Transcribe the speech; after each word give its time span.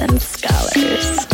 and 0.00 0.20
Scholars. 0.20 1.26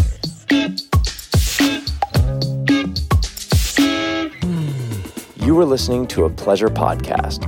You 5.37 5.55
were 5.55 5.65
listening 5.65 6.07
to 6.09 6.25
a 6.25 6.31
Pleasure 6.31 6.69
podcast. 6.69 7.45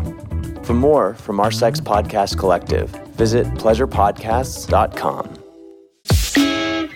For 0.65 0.75
more 0.75 1.15
from 1.15 1.41
our 1.41 1.51
Sex 1.51 1.81
Podcast 1.81 2.39
Collective, 2.39 2.91
visit 3.17 3.47
pleasurepodcasts.com. 3.55 5.35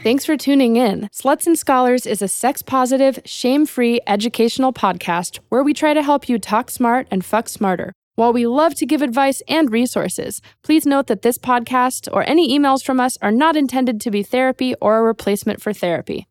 Thanks 0.02 0.24
for 0.24 0.36
tuning 0.36 0.76
in. 0.76 1.08
Sluts 1.12 1.46
and 1.46 1.58
Scholars 1.58 2.06
is 2.06 2.22
a 2.22 2.28
sex 2.28 2.60
positive, 2.62 3.20
shame 3.24 3.66
free 3.66 4.00
educational 4.06 4.72
podcast 4.72 5.38
where 5.48 5.62
we 5.62 5.72
try 5.72 5.94
to 5.94 6.02
help 6.02 6.28
you 6.28 6.38
talk 6.38 6.70
smart 6.70 7.06
and 7.10 7.24
fuck 7.24 7.48
smarter. 7.48 7.92
While 8.14 8.34
we 8.34 8.46
love 8.46 8.74
to 8.74 8.84
give 8.84 9.00
advice 9.00 9.40
and 9.48 9.72
resources, 9.72 10.42
please 10.62 10.84
note 10.84 11.06
that 11.06 11.22
this 11.22 11.38
podcast 11.38 12.08
or 12.12 12.28
any 12.28 12.56
emails 12.56 12.84
from 12.84 13.00
us 13.00 13.16
are 13.22 13.32
not 13.32 13.56
intended 13.56 14.02
to 14.02 14.10
be 14.10 14.22
therapy 14.22 14.74
or 14.82 14.98
a 14.98 15.02
replacement 15.02 15.62
for 15.62 15.72
therapy. 15.72 16.26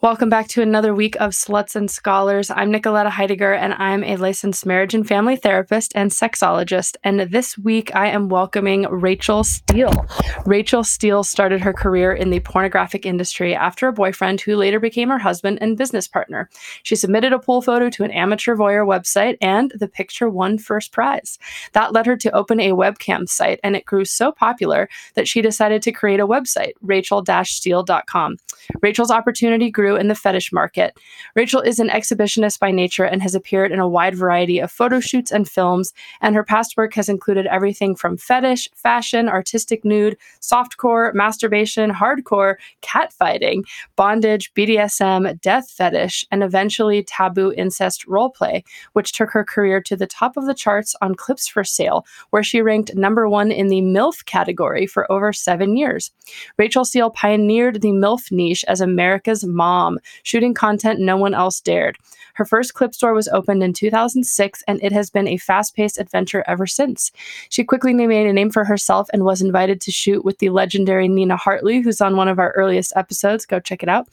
Welcome 0.00 0.28
back 0.28 0.46
to 0.50 0.62
another 0.62 0.94
week 0.94 1.16
of 1.16 1.32
Sluts 1.32 1.74
and 1.74 1.90
Scholars. 1.90 2.50
I'm 2.50 2.70
Nicoletta 2.70 3.10
Heidegger, 3.10 3.52
and 3.52 3.74
I'm 3.74 4.04
a 4.04 4.14
licensed 4.14 4.64
marriage 4.64 4.94
and 4.94 5.04
family 5.04 5.34
therapist 5.34 5.90
and 5.96 6.12
sexologist. 6.12 6.94
And 7.02 7.18
this 7.18 7.58
week, 7.58 7.92
I 7.96 8.06
am 8.06 8.28
welcoming 8.28 8.82
Rachel 8.82 9.42
Steele. 9.42 10.06
Rachel 10.46 10.84
Steele 10.84 11.24
started 11.24 11.60
her 11.62 11.72
career 11.72 12.12
in 12.12 12.30
the 12.30 12.38
pornographic 12.38 13.06
industry 13.06 13.56
after 13.56 13.88
a 13.88 13.92
boyfriend 13.92 14.40
who 14.40 14.54
later 14.54 14.78
became 14.78 15.08
her 15.08 15.18
husband 15.18 15.58
and 15.60 15.76
business 15.76 16.06
partner. 16.06 16.48
She 16.84 16.94
submitted 16.94 17.32
a 17.32 17.40
pool 17.40 17.60
photo 17.60 17.90
to 17.90 18.04
an 18.04 18.12
amateur 18.12 18.54
voyeur 18.54 18.86
website, 18.86 19.36
and 19.40 19.72
the 19.74 19.88
picture 19.88 20.28
won 20.28 20.58
first 20.58 20.92
prize. 20.92 21.40
That 21.72 21.92
led 21.92 22.06
her 22.06 22.16
to 22.18 22.30
open 22.30 22.60
a 22.60 22.70
webcam 22.70 23.28
site, 23.28 23.58
and 23.64 23.74
it 23.74 23.84
grew 23.84 24.04
so 24.04 24.30
popular 24.30 24.88
that 25.14 25.26
she 25.26 25.42
decided 25.42 25.82
to 25.82 25.90
create 25.90 26.20
a 26.20 26.28
website, 26.28 26.74
rachel-steele.com. 26.82 28.36
Rachel's 28.80 29.10
opportunity 29.10 29.72
grew 29.72 29.87
in 29.96 30.08
the 30.08 30.14
fetish 30.14 30.52
market. 30.52 30.98
Rachel 31.34 31.60
is 31.60 31.78
an 31.78 31.88
exhibitionist 31.88 32.58
by 32.58 32.70
nature 32.70 33.04
and 33.04 33.22
has 33.22 33.34
appeared 33.34 33.72
in 33.72 33.78
a 33.78 33.88
wide 33.88 34.14
variety 34.14 34.58
of 34.58 34.70
photo 34.70 35.00
shoots 35.00 35.30
and 35.30 35.48
films, 35.48 35.92
and 36.20 36.34
her 36.34 36.44
past 36.44 36.76
work 36.76 36.94
has 36.94 37.08
included 37.08 37.46
everything 37.46 37.94
from 37.94 38.16
fetish, 38.16 38.68
fashion, 38.74 39.28
artistic 39.28 39.84
nude, 39.84 40.16
softcore, 40.40 41.12
masturbation, 41.14 41.90
hardcore, 41.90 42.56
catfighting, 42.82 43.62
bondage, 43.96 44.52
BDSM, 44.54 45.40
death 45.40 45.70
fetish, 45.70 46.24
and 46.30 46.42
eventually 46.42 47.02
taboo 47.02 47.52
incest 47.56 48.06
roleplay, 48.06 48.62
which 48.92 49.12
took 49.12 49.30
her 49.30 49.44
career 49.44 49.80
to 49.80 49.96
the 49.96 50.06
top 50.06 50.36
of 50.36 50.46
the 50.46 50.54
charts 50.54 50.94
on 51.00 51.14
Clips 51.14 51.48
for 51.48 51.64
Sale, 51.64 52.04
where 52.30 52.42
she 52.42 52.62
ranked 52.62 52.94
number 52.94 53.28
one 53.28 53.50
in 53.50 53.68
the 53.68 53.80
MILF 53.80 54.24
category 54.24 54.86
for 54.86 55.10
over 55.10 55.32
seven 55.32 55.76
years. 55.76 56.10
Rachel 56.58 56.84
Steele 56.84 57.10
pioneered 57.10 57.80
the 57.80 57.92
MILF 57.92 58.30
niche 58.30 58.64
as 58.68 58.80
America's 58.80 59.44
mom 59.44 59.77
mom, 59.78 59.98
shooting 60.24 60.54
content 60.54 60.98
no 60.98 61.16
one 61.16 61.34
else 61.34 61.60
dared. 61.60 61.96
Her 62.34 62.44
first 62.44 62.74
clip 62.74 62.94
store 62.94 63.14
was 63.14 63.28
opened 63.28 63.62
in 63.64 63.72
2006, 63.72 64.62
and 64.68 64.80
it 64.82 64.92
has 64.92 65.10
been 65.10 65.26
a 65.26 65.38
fast 65.38 65.74
paced 65.74 65.98
adventure 65.98 66.44
ever 66.46 66.66
since. 66.66 67.10
She 67.48 67.64
quickly 67.64 67.92
made 67.92 68.28
a 68.28 68.32
name 68.32 68.50
for 68.50 68.64
herself 68.64 69.08
and 69.12 69.24
was 69.24 69.42
invited 69.42 69.80
to 69.80 69.90
shoot 69.90 70.24
with 70.24 70.38
the 70.38 70.50
legendary 70.50 71.08
Nina 71.08 71.36
Hartley, 71.36 71.80
who's 71.80 72.00
on 72.00 72.16
one 72.16 72.28
of 72.28 72.38
our 72.38 72.52
earliest 72.52 72.92
episodes. 72.94 73.44
Go 73.44 73.58
check 73.58 73.82
it 73.82 73.88
out. 73.88 74.08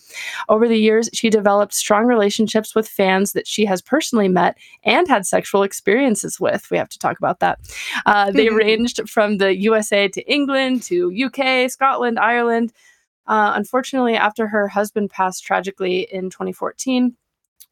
Over 0.49 0.67
the 0.67 0.79
years, 0.87 1.07
she 1.13 1.29
developed 1.29 1.75
strong 1.75 2.05
relationships 2.05 2.73
with 2.73 2.87
fans 2.87 3.33
that 3.33 3.47
she 3.47 3.65
has 3.65 3.81
personally 3.81 4.27
met 4.27 4.57
and 4.83 5.07
had 5.07 5.27
sexual 5.27 5.61
experiences 5.61 6.39
with. 6.39 6.69
We 6.71 6.77
have 6.77 6.89
to 6.89 6.99
talk 6.99 7.19
about 7.19 7.39
that. 7.41 7.59
Uh, 8.07 8.31
they 8.31 8.49
ranged 8.65 9.07
from 9.07 9.37
the 9.37 9.55
USA 9.55 10.07
to 10.07 10.21
England 10.31 10.81
to 10.83 11.13
UK, 11.25 11.69
Scotland, 11.69 12.17
Ireland. 12.17 12.73
Uh, 13.27 13.53
unfortunately, 13.55 14.15
after 14.15 14.47
her 14.47 14.67
husband 14.67 15.09
passed 15.09 15.43
tragically 15.43 16.01
in 16.11 16.29
2014, 16.29 17.15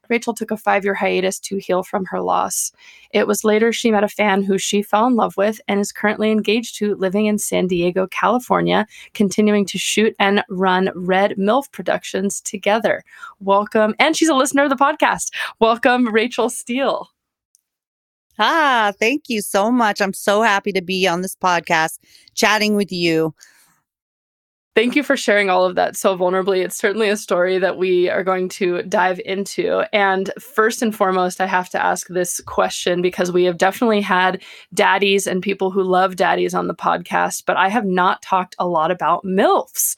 Rachel 0.10 0.34
took 0.34 0.52
a 0.52 0.58
five 0.58 0.84
year 0.84 0.94
hiatus 0.94 1.40
to 1.40 1.58
heal 1.58 1.84
from 1.84 2.06
her 2.06 2.22
loss. 2.22 2.72
It 3.12 3.28
was 3.28 3.44
later 3.44 3.72
she 3.72 3.92
met 3.92 4.04
a 4.04 4.10
fan 4.10 4.44
who 4.44 4.58
she 4.58 4.82
fell 4.82 5.08
in 5.08 5.16
love 5.16 5.38
with 5.38 5.62
and 5.68 5.80
is 5.80 5.92
currently 5.92 6.32
engaged 6.32 6.76
to 6.78 6.96
living 6.96 7.26
in 7.26 7.38
San 7.38 7.68
Diego, 7.68 8.08
California, 8.08 8.86
continuing 9.14 9.66
to 9.68 9.78
shoot 9.78 10.16
and 10.20 10.44
run 10.50 10.92
Red 10.96 11.36
MILF 11.38 11.72
Productions 11.72 12.42
together. 12.42 13.04
Welcome. 13.40 13.96
And 14.00 14.16
she's 14.16 14.30
a 14.30 14.36
listener 14.36 14.64
of 14.64 14.70
the 14.70 14.76
podcast. 14.76 15.32
Welcome, 15.60 16.14
Rachel 16.14 16.50
Steele. 16.50 17.10
Ah, 18.40 18.92
thank 19.00 19.30
you 19.30 19.42
so 19.42 19.72
much. 19.72 20.02
I'm 20.02 20.14
so 20.14 20.42
happy 20.42 20.72
to 20.72 20.82
be 20.82 21.08
on 21.08 21.22
this 21.22 21.36
podcast 21.36 22.00
chatting 22.34 22.76
with 22.76 22.92
you. 22.92 23.34
Thank 24.76 24.96
you 24.96 25.04
for 25.04 25.16
sharing 25.16 25.52
all 25.52 25.66
of 25.66 25.76
that 25.76 25.96
so 25.96 26.18
vulnerably. 26.18 26.66
It's 26.66 26.78
certainly 26.78 27.08
a 27.08 27.18
story 27.18 27.60
that 27.60 27.78
we 27.78 28.10
are 28.10 28.24
going 28.24 28.50
to 28.50 28.82
dive 28.84 29.22
into. 29.24 29.84
And 29.94 30.32
first 30.40 30.82
and 30.82 30.96
foremost, 30.96 31.40
I 31.40 31.46
have 31.46 31.70
to 31.70 31.84
ask 31.84 32.08
this 32.08 32.42
question 32.48 33.04
because 33.04 33.32
we 33.32 33.44
have 33.44 33.60
definitely 33.60 34.02
had 34.02 34.42
daddies 34.74 35.28
and 35.28 35.44
people 35.44 35.70
who 35.70 35.84
love 35.84 36.16
daddies 36.16 36.56
on 36.56 36.68
the 36.68 36.74
podcast, 36.74 37.44
but 37.46 37.56
I 37.56 37.70
have 37.70 37.86
not 37.86 38.24
talked 38.24 38.56
a 38.58 38.68
lot 38.68 38.90
about 38.90 39.24
MILFs. 39.24 39.96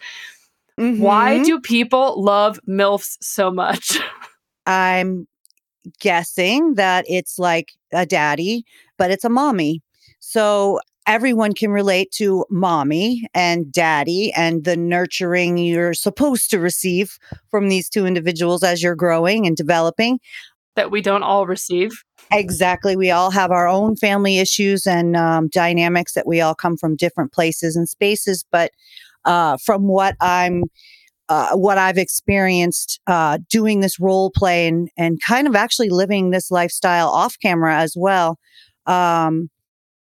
Mm-hmm. 0.78 1.02
Why 1.02 1.41
do 1.41 1.62
people 1.62 2.22
love 2.22 2.59
MILFs 2.68 3.16
so 3.22 3.50
much? 3.52 3.97
I'm 4.66 5.25
guessing 6.02 6.74
that 6.74 7.06
it's 7.08 7.40
like 7.40 7.72
a 7.94 8.06
daddy, 8.06 8.66
but 8.97 9.09
it's 9.09 9.24
a 9.24 9.30
mommy. 9.30 9.81
So 10.19 10.81
everyone 11.07 11.53
can 11.53 11.71
relate 11.71 12.11
to 12.11 12.45
mommy 12.49 13.27
and 13.33 13.71
daddy 13.71 14.31
and 14.33 14.63
the 14.63 14.75
nurturing 14.75 15.57
you're 15.57 15.93
supposed 15.93 16.49
to 16.49 16.59
receive 16.59 17.17
from 17.49 17.69
these 17.69 17.89
two 17.89 18.05
individuals 18.05 18.63
as 18.63 18.81
you're 18.81 18.95
growing 18.95 19.45
and 19.45 19.55
developing. 19.55 20.19
That 20.75 20.91
we 20.91 21.01
don't 21.01 21.23
all 21.23 21.47
receive. 21.47 21.91
Exactly. 22.31 22.95
We 22.95 23.11
all 23.11 23.31
have 23.31 23.51
our 23.51 23.67
own 23.67 23.95
family 23.95 24.39
issues 24.39 24.85
and 24.88 25.16
um, 25.16 25.47
dynamics 25.47 26.13
that 26.13 26.27
we 26.27 26.41
all 26.41 26.55
come 26.55 26.75
from 26.75 26.95
different 26.95 27.31
places 27.31 27.75
and 27.75 27.87
spaces. 27.87 28.43
But 28.51 28.72
uh, 29.25 29.57
from 29.63 29.87
what 29.87 30.16
I'm 30.22 30.63
uh, 31.27 31.55
what 31.55 31.77
I've 31.77 31.97
experienced 31.97 32.99
uh, 33.07 33.39
doing 33.49 33.79
this 33.79 33.99
role 33.99 34.29
play 34.29 34.67
and, 34.67 34.89
and 34.95 35.19
kind 35.22 35.47
of 35.47 35.55
actually 35.55 35.89
living 35.89 36.29
this 36.29 36.51
lifestyle 36.51 37.09
off 37.09 37.35
camera 37.41 37.77
as 37.77 37.95
well. 37.97 38.37
Um, 38.85 39.49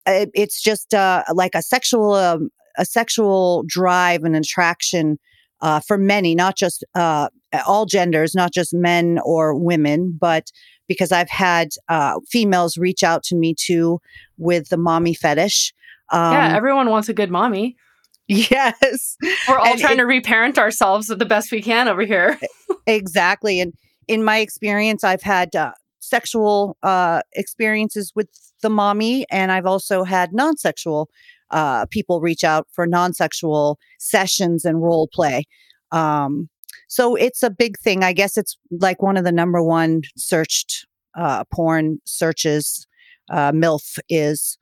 it's 0.06 0.62
just 0.62 0.94
uh, 0.94 1.24
like 1.32 1.54
a 1.54 1.62
sexual 1.62 2.14
um, 2.14 2.50
a 2.78 2.84
sexual 2.84 3.64
drive 3.66 4.24
and 4.24 4.36
attraction 4.36 5.18
uh, 5.60 5.80
for 5.80 5.96
many, 5.96 6.34
not 6.34 6.56
just 6.56 6.84
uh, 6.94 7.28
all 7.66 7.86
genders, 7.86 8.34
not 8.34 8.52
just 8.52 8.74
men 8.74 9.18
or 9.24 9.54
women, 9.54 10.16
but 10.18 10.50
because 10.88 11.12
I've 11.12 11.30
had 11.30 11.70
uh, 11.88 12.20
females 12.30 12.76
reach 12.76 13.02
out 13.02 13.22
to 13.24 13.36
me 13.36 13.54
too 13.58 14.00
with 14.38 14.68
the 14.68 14.76
mommy 14.76 15.14
fetish. 15.14 15.72
Um, 16.12 16.32
yeah, 16.32 16.56
everyone 16.56 16.90
wants 16.90 17.08
a 17.08 17.14
good 17.14 17.30
mommy. 17.30 17.76
Yes. 18.28 19.16
We're 19.48 19.56
all 19.56 19.66
and 19.66 19.78
trying 19.78 19.92
it, 19.92 19.96
to 19.98 20.06
reparent 20.06 20.58
ourselves 20.58 21.06
the 21.06 21.24
best 21.24 21.52
we 21.52 21.62
can 21.62 21.86
over 21.86 22.02
here. 22.02 22.40
exactly. 22.84 23.60
And 23.60 23.72
in 24.08 24.24
my 24.24 24.38
experience, 24.38 25.04
I've 25.04 25.22
had 25.22 25.54
uh, 25.54 25.70
sexual 26.08 26.76
uh, 26.82 27.20
experiences 27.32 28.12
with 28.14 28.28
the 28.62 28.70
mommy, 28.70 29.26
and 29.30 29.52
I've 29.52 29.66
also 29.66 30.04
had 30.04 30.32
non 30.32 30.56
sexual 30.56 31.10
uh, 31.50 31.86
people 31.86 32.20
reach 32.20 32.44
out 32.44 32.66
for 32.72 32.86
non 32.86 33.12
sexual 33.12 33.78
sessions 33.98 34.64
and 34.64 34.82
role 34.82 35.08
play. 35.12 35.44
Um, 35.92 36.48
so 36.88 37.14
it's 37.14 37.42
a 37.42 37.50
big 37.50 37.78
thing. 37.78 38.04
I 38.04 38.12
guess 38.12 38.36
it's 38.36 38.56
like 38.70 39.02
one 39.02 39.16
of 39.16 39.24
the 39.24 39.32
number 39.32 39.62
one 39.62 40.02
searched 40.16 40.86
uh, 41.16 41.44
porn 41.52 41.98
searches, 42.04 42.86
uh, 43.30 43.52
MILF 43.52 43.98
is. 44.08 44.58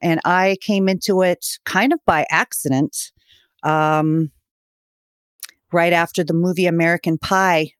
And 0.00 0.20
I 0.24 0.56
came 0.60 0.88
into 0.88 1.22
it 1.22 1.58
kind 1.64 1.92
of 1.92 1.98
by 2.06 2.24
accident. 2.30 3.12
Um, 3.64 4.30
right 5.72 5.92
after 5.92 6.24
the 6.24 6.34
movie 6.34 6.66
American 6.66 7.18
Pie 7.18 7.72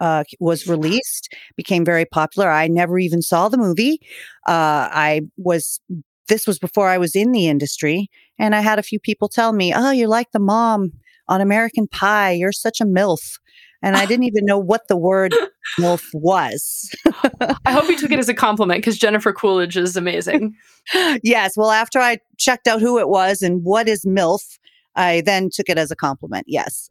uh, 0.00 0.24
was 0.40 0.66
released, 0.66 1.34
became 1.56 1.84
very 1.84 2.04
popular. 2.04 2.50
I 2.50 2.68
never 2.68 2.98
even 2.98 3.22
saw 3.22 3.48
the 3.48 3.58
movie. 3.58 4.00
Uh, 4.46 4.88
I 4.92 5.22
was, 5.36 5.80
this 6.28 6.46
was 6.46 6.58
before 6.58 6.88
I 6.88 6.98
was 6.98 7.14
in 7.14 7.32
the 7.32 7.48
industry. 7.48 8.08
And 8.38 8.54
I 8.54 8.60
had 8.60 8.78
a 8.78 8.82
few 8.82 9.00
people 9.00 9.28
tell 9.28 9.52
me, 9.52 9.72
Oh, 9.74 9.90
you're 9.90 10.08
like 10.08 10.32
the 10.32 10.38
mom 10.38 10.92
on 11.28 11.40
American 11.40 11.88
Pie. 11.88 12.32
You're 12.32 12.52
such 12.52 12.80
a 12.80 12.84
MILF. 12.84 13.38
And 13.82 13.96
I 13.96 14.06
didn't 14.06 14.24
even 14.24 14.44
know 14.44 14.58
what 14.58 14.88
the 14.88 14.96
word 14.96 15.34
MILF 15.78 16.04
was. 16.12 16.90
I 17.64 17.72
hope 17.72 17.88
you 17.88 17.98
took 17.98 18.10
it 18.10 18.18
as 18.18 18.28
a 18.28 18.34
compliment 18.34 18.78
because 18.78 18.98
Jennifer 18.98 19.32
Coolidge 19.32 19.76
is 19.76 19.96
amazing. 19.96 20.54
yes. 21.22 21.56
Well, 21.56 21.70
after 21.70 21.98
I 21.98 22.18
checked 22.38 22.66
out 22.66 22.80
who 22.80 22.98
it 22.98 23.08
was 23.08 23.42
and 23.42 23.62
what 23.64 23.88
is 23.88 24.04
MILF, 24.04 24.58
I 24.96 25.20
then 25.20 25.50
took 25.50 25.68
it 25.68 25.78
as 25.78 25.90
a 25.90 25.96
compliment. 25.96 26.46
Yes. 26.48 26.88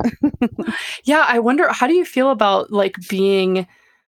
yeah, 1.04 1.26
I 1.28 1.40
wonder 1.40 1.68
how 1.72 1.88
do 1.88 1.94
you 1.94 2.06
feel 2.06 2.30
about 2.30 2.72
like 2.72 2.96
being 3.10 3.68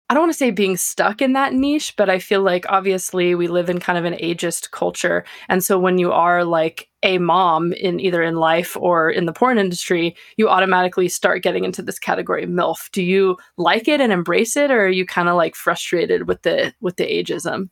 I 0.10 0.14
don't 0.14 0.24
want 0.24 0.32
to 0.32 0.38
say 0.38 0.52
being 0.52 0.78
stuck 0.78 1.22
in 1.22 1.34
that 1.34 1.54
niche, 1.54 1.94
but 1.98 2.10
I 2.10 2.20
feel 2.20 2.42
like 2.42 2.66
obviously 2.70 3.36
we 3.36 3.50
live 3.50 3.70
in 3.70 3.80
kind 3.80 3.98
of 3.98 4.06
an 4.06 4.14
ageist 4.14 4.72
culture. 4.72 5.26
And 5.50 5.62
so 5.62 5.78
when 5.78 5.98
you 5.98 6.14
are 6.14 6.46
like 6.46 6.88
a 7.04 7.18
mom 7.18 7.74
in 7.74 8.00
either 8.00 8.24
in 8.24 8.38
life 8.38 8.78
or 8.80 9.10
in 9.10 9.26
the 9.26 9.34
porn 9.34 9.58
industry, 9.58 10.16
you 10.38 10.48
automatically 10.48 11.10
start 11.10 11.44
getting 11.44 11.66
into 11.66 11.82
this 11.82 12.00
category 12.00 12.46
MILF. 12.46 12.90
Do 12.92 13.04
you 13.04 13.36
like 13.58 13.90
it 13.90 14.00
and 14.00 14.14
embrace 14.14 14.56
it 14.56 14.72
or 14.72 14.86
are 14.86 14.90
you 14.90 15.06
kind 15.06 15.28
of 15.28 15.36
like 15.36 15.56
frustrated 15.56 16.26
with 16.26 16.42
the 16.44 16.74
with 16.80 16.96
the 16.96 17.04
ageism? 17.04 17.70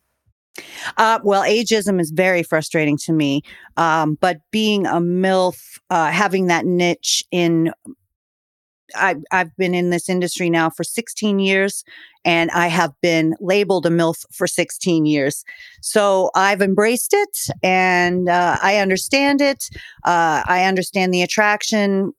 Uh, 0.96 1.18
well, 1.22 1.42
ageism 1.42 2.00
is 2.00 2.10
very 2.10 2.42
frustrating 2.42 2.96
to 2.98 3.12
me. 3.12 3.42
Um, 3.76 4.16
but 4.20 4.38
being 4.50 4.86
a 4.86 5.00
MILF, 5.00 5.78
uh, 5.90 6.10
having 6.10 6.46
that 6.46 6.66
niche 6.66 7.24
in 7.30 7.72
I, 8.94 9.16
I've 9.32 9.54
been 9.56 9.74
in 9.74 9.90
this 9.90 10.08
industry 10.08 10.50
now 10.50 10.70
for 10.70 10.84
16 10.84 11.38
years 11.38 11.84
and 12.24 12.50
I 12.52 12.68
have 12.68 12.92
been 13.02 13.34
labeled 13.40 13.86
a 13.86 13.90
MILF 13.90 14.24
for 14.32 14.46
16 14.46 15.06
years. 15.06 15.44
So 15.80 16.30
I've 16.34 16.62
embraced 16.62 17.12
it 17.12 17.38
and 17.62 18.28
uh, 18.28 18.58
I 18.62 18.76
understand 18.76 19.40
it. 19.40 19.68
Uh, 20.04 20.42
I 20.46 20.64
understand 20.64 21.12
the 21.12 21.22
attraction. 21.22 22.12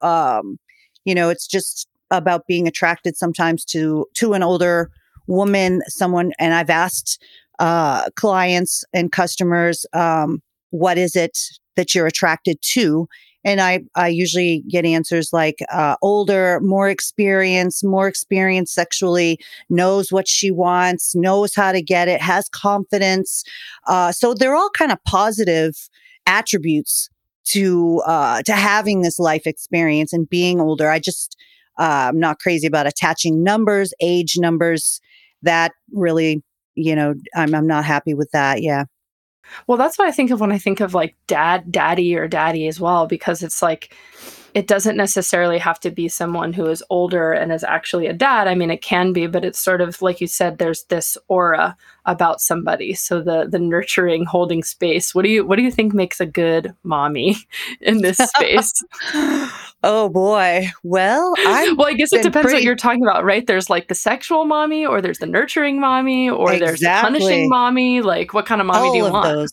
Um, 0.00 0.58
you 1.04 1.14
know, 1.14 1.28
it's 1.28 1.46
just 1.46 1.88
about 2.10 2.46
being 2.46 2.66
attracted 2.66 3.16
sometimes 3.16 3.64
to, 3.66 4.06
to 4.14 4.32
an 4.34 4.42
older 4.42 4.90
woman, 5.26 5.82
someone, 5.88 6.32
and 6.38 6.54
I've 6.54 6.70
asked 6.70 7.22
uh, 7.58 8.10
clients 8.16 8.84
and 8.92 9.12
customers, 9.12 9.86
um, 9.92 10.42
what 10.70 10.98
is 10.98 11.16
it 11.16 11.38
that 11.76 11.94
you're 11.94 12.06
attracted 12.06 12.58
to? 12.62 13.08
and 13.44 13.60
I, 13.60 13.80
I 13.94 14.08
usually 14.08 14.64
get 14.68 14.86
answers 14.86 15.32
like 15.32 15.58
uh, 15.70 15.96
older, 16.00 16.60
more 16.60 16.88
experienced, 16.88 17.84
more 17.84 18.08
experienced 18.08 18.74
sexually, 18.74 19.38
knows 19.68 20.10
what 20.10 20.26
she 20.26 20.50
wants, 20.50 21.14
knows 21.14 21.54
how 21.54 21.72
to 21.72 21.82
get 21.82 22.08
it, 22.08 22.22
has 22.22 22.48
confidence. 22.48 23.44
Uh, 23.86 24.12
so 24.12 24.32
they're 24.32 24.54
all 24.54 24.70
kind 24.70 24.90
of 24.90 25.02
positive 25.04 25.88
attributes 26.26 27.10
to 27.44 28.02
uh, 28.06 28.40
to 28.42 28.54
having 28.54 29.02
this 29.02 29.18
life 29.18 29.46
experience 29.46 30.14
and 30.14 30.28
being 30.28 30.60
older. 30.60 30.88
I 30.88 30.98
just 30.98 31.36
uh, 31.78 32.08
I'm 32.08 32.18
not 32.18 32.38
crazy 32.38 32.66
about 32.66 32.86
attaching 32.86 33.42
numbers, 33.42 33.92
age 34.00 34.38
numbers. 34.38 35.02
That 35.42 35.72
really, 35.92 36.42
you 36.74 36.94
know, 36.96 37.14
I'm 37.34 37.54
I'm 37.54 37.66
not 37.66 37.84
happy 37.84 38.14
with 38.14 38.30
that. 38.32 38.62
Yeah. 38.62 38.84
Well, 39.66 39.78
that's 39.78 39.98
what 39.98 40.08
I 40.08 40.10
think 40.10 40.30
of 40.30 40.40
when 40.40 40.52
I 40.52 40.58
think 40.58 40.80
of 40.80 40.94
like 40.94 41.14
dad, 41.26 41.70
daddy, 41.70 42.16
or 42.16 42.28
daddy 42.28 42.66
as 42.66 42.80
well, 42.80 43.06
because 43.06 43.42
it's 43.42 43.62
like 43.62 43.94
it 44.54 44.68
doesn't 44.68 44.96
necessarily 44.96 45.58
have 45.58 45.80
to 45.80 45.90
be 45.90 46.08
someone 46.08 46.52
who 46.52 46.66
is 46.66 46.82
older 46.88 47.32
and 47.32 47.52
is 47.52 47.64
actually 47.64 48.06
a 48.06 48.12
dad. 48.12 48.46
I 48.46 48.54
mean, 48.54 48.70
it 48.70 48.82
can 48.82 49.12
be, 49.12 49.26
but 49.26 49.44
it's 49.44 49.58
sort 49.58 49.80
of 49.80 50.00
like 50.00 50.20
you 50.20 50.28
said. 50.28 50.58
There's 50.58 50.84
this 50.84 51.18
aura 51.26 51.76
about 52.06 52.40
somebody, 52.40 52.94
so 52.94 53.20
the 53.20 53.46
the 53.50 53.58
nurturing, 53.58 54.24
holding 54.24 54.62
space. 54.62 55.12
What 55.12 55.22
do 55.22 55.28
you 55.28 55.44
what 55.44 55.56
do 55.56 55.62
you 55.62 55.72
think 55.72 55.92
makes 55.92 56.20
a 56.20 56.26
good 56.26 56.72
mommy 56.84 57.36
in 57.80 58.02
this 58.02 58.18
space? 58.18 58.72
oh 59.82 60.08
boy. 60.08 60.70
Well, 60.84 61.34
I 61.38 61.74
well, 61.76 61.88
I 61.88 61.94
guess 61.94 62.12
it 62.12 62.22
depends 62.22 62.44
pretty... 62.44 62.58
what 62.58 62.62
you're 62.62 62.76
talking 62.76 63.02
about, 63.02 63.24
right? 63.24 63.44
There's 63.44 63.68
like 63.68 63.88
the 63.88 63.96
sexual 63.96 64.44
mommy, 64.44 64.86
or 64.86 65.02
there's 65.02 65.18
the 65.18 65.26
nurturing 65.26 65.80
mommy, 65.80 66.30
or 66.30 66.52
exactly. 66.52 66.66
there's 66.66 66.80
the 66.80 66.86
punishing 66.86 67.48
mommy. 67.48 68.02
Like, 68.02 68.32
what 68.32 68.46
kind 68.46 68.60
of 68.60 68.68
mommy 68.68 68.86
All 68.86 68.92
do 68.92 68.98
you 68.98 69.10
want? 69.10 69.26
Those. 69.26 69.52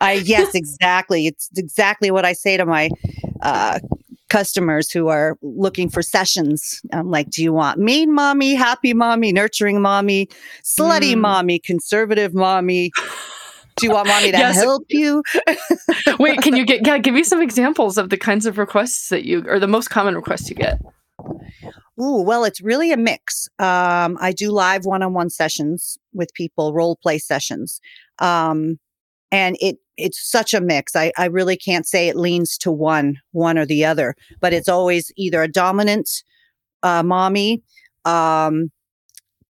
I 0.00 0.12
yes, 0.12 0.50
exactly. 0.54 1.26
it's 1.26 1.50
exactly 1.56 2.10
what 2.10 2.24
I 2.24 2.32
say 2.32 2.56
to 2.56 2.64
my 2.64 2.88
uh, 3.42 3.78
customers 4.28 4.90
who 4.90 5.08
are 5.08 5.36
looking 5.42 5.88
for 5.88 6.02
sessions. 6.02 6.80
I'm 6.92 7.10
like, 7.10 7.30
do 7.30 7.42
you 7.42 7.52
want 7.52 7.78
mean 7.78 8.12
mommy, 8.12 8.54
happy 8.54 8.94
mommy, 8.94 9.32
nurturing 9.32 9.80
mommy, 9.80 10.28
slutty 10.62 11.14
mm. 11.14 11.20
mommy, 11.20 11.58
conservative 11.58 12.34
mommy? 12.34 12.90
Do 13.76 13.86
you 13.86 13.92
want 13.92 14.08
mommy 14.08 14.32
to 14.32 14.38
yes. 14.38 14.56
help 14.56 14.84
you? 14.88 15.22
Wait, 16.18 16.40
can 16.42 16.56
you 16.56 16.64
get 16.64 16.86
yeah, 16.86 16.98
give 16.98 17.14
me 17.14 17.24
some 17.24 17.42
examples 17.42 17.98
of 17.98 18.10
the 18.10 18.16
kinds 18.16 18.46
of 18.46 18.58
requests 18.58 19.08
that 19.08 19.24
you 19.24 19.44
or 19.46 19.58
the 19.58 19.68
most 19.68 19.88
common 19.88 20.14
requests 20.14 20.48
you 20.50 20.56
get? 20.56 20.80
Ooh, 22.00 22.22
well, 22.22 22.44
it's 22.44 22.60
really 22.60 22.92
a 22.92 22.96
mix. 22.96 23.48
Um, 23.58 24.16
I 24.20 24.32
do 24.32 24.52
live 24.52 24.84
one-on-one 24.84 25.30
sessions 25.30 25.98
with 26.12 26.32
people, 26.34 26.72
role 26.72 26.96
play 26.96 27.18
sessions. 27.18 27.80
Um, 28.20 28.78
and 29.32 29.56
it 29.60 29.78
it's 29.98 30.30
such 30.30 30.54
a 30.54 30.60
mix. 30.60 30.96
I, 30.96 31.12
I 31.18 31.26
really 31.26 31.56
can't 31.56 31.86
say 31.86 32.08
it 32.08 32.16
leans 32.16 32.56
to 32.58 32.70
one, 32.70 33.20
one 33.32 33.58
or 33.58 33.66
the 33.66 33.84
other, 33.84 34.14
but 34.40 34.52
it's 34.52 34.68
always 34.68 35.12
either 35.16 35.42
a 35.42 35.48
dominant 35.48 36.08
uh, 36.82 37.02
mommy 37.02 37.62
um, 38.04 38.70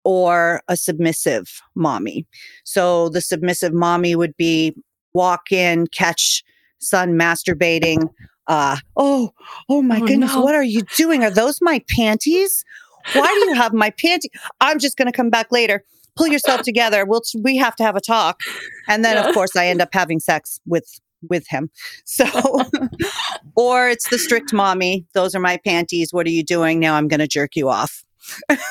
or 0.03 0.61
a 0.67 0.77
submissive 0.77 1.61
mommy. 1.75 2.27
So 2.65 3.09
the 3.09 3.21
submissive 3.21 3.73
mommy 3.73 4.15
would 4.15 4.35
be 4.37 4.75
walk 5.13 5.51
in, 5.51 5.87
catch 5.87 6.43
son 6.79 7.13
masturbating. 7.13 8.09
Uh, 8.47 8.77
oh, 8.97 9.31
oh 9.69 9.81
my 9.81 10.01
oh, 10.01 10.05
goodness, 10.05 10.33
no. 10.33 10.41
what 10.41 10.53
are 10.53 10.63
you 10.63 10.81
doing? 10.97 11.23
Are 11.23 11.31
those 11.31 11.59
my 11.61 11.81
panties? 11.89 12.65
Why 13.13 13.27
do 13.27 13.49
you 13.49 13.53
have 13.53 13.73
my 13.73 13.89
panties? 13.97 14.31
I'm 14.59 14.79
just 14.79 14.97
going 14.97 15.05
to 15.05 15.15
come 15.15 15.29
back 15.29 15.51
later 15.51 15.85
pull 16.15 16.27
yourself 16.27 16.61
together. 16.61 17.05
We'll 17.05 17.21
we 17.41 17.57
have 17.57 17.75
to 17.77 17.83
have 17.83 17.95
a 17.95 18.01
talk. 18.01 18.41
And 18.87 19.03
then 19.03 19.15
yeah. 19.15 19.27
of 19.27 19.33
course 19.33 19.55
I 19.55 19.67
end 19.67 19.81
up 19.81 19.89
having 19.93 20.19
sex 20.19 20.59
with 20.65 20.99
with 21.29 21.47
him. 21.47 21.69
So 22.05 22.25
or 23.55 23.89
it's 23.89 24.09
the 24.09 24.17
strict 24.17 24.53
mommy. 24.53 25.05
Those 25.13 25.35
are 25.35 25.39
my 25.39 25.57
panties. 25.57 26.11
What 26.11 26.25
are 26.27 26.31
you 26.31 26.43
doing? 26.43 26.79
Now 26.79 26.95
I'm 26.95 27.07
going 27.07 27.19
to 27.19 27.27
jerk 27.27 27.55
you 27.55 27.69
off. 27.69 28.03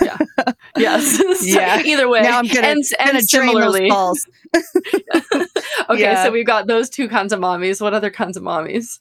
yeah. 0.00 0.18
Yes. 0.76 1.16
so 1.40 1.46
yeah. 1.46 1.82
Either 1.82 2.08
way. 2.08 2.22
Now 2.22 2.38
I'm 2.38 2.46
gonna, 2.46 2.68
and, 2.68 2.84
gonna 2.98 3.18
and 3.18 3.28
similarly. 3.28 3.90
okay, 5.90 6.00
yeah. 6.00 6.24
so 6.24 6.30
we've 6.30 6.46
got 6.46 6.66
those 6.66 6.88
two 6.88 7.08
kinds 7.08 7.32
of 7.32 7.40
mommies. 7.40 7.80
What 7.80 7.94
other 7.94 8.10
kinds 8.10 8.36
of 8.36 8.42
mommies? 8.42 9.00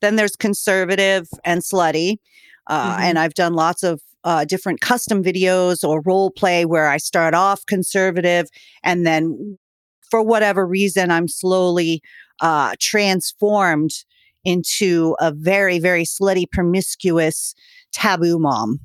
Then 0.00 0.16
there's 0.16 0.36
conservative 0.36 1.28
and 1.44 1.60
slutty. 1.60 2.18
Uh, 2.66 2.92
mm-hmm. 2.92 3.02
And 3.02 3.18
I've 3.18 3.34
done 3.34 3.54
lots 3.54 3.82
of 3.82 4.00
uh, 4.24 4.44
different 4.44 4.80
custom 4.80 5.22
videos 5.22 5.86
or 5.86 6.02
role 6.04 6.30
play 6.30 6.64
where 6.64 6.88
I 6.88 6.98
start 6.98 7.34
off 7.34 7.64
conservative 7.66 8.48
and 8.82 9.06
then 9.06 9.58
for 10.10 10.22
whatever 10.22 10.66
reason 10.66 11.10
I'm 11.10 11.28
slowly 11.28 12.02
uh, 12.40 12.74
transformed 12.80 13.90
into 14.44 15.16
a 15.20 15.32
very, 15.32 15.78
very 15.78 16.04
slutty, 16.04 16.44
promiscuous 16.50 17.54
taboo 17.92 18.38
mom. 18.38 18.80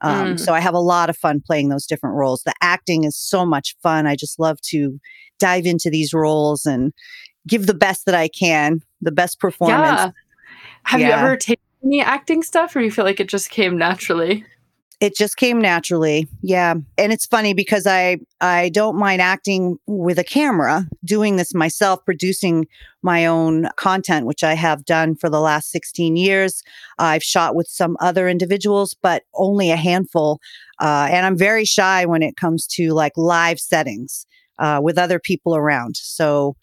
Um, 0.00 0.34
mm. 0.34 0.40
So 0.40 0.52
I 0.52 0.60
have 0.60 0.74
a 0.74 0.80
lot 0.80 1.10
of 1.10 1.16
fun 1.16 1.40
playing 1.44 1.68
those 1.68 1.86
different 1.86 2.16
roles. 2.16 2.42
The 2.42 2.54
acting 2.60 3.04
is 3.04 3.16
so 3.16 3.44
much 3.46 3.76
fun. 3.82 4.06
I 4.06 4.16
just 4.16 4.38
love 4.38 4.60
to 4.68 4.98
dive 5.38 5.66
into 5.66 5.90
these 5.90 6.12
roles 6.12 6.66
and 6.66 6.92
give 7.46 7.66
the 7.66 7.74
best 7.74 8.06
that 8.06 8.14
I 8.14 8.28
can, 8.28 8.80
the 9.00 9.12
best 9.12 9.40
performance. 9.40 10.00
Yeah. 10.00 10.10
Have 10.84 11.00
yeah. 11.00 11.06
you 11.08 11.12
ever 11.12 11.36
taken 11.36 11.62
any 11.82 12.00
acting 12.00 12.42
stuff 12.42 12.76
or 12.76 12.80
you 12.80 12.90
feel 12.90 13.04
like 13.04 13.20
it 13.20 13.28
just 13.28 13.50
came 13.50 13.76
naturally? 13.76 14.44
It 15.04 15.14
just 15.14 15.36
came 15.36 15.60
naturally. 15.60 16.26
Yeah. 16.40 16.76
And 16.96 17.12
it's 17.12 17.26
funny 17.26 17.52
because 17.52 17.86
i 17.86 18.18
i 18.40 18.70
don't 18.70 18.96
mind 18.96 19.20
acting 19.20 19.76
with 19.86 20.18
a 20.18 20.24
camera 20.24 20.86
doing 21.04 21.36
this 21.36 21.54
myself 21.54 22.04
producing 22.04 22.66
my 23.02 23.26
own 23.26 23.68
content 23.76 24.26
which 24.26 24.42
i 24.42 24.54
have 24.54 24.84
done 24.84 25.14
for 25.14 25.28
the 25.28 25.40
last 25.40 25.70
16 25.70 26.16
years. 26.16 26.62
I've 26.98 27.22
shot 27.22 27.54
with 27.54 27.68
some 27.68 27.96
other 28.00 28.28
individuals 28.28 28.94
but 28.94 29.24
only 29.34 29.70
a 29.70 29.76
handful. 29.76 30.40
Uh, 30.80 31.08
and 31.10 31.26
i'm 31.26 31.36
very 31.36 31.66
shy 31.66 32.06
when 32.06 32.22
it 32.22 32.36
comes 32.36 32.66
to 32.66 32.92
like 32.94 33.12
live 33.16 33.60
settings 33.60 34.26
uh, 34.58 34.80
with 34.82 34.96
other 34.98 35.18
people 35.18 35.54
around. 35.54 35.96
So 35.96 36.56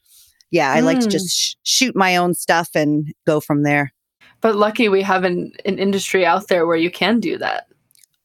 yeah 0.50 0.71
i 0.74 0.81
mm. 0.81 0.86
like 0.86 1.00
to 1.00 1.07
just 1.07 1.29
sh- 1.29 1.55
shoot 1.63 1.95
my 1.95 2.15
own 2.17 2.33
stuff 2.33 2.69
and 2.74 3.13
go 3.27 3.39
from 3.39 3.62
there. 3.63 3.93
But 4.41 4.55
lucky 4.55 4.89
we 4.89 5.03
have 5.03 5.24
an, 5.24 5.53
an 5.65 5.77
industry 5.77 6.25
out 6.25 6.48
there 6.48 6.65
where 6.65 6.77
you 6.86 6.89
can 6.89 7.19
do 7.19 7.38
that 7.38 7.67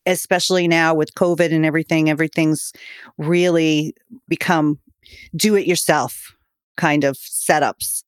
especially 0.07 0.69
now 0.69 0.95
with 0.95 1.15
COVID 1.15 1.53
and 1.53 1.67
everything, 1.67 2.09
everything's 2.09 2.73
really 3.19 3.95
become 4.29 4.79
do 5.35 5.55
it 5.55 5.67
yourself 5.67 6.35
kind 6.77 7.05
of 7.05 7.17
setups. 7.17 8.03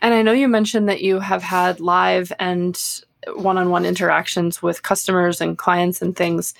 And 0.00 0.14
I 0.14 0.22
know 0.22 0.32
you 0.32 0.48
mentioned 0.48 0.88
that 0.88 1.02
you 1.02 1.20
have 1.20 1.42
had 1.42 1.80
live 1.80 2.32
and 2.38 2.80
one 3.34 3.58
on 3.58 3.70
one 3.70 3.84
interactions 3.84 4.62
with 4.62 4.82
customers 4.82 5.40
and 5.40 5.56
clients 5.56 6.02
and 6.02 6.14
things 6.14 6.54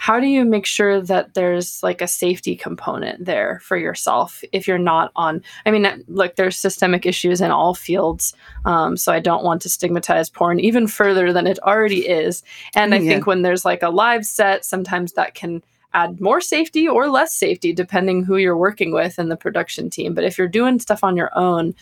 how 0.00 0.18
do 0.18 0.26
you 0.26 0.46
make 0.46 0.64
sure 0.64 1.02
that 1.02 1.34
there's 1.34 1.82
like 1.82 2.00
a 2.00 2.08
safety 2.08 2.56
component 2.56 3.22
there 3.22 3.60
for 3.62 3.76
yourself 3.76 4.42
if 4.50 4.66
you're 4.66 4.78
not 4.78 5.12
on 5.14 5.42
i 5.66 5.70
mean 5.70 5.86
look 6.08 6.36
there's 6.36 6.56
systemic 6.56 7.04
issues 7.04 7.42
in 7.42 7.50
all 7.50 7.74
fields 7.74 8.34
um, 8.64 8.96
so 8.96 9.12
i 9.12 9.20
don't 9.20 9.44
want 9.44 9.60
to 9.60 9.68
stigmatize 9.68 10.30
porn 10.30 10.58
even 10.58 10.86
further 10.86 11.32
than 11.34 11.46
it 11.46 11.58
already 11.60 12.08
is 12.08 12.42
and 12.74 12.94
i 12.94 12.98
yeah. 12.98 13.10
think 13.10 13.26
when 13.26 13.42
there's 13.42 13.64
like 13.64 13.82
a 13.82 13.90
live 13.90 14.24
set 14.24 14.64
sometimes 14.64 15.12
that 15.12 15.34
can 15.34 15.62
add 15.92 16.20
more 16.20 16.40
safety 16.40 16.88
or 16.88 17.10
less 17.10 17.34
safety 17.34 17.72
depending 17.72 18.24
who 18.24 18.36
you're 18.36 18.56
working 18.56 18.92
with 18.92 19.18
in 19.18 19.28
the 19.28 19.36
production 19.36 19.90
team 19.90 20.14
but 20.14 20.24
if 20.24 20.38
you're 20.38 20.48
doing 20.48 20.78
stuff 20.78 21.04
on 21.04 21.16
your 21.16 21.30
own 21.36 21.74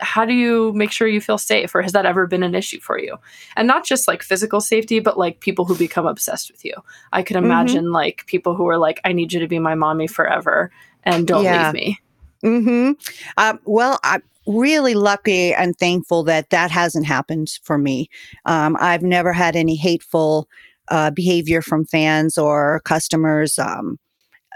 how 0.00 0.24
do 0.24 0.32
you 0.32 0.72
make 0.72 0.90
sure 0.90 1.06
you 1.06 1.20
feel 1.20 1.38
safe 1.38 1.74
or 1.74 1.82
has 1.82 1.92
that 1.92 2.06
ever 2.06 2.26
been 2.26 2.42
an 2.42 2.54
issue 2.54 2.80
for 2.80 2.98
you 2.98 3.16
and 3.56 3.66
not 3.66 3.84
just 3.84 4.08
like 4.08 4.22
physical 4.22 4.60
safety 4.60 5.00
but 5.00 5.18
like 5.18 5.40
people 5.40 5.64
who 5.64 5.76
become 5.76 6.06
obsessed 6.06 6.50
with 6.50 6.64
you 6.64 6.74
i 7.12 7.22
could 7.22 7.36
mm-hmm. 7.36 7.46
imagine 7.46 7.84
mm-hmm. 7.84 7.94
like 7.94 8.26
people 8.26 8.54
who 8.54 8.68
are 8.68 8.78
like 8.78 9.00
i 9.04 9.12
need 9.12 9.32
you 9.32 9.40
to 9.40 9.48
be 9.48 9.58
my 9.58 9.74
mommy 9.74 10.06
forever 10.06 10.70
and 11.04 11.26
don't 11.26 11.44
yeah. 11.44 11.70
leave 11.70 11.74
me 11.74 11.98
mm-hmm. 12.44 12.92
um, 13.36 13.58
well 13.64 13.98
i'm 14.02 14.22
really 14.46 14.94
lucky 14.94 15.52
and 15.54 15.76
thankful 15.78 16.24
that 16.24 16.50
that 16.50 16.70
hasn't 16.70 17.06
happened 17.06 17.58
for 17.62 17.78
me 17.78 18.08
um, 18.46 18.76
i've 18.80 19.02
never 19.02 19.32
had 19.32 19.56
any 19.56 19.76
hateful 19.76 20.48
uh, 20.88 21.10
behavior 21.10 21.62
from 21.62 21.84
fans 21.84 22.36
or 22.36 22.80
customers 22.84 23.58
um, 23.58 23.96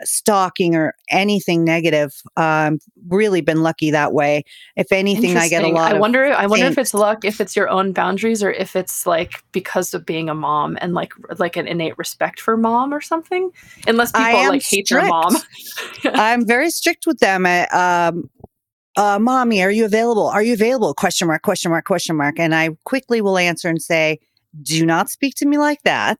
stalking 0.02 0.74
or 0.74 0.94
anything 1.10 1.64
negative. 1.64 2.12
Um, 2.36 2.78
really 3.08 3.40
been 3.40 3.62
lucky 3.62 3.90
that 3.90 4.12
way. 4.12 4.44
If 4.76 4.92
anything, 4.92 5.36
I 5.36 5.48
get 5.48 5.64
a 5.64 5.68
lot. 5.68 5.94
I 5.94 5.98
wonder. 5.98 6.26
I 6.26 6.46
wonder 6.46 6.66
if 6.66 6.78
it's 6.78 6.94
luck, 6.94 7.24
if 7.24 7.40
it's 7.40 7.54
your 7.54 7.68
own 7.68 7.92
boundaries, 7.92 8.42
or 8.42 8.50
if 8.50 8.76
it's 8.76 9.06
like 9.06 9.42
because 9.52 9.94
of 9.94 10.04
being 10.04 10.28
a 10.28 10.34
mom 10.34 10.76
and 10.80 10.94
like 10.94 11.12
like 11.38 11.56
an 11.56 11.66
innate 11.66 11.96
respect 11.98 12.40
for 12.40 12.56
mom 12.56 12.92
or 12.92 13.00
something. 13.00 13.50
Unless 13.86 14.12
people 14.12 14.48
like 14.48 14.62
hate 14.62 14.88
their 14.88 15.06
mom. 15.06 15.36
I'm 16.04 16.46
very 16.46 16.70
strict 16.70 17.06
with 17.06 17.18
them. 17.20 17.46
I, 17.46 17.66
um, 17.68 18.30
uh, 18.96 19.18
mommy, 19.18 19.62
are 19.62 19.70
you 19.70 19.84
available? 19.84 20.26
Are 20.28 20.42
you 20.42 20.52
available? 20.52 20.94
Question 20.94 21.26
mark, 21.28 21.42
question 21.42 21.70
mark, 21.70 21.84
question 21.84 22.16
mark. 22.16 22.38
And 22.38 22.54
I 22.54 22.70
quickly 22.84 23.20
will 23.20 23.38
answer 23.38 23.68
and 23.68 23.82
say, 23.82 24.20
do 24.62 24.86
not 24.86 25.10
speak 25.10 25.34
to 25.36 25.46
me 25.46 25.58
like 25.58 25.82
that. 25.84 26.18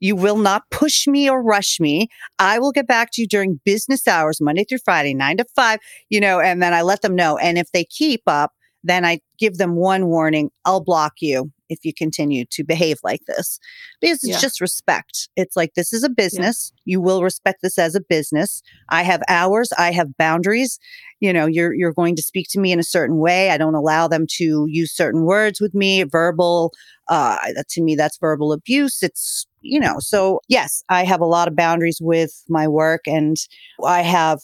You 0.00 0.16
will 0.16 0.38
not 0.38 0.62
push 0.70 1.06
me 1.06 1.28
or 1.28 1.42
rush 1.42 1.80
me. 1.80 2.08
I 2.38 2.58
will 2.58 2.72
get 2.72 2.86
back 2.86 3.10
to 3.12 3.22
you 3.22 3.26
during 3.26 3.60
business 3.64 4.06
hours, 4.06 4.40
Monday 4.40 4.64
through 4.64 4.78
Friday, 4.84 5.14
nine 5.14 5.36
to 5.38 5.44
five, 5.56 5.80
you 6.08 6.20
know, 6.20 6.40
and 6.40 6.62
then 6.62 6.72
I 6.72 6.82
let 6.82 7.02
them 7.02 7.14
know. 7.14 7.36
And 7.38 7.58
if 7.58 7.70
they 7.72 7.84
keep 7.84 8.22
up, 8.26 8.52
then 8.84 9.04
I 9.04 9.20
give 9.38 9.58
them 9.58 9.76
one 9.76 10.06
warning. 10.06 10.50
I'll 10.64 10.82
block 10.82 11.14
you 11.20 11.52
if 11.68 11.84
you 11.84 11.92
continue 11.92 12.44
to 12.50 12.64
behave 12.64 12.98
like 13.04 13.20
this 13.26 13.58
because 14.00 14.24
it's 14.24 14.32
yeah. 14.32 14.38
just 14.38 14.60
respect. 14.60 15.28
It's 15.36 15.56
like, 15.56 15.74
this 15.74 15.92
is 15.92 16.02
a 16.02 16.08
business. 16.08 16.72
Yeah. 16.74 16.92
You 16.92 17.00
will 17.02 17.22
respect 17.22 17.60
this 17.62 17.78
as 17.78 17.94
a 17.94 18.00
business. 18.00 18.62
I 18.88 19.02
have 19.02 19.22
hours. 19.28 19.70
I 19.76 19.92
have 19.92 20.16
boundaries. 20.16 20.78
You 21.20 21.32
know, 21.32 21.46
you're, 21.46 21.74
you're 21.74 21.92
going 21.92 22.16
to 22.16 22.22
speak 22.22 22.46
to 22.50 22.60
me 22.60 22.72
in 22.72 22.78
a 22.78 22.84
certain 22.84 23.18
way. 23.18 23.50
I 23.50 23.58
don't 23.58 23.74
allow 23.74 24.08
them 24.08 24.26
to 24.36 24.66
use 24.68 24.92
certain 24.92 25.24
words 25.24 25.60
with 25.60 25.74
me, 25.74 26.04
verbal. 26.04 26.72
Uh, 27.08 27.36
to 27.68 27.82
me, 27.82 27.96
that's 27.96 28.18
verbal 28.18 28.52
abuse. 28.52 29.02
It's, 29.02 29.46
you 29.60 29.80
know, 29.80 29.96
so 29.98 30.40
yes, 30.48 30.82
I 30.88 31.04
have 31.04 31.20
a 31.20 31.26
lot 31.26 31.48
of 31.48 31.56
boundaries 31.56 31.98
with 32.00 32.44
my 32.48 32.68
work 32.68 33.02
and 33.06 33.36
I 33.84 34.02
have 34.02 34.40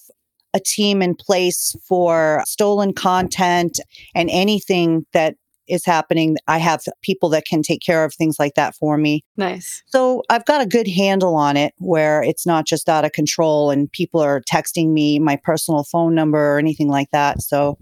a 0.55 0.61
team 0.61 1.03
in 1.03 1.15
place 1.15 1.75
for 1.87 2.43
stolen 2.47 2.93
content 2.93 3.81
and 4.15 4.31
anything 4.31 5.05
that 5.13 5.35
is 5.67 5.85
happening. 5.85 6.37
I 6.47 6.59
have 6.59 6.83
people 7.03 7.29
that 7.31 7.47
can 7.47 7.63
take 7.63 7.81
care 7.81 8.05
of 8.05 8.15
things 8.15 8.37
like 8.39 8.55
that 8.55 8.75
for 8.75 8.97
me. 8.97 9.25
Nice. 9.37 9.83
So 9.87 10.23
I've 10.29 10.45
got 10.45 10.61
a 10.61 10.67
good 10.67 10.87
handle 10.87 11.35
on 11.35 11.57
it 11.57 11.75
where 11.79 12.23
it's 12.23 12.47
not 12.47 12.67
just 12.67 12.89
out 12.89 13.05
of 13.05 13.13
control 13.13 13.71
and 13.71 13.91
people 13.91 14.21
are 14.21 14.43
texting 14.43 14.93
me 14.93 15.19
my 15.19 15.37
personal 15.37 15.85
phone 15.85 16.15
number 16.15 16.55
or 16.55 16.59
anything 16.59 16.89
like 16.89 17.11
that. 17.13 17.43
So 17.43 17.79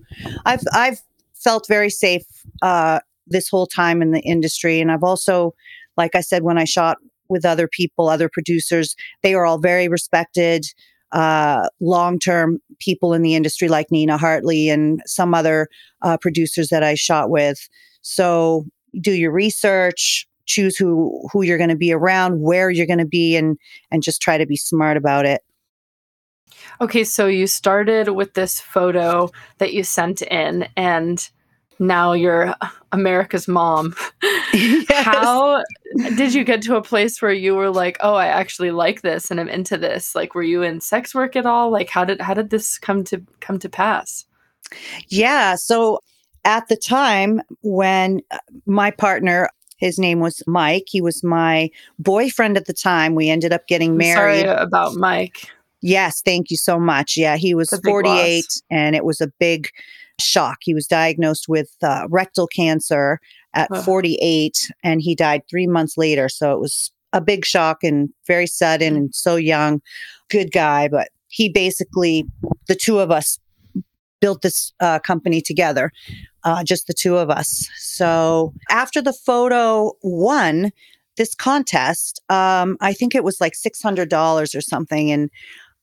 I've 0.47 0.63
I've 0.73 1.01
felt 1.35 1.67
very 1.69 1.91
safe 1.91 2.25
uh, 2.63 3.01
this 3.27 3.49
whole 3.49 3.67
time 3.67 4.01
in 4.01 4.13
the 4.13 4.21
industry, 4.21 4.81
and 4.81 4.93
I've 4.93 5.03
also, 5.03 5.55
like 5.97 6.15
I 6.15 6.21
said, 6.21 6.45
when 6.45 6.59
I 6.59 6.65
shot 6.65 6.99
with 7.29 7.45
other 7.45 7.67
people, 7.67 8.09
other 8.09 8.29
producers, 8.33 8.95
they 9.23 9.35
are 9.35 9.45
all 9.45 9.59
very 9.59 9.89
respected 9.89 10.65
uh, 11.13 11.69
long 11.81 12.19
term 12.19 12.59
people 12.79 13.13
in 13.13 13.23
the 13.23 13.35
industry 13.35 13.69
like 13.69 13.91
Nina 13.91 14.17
Hartley 14.17 14.69
and 14.69 15.01
some 15.07 15.35
other 15.35 15.69
uh, 16.03 16.17
producers 16.17 16.69
that 16.69 16.83
I 16.83 16.95
shot 16.95 17.31
with. 17.31 17.69
So 18.03 18.65
do 19.01 19.13
your 19.13 19.33
research, 19.33 20.27
choose 20.47 20.77
who 20.77 21.27
who 21.33 21.43
you're 21.43 21.59
going 21.59 21.71
to 21.71 21.77
be 21.77 21.93
around, 21.93 22.41
where 22.41 22.71
you're 22.71 22.87
going 22.87 22.99
to 22.99 23.05
be, 23.05 23.37
and 23.37 23.59
and 23.91 24.03
just 24.03 24.21
try 24.21 24.39
to 24.39 24.47
be 24.47 24.57
smart 24.57 24.97
about 24.97 25.27
it. 25.27 25.43
Okay, 26.81 27.05
so 27.05 27.27
you 27.27 27.47
started 27.47 28.11
with 28.11 28.35
this 28.35 28.61
photo 28.61 29.31
that 29.59 29.73
you 29.73 29.85
sent 29.85 30.23
in, 30.23 30.67
and 30.77 31.31
now 31.83 32.13
you're 32.13 32.55
America's 32.93 33.49
mom. 33.49 33.95
Yes. 34.55 35.07
How 35.07 35.63
did 36.15 36.35
you 36.35 36.45
get 36.45 36.61
to 36.63 36.77
a 36.77 36.83
place 36.83 37.23
where 37.23 37.33
you 37.33 37.55
were 37.55 37.71
like, 37.71 37.97
"Oh, 38.01 38.13
I 38.13 38.27
actually 38.27 38.71
like 38.71 39.01
this 39.01 39.31
and 39.31 39.41
I'm 39.41 39.49
into 39.49 39.79
this." 39.79 40.15
Like 40.15 40.35
were 40.35 40.43
you 40.43 40.61
in 40.61 40.83
sex 40.83 41.15
work 41.15 41.37
at 41.37 41.47
all? 41.47 41.71
Like 41.71 41.89
how 41.89 42.05
did 42.05 42.21
how 42.21 42.35
did 42.35 42.51
this 42.51 42.79
come 42.79 43.03
to 43.05 43.23
come 43.41 43.59
to 43.61 43.71
pass? 43.71 44.27
Yeah, 45.09 45.55
so 45.55 46.01
at 46.45 46.69
the 46.69 46.77
time 46.77 47.41
when 47.63 48.21
uh, 48.31 48.39
my 48.67 48.91
partner 48.91 49.49
his 49.79 49.99
name 49.99 50.21
was 50.21 50.43
Mike. 50.47 50.85
He 50.87 51.01
was 51.01 51.25
my 51.25 51.69
boyfriend 51.99 52.57
at 52.57 52.67
the 52.67 52.73
time. 52.73 53.17
We 53.17 53.29
ended 53.29 53.53
up 53.53 53.67
getting 53.67 53.97
married. 53.97 54.43
Sorry 54.43 54.57
about 54.57 54.95
Mike. 54.95 55.49
Yes, 55.81 56.23
thank 56.23 56.51
you 56.51 56.57
so 56.57 56.79
much. 56.79 57.17
Yeah, 57.17 57.37
he 57.37 57.55
was 57.55 57.71
48 57.85 58.45
and 58.71 58.95
it 58.95 59.05
was 59.05 59.21
a 59.21 59.27
big 59.27 59.71
shock. 60.21 60.59
He 60.63 60.75
was 60.75 60.87
diagnosed 60.87 61.49
with 61.49 61.71
uh, 61.83 62.07
rectal 62.09 62.47
cancer 62.47 63.21
at 63.55 63.75
48 63.85 64.71
and 64.83 65.03
he 65.03 65.15
died 65.15 65.43
three 65.49 65.67
months 65.67 65.97
later. 65.97 66.29
So 66.29 66.53
it 66.53 66.61
was 66.61 66.91
a 67.13 67.21
big 67.21 67.45
shock 67.45 67.85
and 67.85 68.09
very 68.27 68.47
sudden 68.47 68.97
and 68.97 69.15
so 69.15 69.37
young. 69.37 69.83
Good 70.31 70.53
guy, 70.53 70.89
but 70.89 71.09
he 71.29 71.49
basically, 71.49 72.25
the 72.69 72.75
two 72.75 72.99
of 72.99 73.11
us 73.11 73.39
built 74.21 74.43
this 74.43 74.73
uh, 74.81 75.01
company 75.01 75.41
together, 75.41 75.91
uh, 76.45 76.65
just 76.65 76.87
the 76.87 76.95
two 76.95 77.17
of 77.17 77.29
us. 77.29 77.69
So 77.77 78.55
after 78.71 79.03
the 79.03 79.13
photo 79.13 79.93
won 80.03 80.71
this 81.17 81.35
contest, 81.35 82.23
um, 82.31 82.79
I 82.81 82.95
think 82.95 83.15
it 83.15 83.25
was 83.25 83.41
like 83.41 83.53
$600 83.53 84.57
or 84.57 84.61
something. 84.61 85.11
And 85.11 85.31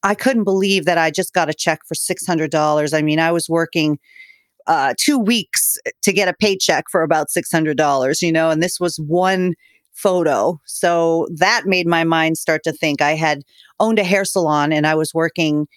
I 0.04 0.16
couldn't 0.16 0.46
believe 0.46 0.86
that 0.86 0.98
I 0.98 1.12
just 1.12 1.34
got 1.34 1.50
a 1.50 1.54
check 1.54 1.82
for 1.88 1.96
$600. 1.96 2.98
I 2.98 3.02
mean, 3.02 3.20
I 3.20 3.32
was 3.32 3.50
working 3.50 4.00
uh, 4.68 4.94
two 4.98 5.18
weeks 5.18 5.78
to 6.04 6.14
get 6.14 6.28
a 6.28 6.34
paycheck 6.34 6.86
for 6.92 7.02
about 7.02 7.28
$600, 7.36 8.22
you 8.22 8.32
know, 8.32 8.50
and 8.50 8.62
this 8.62 8.80
was 8.80 8.98
one 8.98 9.56
photo. 9.94 10.60
So 10.66 11.28
that 11.36 11.64
made 11.66 11.88
my 11.88 12.04
mind 12.04 12.38
start 12.38 12.64
to 12.64 12.72
think. 12.72 13.02
I 13.02 13.16
had 13.16 13.42
owned 13.80 14.00
a 14.00 14.04
hair 14.04 14.24
salon 14.24 14.72
and 14.72 14.88
I 14.88 14.96
was 14.96 15.14
working, 15.14 15.68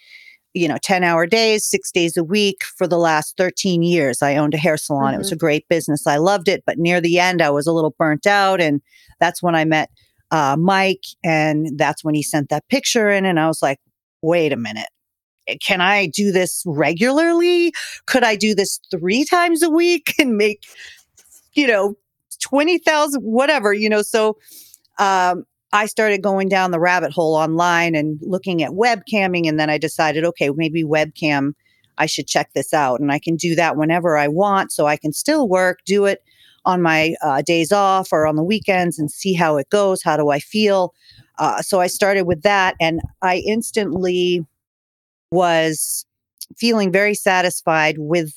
you 0.55 0.69
know, 0.69 0.76
10 0.83 1.02
hour 1.02 1.26
days, 1.26 1.64
six 1.64 1.91
days 1.91 2.17
a 2.17 2.23
week 2.23 2.62
for 2.76 2.87
the 2.87 2.99
last 2.99 3.37
13 3.37 3.83
years. 3.83 4.23
I 4.23 4.37
owned 4.37 4.55
a 4.55 4.59
hair 4.59 4.76
salon. 4.76 5.07
Mm-hmm. 5.07 5.14
It 5.14 5.19
was 5.19 5.29
mm-hmm. 5.29 5.35
a 5.35 5.38
great 5.38 5.69
business. 5.69 6.07
I 6.07 6.19
loved 6.19 6.49
it. 6.49 6.62
But 6.67 6.79
near 6.79 7.00
the 7.00 7.19
end, 7.19 7.43
I 7.43 7.50
was 7.50 7.67
a 7.67 7.73
little 7.73 7.95
burnt 7.99 8.26
out. 8.26 8.61
And 8.61 8.81
that's 9.19 9.43
when 9.43 9.55
I 9.55 9.64
met 9.64 9.91
uh, 10.31 10.57
Mike. 10.59 11.05
And 11.25 11.76
that's 11.76 12.05
when 12.05 12.14
he 12.14 12.23
sent 12.23 12.49
that 12.50 12.69
picture 12.69 13.11
in. 13.11 13.25
And 13.25 13.41
I 13.41 13.49
was 13.49 13.62
like, 13.62 13.81
wait 14.23 14.52
a 14.52 14.57
minute. 14.57 14.88
Eh, 15.49 15.57
can 15.62 15.81
I 15.81 16.07
do 16.07 16.33
this 16.33 16.62
regularly? 16.67 17.73
Could 18.07 18.25
I 18.25 18.37
do 18.37 18.55
this 18.55 18.81
three 18.91 19.25
times 19.25 19.62
a 19.62 19.71
week 19.71 20.14
and 20.19 20.37
make, 20.37 20.64
you 21.55 21.67
know, 21.67 21.95
20,000, 22.41 23.21
whatever, 23.23 23.73
you 23.73 23.88
know? 23.88 24.02
So, 24.02 24.38
um, 24.99 25.45
I 25.73 25.87
started 25.87 26.23
going 26.23 26.49
down 26.49 26.71
the 26.71 26.81
rabbit 26.81 27.12
hole 27.12 27.35
online 27.35 27.95
and 27.95 28.19
looking 28.23 28.62
at 28.62 28.73
webcamming. 28.73 29.49
And 29.49 29.59
then 29.59 29.71
I 29.71 29.79
decided, 29.79 30.25
okay, 30.25 30.50
maybe 30.55 30.85
webcam, 30.85 31.52
I 31.97 32.05
should 32.07 32.26
check 32.26 32.50
this 32.55 32.75
out. 32.75 33.00
And 33.00 33.11
I 33.11 33.19
can 33.19 33.37
do 33.37 33.55
that 33.55 33.76
whenever 33.76 34.19
I 34.19 34.29
want. 34.29 34.71
So 34.71 34.87
I 34.87 34.99
can 34.99 35.12
still 35.14 35.49
work, 35.49 35.79
do 35.87 36.05
it 36.05 36.23
on 36.67 36.83
my 36.83 37.14
uh, 37.23 37.41
days 37.41 37.73
off 37.73 38.12
or 38.12 38.26
on 38.26 38.37
the 38.37 38.45
weekends 38.45 38.99
and 38.99 39.11
see 39.11 39.33
how 39.33 39.57
it 39.57 39.71
goes. 39.71 40.02
How 40.02 40.17
do 40.17 40.29
I 40.29 40.41
feel? 40.41 40.93
Uh, 41.39 41.62
so 41.62 41.81
I 41.81 41.87
started 41.87 42.23
with 42.23 42.43
that 42.43 42.75
and 42.81 43.01
I 43.23 43.43
instantly 43.47 44.47
was 45.31 46.05
feeling 46.57 46.93
very 46.93 47.15
satisfied 47.15 47.97
with, 47.99 48.33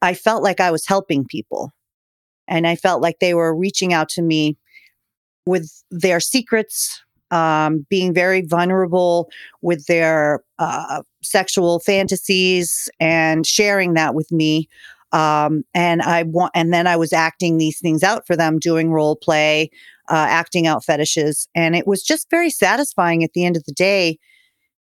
I 0.00 0.14
felt 0.14 0.42
like 0.42 0.60
I 0.60 0.70
was 0.70 0.86
helping 0.86 1.24
people. 1.24 1.72
And 2.48 2.66
I 2.66 2.76
felt 2.76 3.00
like 3.00 3.20
they 3.20 3.34
were 3.34 3.54
reaching 3.54 3.92
out 3.92 4.08
to 4.10 4.22
me 4.22 4.56
with 5.46 5.70
their 5.90 6.20
secrets, 6.20 7.00
um, 7.30 7.86
being 7.88 8.12
very 8.12 8.42
vulnerable 8.42 9.30
with 9.62 9.86
their 9.86 10.42
uh, 10.58 11.02
sexual 11.22 11.78
fantasies 11.78 12.90
and 13.00 13.46
sharing 13.46 13.94
that 13.94 14.14
with 14.14 14.30
me. 14.32 14.68
Um, 15.12 15.62
and 15.74 16.02
I 16.02 16.24
want, 16.24 16.52
and 16.54 16.72
then 16.72 16.86
I 16.86 16.96
was 16.96 17.12
acting 17.12 17.58
these 17.58 17.78
things 17.78 18.02
out 18.02 18.26
for 18.26 18.36
them, 18.36 18.58
doing 18.58 18.90
role 18.90 19.16
play, 19.16 19.70
uh, 20.12 20.26
acting 20.28 20.66
out 20.66 20.84
fetishes. 20.84 21.48
And 21.54 21.74
it 21.74 21.86
was 21.86 22.02
just 22.02 22.28
very 22.30 22.50
satisfying 22.50 23.24
at 23.24 23.30
the 23.32 23.46
end 23.46 23.56
of 23.56 23.64
the 23.64 23.72
day 23.72 24.18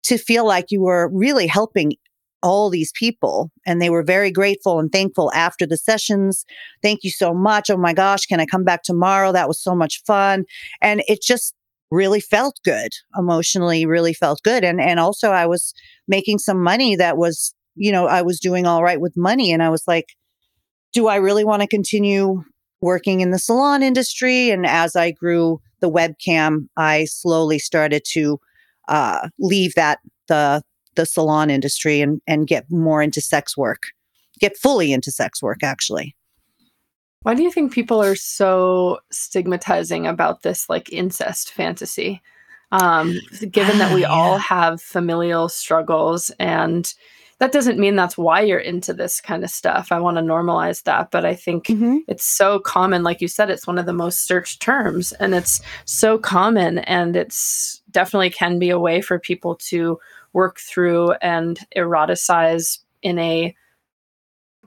to 0.03 0.17
feel 0.17 0.45
like 0.45 0.65
you 0.71 0.81
were 0.81 1.09
really 1.13 1.45
helping 1.45 1.93
all 2.41 2.71
these 2.71 2.91
people 2.97 3.51
and 3.67 3.79
they 3.79 3.91
were 3.91 4.01
very 4.01 4.31
grateful 4.31 4.79
and 4.79 4.91
thankful 4.91 5.31
after 5.35 5.67
the 5.67 5.77
sessions. 5.77 6.43
Thank 6.81 7.03
you 7.03 7.11
so 7.11 7.35
much. 7.35 7.69
Oh 7.69 7.77
my 7.77 7.93
gosh, 7.93 8.25
can 8.25 8.39
I 8.39 8.47
come 8.47 8.63
back 8.63 8.81
tomorrow? 8.81 9.31
That 9.31 9.47
was 9.47 9.61
so 9.61 9.75
much 9.75 10.01
fun. 10.07 10.45
And 10.81 11.03
it 11.07 11.21
just 11.21 11.53
really 11.91 12.19
felt 12.19 12.59
good 12.65 12.89
emotionally, 13.15 13.85
really 13.85 14.13
felt 14.13 14.41
good. 14.41 14.63
And, 14.63 14.81
and 14.81 14.99
also 14.99 15.29
I 15.29 15.45
was 15.45 15.71
making 16.07 16.39
some 16.39 16.63
money 16.63 16.95
that 16.95 17.15
was, 17.15 17.53
you 17.75 17.91
know, 17.91 18.07
I 18.07 18.23
was 18.23 18.39
doing 18.39 18.65
all 18.65 18.81
right 18.81 18.99
with 18.99 19.13
money. 19.15 19.51
And 19.51 19.61
I 19.61 19.69
was 19.69 19.83
like, 19.87 20.07
do 20.93 21.07
I 21.07 21.17
really 21.17 21.43
want 21.43 21.61
to 21.61 21.67
continue 21.67 22.43
working 22.81 23.21
in 23.21 23.31
the 23.31 23.39
salon 23.39 23.83
industry? 23.83 24.49
And 24.49 24.65
as 24.65 24.95
I 24.95 25.11
grew 25.11 25.61
the 25.79 25.89
webcam, 25.89 26.67
I 26.77 27.05
slowly 27.05 27.59
started 27.59 28.03
to 28.11 28.39
uh, 28.87 29.29
leave 29.39 29.73
that 29.75 29.99
the 30.27 30.63
the 30.95 31.05
salon 31.05 31.49
industry 31.49 32.01
and 32.01 32.21
and 32.27 32.47
get 32.47 32.65
more 32.69 33.01
into 33.01 33.21
sex 33.21 33.55
work, 33.55 33.83
get 34.39 34.57
fully 34.57 34.91
into 34.91 35.11
sex 35.11 35.41
work 35.41 35.63
actually. 35.63 36.15
Why 37.23 37.35
do 37.35 37.43
you 37.43 37.51
think 37.51 37.71
people 37.71 38.01
are 38.01 38.15
so 38.15 38.99
stigmatizing 39.11 40.07
about 40.07 40.41
this 40.41 40.67
like 40.69 40.91
incest 40.91 41.51
fantasy? 41.51 42.21
Um, 42.71 43.19
given 43.51 43.77
that 43.77 43.93
we 43.93 44.01
yeah. 44.01 44.07
all 44.07 44.37
have 44.37 44.81
familial 44.81 45.49
struggles 45.49 46.31
and 46.39 46.93
that 47.41 47.51
doesn't 47.51 47.79
mean 47.79 47.95
that's 47.95 48.19
why 48.19 48.39
you're 48.39 48.59
into 48.59 48.93
this 48.93 49.19
kind 49.19 49.43
of 49.43 49.49
stuff. 49.49 49.91
I 49.91 49.99
want 49.99 50.17
to 50.17 50.21
normalize 50.21 50.83
that, 50.83 51.09
but 51.09 51.25
I 51.25 51.33
think 51.33 51.65
mm-hmm. 51.65 51.97
it's 52.07 52.23
so 52.23 52.59
common 52.59 53.01
like 53.01 53.19
you 53.19 53.27
said 53.27 53.49
it's 53.49 53.65
one 53.65 53.79
of 53.79 53.87
the 53.87 53.93
most 53.93 54.27
searched 54.27 54.61
terms 54.61 55.11
and 55.13 55.33
it's 55.33 55.59
so 55.85 56.19
common 56.19 56.77
and 56.77 57.15
it's 57.15 57.81
definitely 57.89 58.29
can 58.29 58.59
be 58.59 58.69
a 58.69 58.77
way 58.77 59.01
for 59.01 59.17
people 59.17 59.55
to 59.55 59.99
work 60.33 60.59
through 60.59 61.13
and 61.13 61.61
eroticize 61.75 62.77
in 63.01 63.17
a 63.17 63.55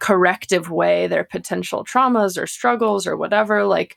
corrective 0.00 0.68
way 0.68 1.06
their 1.06 1.22
potential 1.22 1.84
traumas 1.84 2.36
or 2.36 2.48
struggles 2.48 3.06
or 3.06 3.16
whatever 3.16 3.62
like 3.64 3.96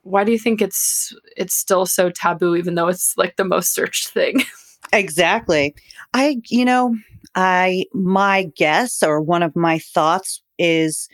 why 0.00 0.24
do 0.24 0.32
you 0.32 0.38
think 0.38 0.62
it's 0.62 1.14
it's 1.36 1.54
still 1.54 1.84
so 1.84 2.08
taboo 2.08 2.56
even 2.56 2.74
though 2.74 2.88
it's 2.88 3.18
like 3.18 3.36
the 3.36 3.44
most 3.44 3.74
searched 3.74 4.08
thing 4.08 4.42
exactly. 4.92 5.74
I 6.12 6.40
you 6.48 6.64
know 6.64 6.94
i 7.36 7.84
my 7.92 8.44
guess 8.56 9.02
or 9.02 9.20
one 9.20 9.42
of 9.42 9.56
my 9.56 9.78
thoughts 9.78 10.40
is 10.58 11.08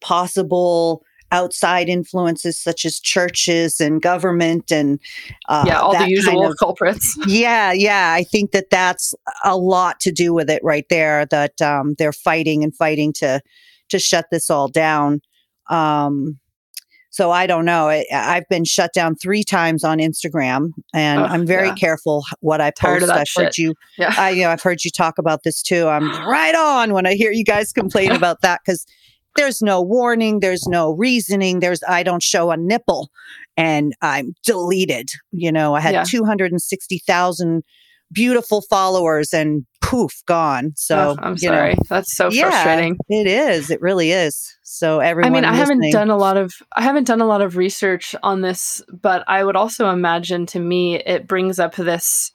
possible 0.00 1.02
outside 1.30 1.90
influences 1.90 2.58
such 2.58 2.86
as 2.86 2.98
churches 2.98 3.80
and 3.80 4.00
government 4.00 4.72
and 4.72 4.98
uh, 5.50 5.64
yeah 5.66 5.78
all 5.78 5.92
the 5.92 6.08
usual 6.08 6.40
kind 6.40 6.52
of, 6.52 6.58
culprits. 6.58 7.18
Yeah 7.26 7.72
yeah 7.72 8.14
i 8.16 8.24
think 8.24 8.52
that 8.52 8.70
that's 8.70 9.14
a 9.44 9.58
lot 9.58 10.00
to 10.00 10.10
do 10.10 10.32
with 10.32 10.48
it 10.48 10.62
right 10.64 10.88
there 10.88 11.26
that 11.26 11.60
um, 11.60 11.94
they're 11.98 12.12
fighting 12.12 12.64
and 12.64 12.74
fighting 12.74 13.12
to 13.14 13.42
to 13.88 13.98
shut 13.98 14.26
this 14.30 14.50
all 14.50 14.68
down. 14.68 15.20
Um, 15.70 16.38
so 17.18 17.32
I 17.32 17.48
don't 17.48 17.64
know. 17.64 17.88
I, 17.88 18.04
have 18.12 18.48
been 18.48 18.64
shut 18.64 18.92
down 18.94 19.16
three 19.16 19.42
times 19.42 19.82
on 19.82 19.98
Instagram, 19.98 20.70
and 20.94 21.20
oh, 21.20 21.24
I'm 21.24 21.44
very 21.44 21.66
yeah. 21.66 21.74
careful 21.74 22.24
what 22.38 22.60
I 22.60 22.70
post. 22.70 23.10
I've 23.10 23.26
shit. 23.26 23.44
heard 23.46 23.58
you. 23.58 23.74
Yeah. 23.96 24.14
I, 24.16 24.30
you 24.30 24.44
know, 24.44 24.50
I've 24.50 24.62
heard 24.62 24.84
you 24.84 24.92
talk 24.92 25.18
about 25.18 25.40
this 25.42 25.60
too. 25.60 25.88
I'm 25.88 26.04
right 26.28 26.54
on 26.54 26.92
when 26.92 27.06
I 27.06 27.14
hear 27.14 27.32
you 27.32 27.42
guys 27.42 27.72
complain 27.72 28.12
about 28.20 28.42
that 28.42 28.60
because 28.64 28.86
there's 29.34 29.60
no 29.60 29.82
warning, 29.82 30.38
there's 30.38 30.68
no 30.68 30.92
reasoning. 30.92 31.58
There's 31.58 31.80
I 31.88 32.04
don't 32.04 32.22
show 32.22 32.52
a 32.52 32.56
nipple, 32.56 33.10
and 33.56 33.94
I'm 34.00 34.34
deleted. 34.44 35.08
You 35.32 35.50
know, 35.50 35.74
I 35.74 35.80
had 35.80 35.94
yeah. 35.94 36.04
260,000 36.04 37.64
beautiful 38.12 38.62
followers 38.70 39.34
and 39.34 39.66
poof 39.88 40.22
gone. 40.26 40.72
So 40.76 41.16
oh, 41.18 41.22
i'm 41.22 41.38
sorry 41.38 41.70
know, 41.74 41.82
that's 41.88 42.14
so 42.14 42.28
yeah, 42.30 42.50
frustrating. 42.50 42.98
it 43.08 43.26
is. 43.26 43.70
It 43.70 43.80
really 43.80 44.12
is. 44.12 44.54
So 44.62 45.00
everyone 45.00 45.32
i 45.32 45.34
mean 45.34 45.44
i 45.44 45.58
listening- 45.58 45.90
haven't 45.90 45.92
done 45.92 46.10
a 46.10 46.16
lot 46.16 46.36
of 46.36 46.52
i 46.76 46.82
haven't 46.82 47.06
done 47.06 47.22
a 47.22 47.26
lot 47.26 47.40
of 47.40 47.56
research 47.56 48.14
on 48.22 48.42
this 48.42 48.82
but 48.92 49.24
i 49.26 49.42
would 49.42 49.56
also 49.56 49.88
imagine 49.90 50.44
to 50.46 50.60
me 50.60 50.96
it 50.96 51.26
brings 51.26 51.58
up 51.58 51.74
this 51.74 52.32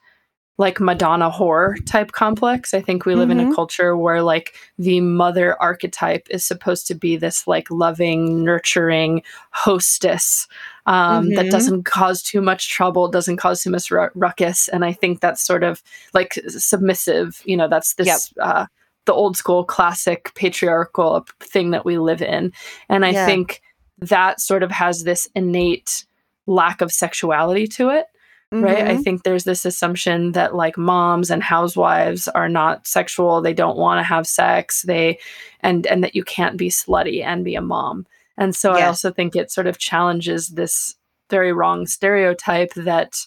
like 0.57 0.79
Madonna 0.79 1.31
whore 1.31 1.83
type 1.85 2.11
complex. 2.11 2.73
I 2.73 2.81
think 2.81 3.05
we 3.05 3.15
live 3.15 3.29
mm-hmm. 3.29 3.39
in 3.39 3.39
a 3.39 3.43
mm-hmm. 3.45 3.55
culture 3.55 3.97
where 3.97 4.21
like 4.21 4.55
the 4.77 5.01
mother 5.01 5.59
archetype 5.61 6.27
is 6.29 6.45
supposed 6.45 6.85
to 6.87 6.95
be 6.95 7.17
this 7.17 7.47
like 7.47 7.71
loving, 7.71 8.43
nurturing 8.43 9.23
hostess 9.51 10.47
um, 10.85 11.25
mm-hmm. 11.25 11.35
that 11.35 11.49
doesn't 11.49 11.83
cause 11.83 12.21
too 12.21 12.41
much 12.41 12.69
trouble, 12.69 13.07
doesn't 13.07 13.37
cause 13.37 13.63
too 13.63 13.71
much 13.71 13.89
ruckus. 13.89 14.67
And 14.67 14.85
I 14.85 14.93
think 14.93 15.21
that's 15.21 15.41
sort 15.41 15.63
of 15.63 15.81
like 16.13 16.33
submissive. 16.47 17.41
You 17.45 17.57
know, 17.57 17.67
that's 17.67 17.95
this. 17.95 18.07
Yep. 18.07 18.19
Uh, 18.39 18.65
the 19.05 19.13
old 19.13 19.35
school 19.35 19.65
classic 19.65 20.33
patriarchal 20.33 21.25
thing 21.41 21.71
that 21.71 21.83
we 21.83 21.97
live 21.97 22.21
in. 22.21 22.53
And 22.87 23.05
I 23.05 23.09
yeah. 23.09 23.25
think 23.25 23.61
that 23.99 24.39
sort 24.39 24.63
of 24.63 24.71
has 24.71 25.03
this 25.03 25.27
innate 25.35 26.05
lack 26.47 26.79
of 26.79 26.89
sexuality 26.89 27.67
to 27.67 27.89
it 27.89 28.05
Mm-hmm. 28.53 28.63
right? 28.65 28.85
I 28.85 28.91
mm-hmm. 28.93 29.01
think 29.01 29.23
there's 29.23 29.45
this 29.45 29.65
assumption 29.65 30.33
that 30.33 30.53
like 30.53 30.77
moms 30.77 31.31
and 31.31 31.41
housewives 31.41 32.27
are 32.29 32.47
not 32.47 32.85
sexual, 32.85 33.41
they 33.41 33.53
don't 33.53 33.77
want 33.77 33.97
to 33.97 34.03
have 34.03 34.27
sex, 34.27 34.83
they 34.83 35.17
and 35.61 35.87
and 35.87 36.03
that 36.03 36.13
you 36.13 36.23
can't 36.23 36.55
be 36.55 36.69
slutty 36.69 37.23
and 37.23 37.43
be 37.43 37.55
a 37.55 37.61
mom. 37.61 38.05
And 38.37 38.55
so 38.55 38.73
I 38.73 38.85
also 38.85 39.11
think 39.11 39.35
it 39.35 39.51
sort 39.51 39.65
of 39.65 39.79
challenges 39.79 40.49
this 40.49 40.95
very 41.29 41.51
wrong 41.51 41.87
stereotype 41.87 42.73
that 42.75 43.25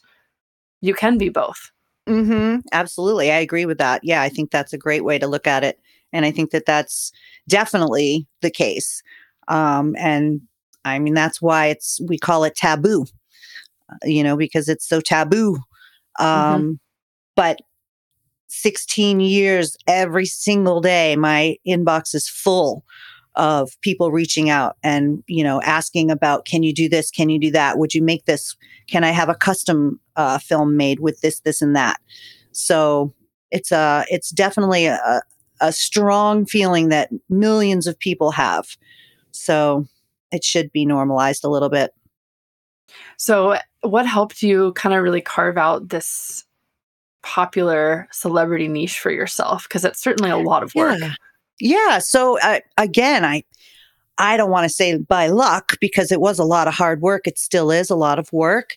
you 0.81 0.95
can 0.95 1.19
be 1.19 1.29
both. 1.29 1.73
Mhm. 2.09 2.63
Absolutely. 2.73 3.33
I 3.33 3.39
agree 3.39 3.67
with 3.67 3.79
that. 3.79 4.03
Yeah, 4.05 4.23
I 4.23 4.29
think 4.29 4.53
that's 4.53 4.73
a 4.73 4.79
great 4.79 5.05
way 5.05 5.19
to 5.19 5.27
look 5.27 5.49
at 5.49 5.65
it 5.65 5.81
and 6.13 6.25
I 6.25 6.31
think 6.31 6.53
that 6.53 6.67
that's 6.67 7.11
definitely 7.49 8.29
the 8.43 8.51
case. 8.51 9.03
Um 9.49 9.97
and 9.99 10.41
I 10.85 11.01
mean 11.01 11.15
that's 11.15 11.43
why 11.43 11.67
it's 11.67 12.01
we 12.09 12.17
call 12.17 12.45
it 12.45 12.55
taboo 12.55 13.07
you 14.05 14.23
know, 14.23 14.37
because 14.37 14.69
it's 14.69 14.89
so 14.89 15.01
taboo. 15.01 15.59
Mm-hmm. 16.19 16.25
Um, 16.25 16.63
mm-hmm. 16.63 16.73
But 17.35 17.59
16 18.49 19.21
years, 19.21 19.77
every 19.87 20.27
single 20.27 20.81
day, 20.81 21.17
my 21.17 21.57
inbox 21.67 22.15
is 22.15 22.29
full 22.29 22.85
of 23.35 23.79
people 23.83 24.11
reaching 24.11 24.49
out 24.49 24.77
and 24.83 25.23
you 25.27 25.45
know 25.45 25.61
asking 25.61 26.11
about 26.11 26.47
can 26.47 26.63
you 26.63 26.73
do 26.73 26.89
this 26.89 27.11
can 27.11 27.29
you 27.29 27.39
do 27.39 27.51
that 27.51 27.77
would 27.77 27.93
you 27.93 28.03
make 28.03 28.25
this 28.25 28.57
can 28.89 29.05
i 29.05 29.11
have 29.11 29.29
a 29.29 29.35
custom 29.35 30.01
uh, 30.17 30.39
film 30.39 30.75
made 30.75 31.01
with 31.01 31.21
this 31.21 31.41
this 31.41 31.61
and 31.61 31.77
that 31.77 32.01
so 32.53 33.13
it's 33.51 33.71
a 33.71 34.07
it's 34.09 34.31
definitely 34.31 34.87
a, 34.87 35.21
a 35.61 35.71
strong 35.71 36.47
feeling 36.47 36.89
that 36.89 37.11
millions 37.29 37.87
of 37.87 37.99
people 37.99 38.31
have 38.31 38.79
so 39.33 39.87
it 40.33 40.43
should 40.43 40.73
be 40.73 40.87
normalized 40.87 41.45
a 41.45 41.51
little 41.51 41.69
bit 41.69 41.93
so, 43.17 43.57
what 43.87 44.07
helped 44.07 44.43
you 44.43 44.73
kind 44.73 44.95
of 44.95 45.03
really 45.03 45.21
carve 45.21 45.57
out 45.57 45.89
this 45.89 46.45
popular 47.23 48.09
celebrity 48.13 48.69
niche 48.69 48.99
for 48.99 49.11
yourself? 49.11 49.65
Because 49.65 49.85
it's 49.85 50.01
certainly 50.01 50.31
a 50.31 50.37
lot 50.37 50.63
of 50.63 50.75
work. 50.75 50.99
Yeah. 51.01 51.15
yeah. 51.61 51.99
So, 51.99 52.39
uh, 52.41 52.61
again, 52.79 53.25
I 53.25 53.45
I 54.19 54.37
don't 54.37 54.51
want 54.51 54.65
to 54.65 54.75
say 54.75 54.97
by 54.97 55.29
luck 55.29 55.77
because 55.81 56.11
it 56.11 56.21
was 56.21 56.39
a 56.39 56.45
lot 56.45 56.69
of 56.69 56.75
hard 56.75 57.03
work. 57.03 57.27
It 57.27 57.39
still 57.39 57.71
is 57.71 57.91
a 57.91 57.97
lot 57.97 58.19
of 58.19 58.33
work, 58.33 58.77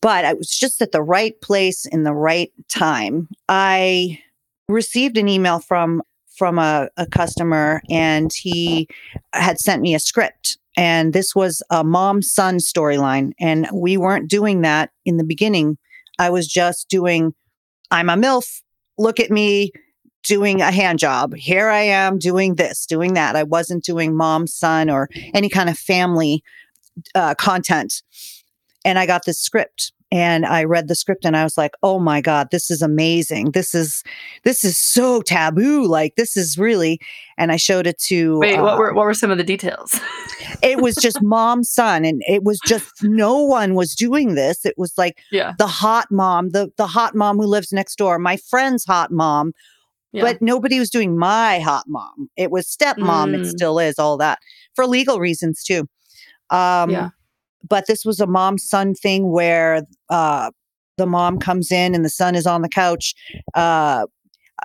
but 0.00 0.24
I 0.24 0.34
was 0.34 0.48
just 0.48 0.80
at 0.80 0.92
the 0.92 1.02
right 1.02 1.40
place 1.40 1.86
in 1.86 2.04
the 2.04 2.14
right 2.14 2.52
time. 2.68 3.28
I 3.48 4.20
received 4.68 5.16
an 5.16 5.28
email 5.28 5.58
from 5.58 6.02
from 6.36 6.58
a, 6.58 6.88
a 6.98 7.06
customer 7.06 7.80
and 7.88 8.30
he 8.32 8.86
had 9.32 9.58
sent 9.58 9.80
me 9.80 9.94
a 9.94 9.98
script 9.98 10.58
and 10.76 11.12
this 11.12 11.34
was 11.34 11.62
a 11.70 11.82
mom 11.82 12.22
son 12.22 12.58
storyline. 12.58 13.32
And 13.40 13.68
we 13.72 13.96
weren't 13.96 14.28
doing 14.28 14.60
that 14.62 14.90
in 15.04 15.16
the 15.16 15.24
beginning. 15.24 15.78
I 16.18 16.30
was 16.30 16.46
just 16.46 16.88
doing, 16.88 17.34
I'm 17.90 18.10
a 18.10 18.16
MILF, 18.16 18.62
look 18.98 19.18
at 19.20 19.30
me 19.30 19.72
doing 20.22 20.60
a 20.60 20.70
hand 20.70 20.98
job. 20.98 21.34
Here 21.34 21.68
I 21.68 21.82
am 21.82 22.18
doing 22.18 22.56
this, 22.56 22.84
doing 22.84 23.14
that. 23.14 23.36
I 23.36 23.44
wasn't 23.44 23.84
doing 23.84 24.16
mom, 24.16 24.46
son, 24.46 24.90
or 24.90 25.08
any 25.34 25.48
kind 25.48 25.70
of 25.70 25.78
family 25.78 26.42
uh, 27.14 27.34
content. 27.34 28.02
And 28.84 28.98
I 28.98 29.06
got 29.06 29.24
this 29.24 29.40
script 29.40 29.92
and 30.16 30.46
I 30.46 30.64
read 30.64 30.88
the 30.88 30.94
script 30.94 31.26
and 31.26 31.36
I 31.36 31.44
was 31.44 31.58
like, 31.58 31.72
"Oh 31.82 31.98
my 31.98 32.22
god, 32.22 32.48
this 32.50 32.70
is 32.70 32.80
amazing. 32.80 33.50
This 33.50 33.74
is 33.74 34.02
this 34.44 34.64
is 34.64 34.78
so 34.78 35.20
taboo. 35.20 35.86
Like 35.86 36.16
this 36.16 36.38
is 36.38 36.56
really." 36.56 36.98
And 37.36 37.52
I 37.52 37.56
showed 37.56 37.86
it 37.86 37.98
to 38.04 38.38
Wait, 38.38 38.56
uh, 38.56 38.62
what 38.62 38.78
were 38.78 38.94
what 38.94 39.04
were 39.04 39.12
some 39.12 39.30
of 39.30 39.36
the 39.36 39.44
details? 39.44 40.00
it 40.62 40.80
was 40.80 40.96
just 40.96 41.20
mom 41.20 41.62
son 41.64 42.06
and 42.06 42.22
it 42.26 42.44
was 42.44 42.58
just 42.64 43.02
no 43.02 43.42
one 43.42 43.74
was 43.74 43.94
doing 43.94 44.36
this. 44.36 44.64
It 44.64 44.72
was 44.78 44.96
like 44.96 45.18
yeah. 45.30 45.52
the 45.58 45.66
hot 45.66 46.06
mom, 46.10 46.50
the 46.50 46.72
the 46.78 46.86
hot 46.86 47.14
mom 47.14 47.36
who 47.36 47.46
lives 47.46 47.70
next 47.70 47.96
door, 47.96 48.18
my 48.18 48.38
friend's 48.38 48.86
hot 48.86 49.12
mom. 49.12 49.52
Yeah. 50.12 50.22
But 50.22 50.40
nobody 50.40 50.78
was 50.78 50.88
doing 50.88 51.18
my 51.18 51.58
hot 51.58 51.84
mom. 51.88 52.30
It 52.38 52.50
was 52.50 52.66
stepmom. 52.66 53.34
Mm. 53.34 53.40
It 53.40 53.46
still 53.48 53.78
is 53.78 53.98
all 53.98 54.16
that 54.16 54.38
for 54.74 54.86
legal 54.86 55.20
reasons 55.20 55.62
too. 55.62 55.86
Um, 56.48 56.88
yeah 56.88 57.10
but 57.68 57.86
this 57.86 58.04
was 58.04 58.20
a 58.20 58.26
mom 58.26 58.58
son 58.58 58.94
thing 58.94 59.30
where 59.30 59.82
uh, 60.10 60.50
the 60.96 61.06
mom 61.06 61.38
comes 61.38 61.70
in 61.70 61.94
and 61.94 62.04
the 62.04 62.10
son 62.10 62.34
is 62.34 62.46
on 62.46 62.62
the 62.62 62.68
couch. 62.68 63.14
Uh, 63.54 64.06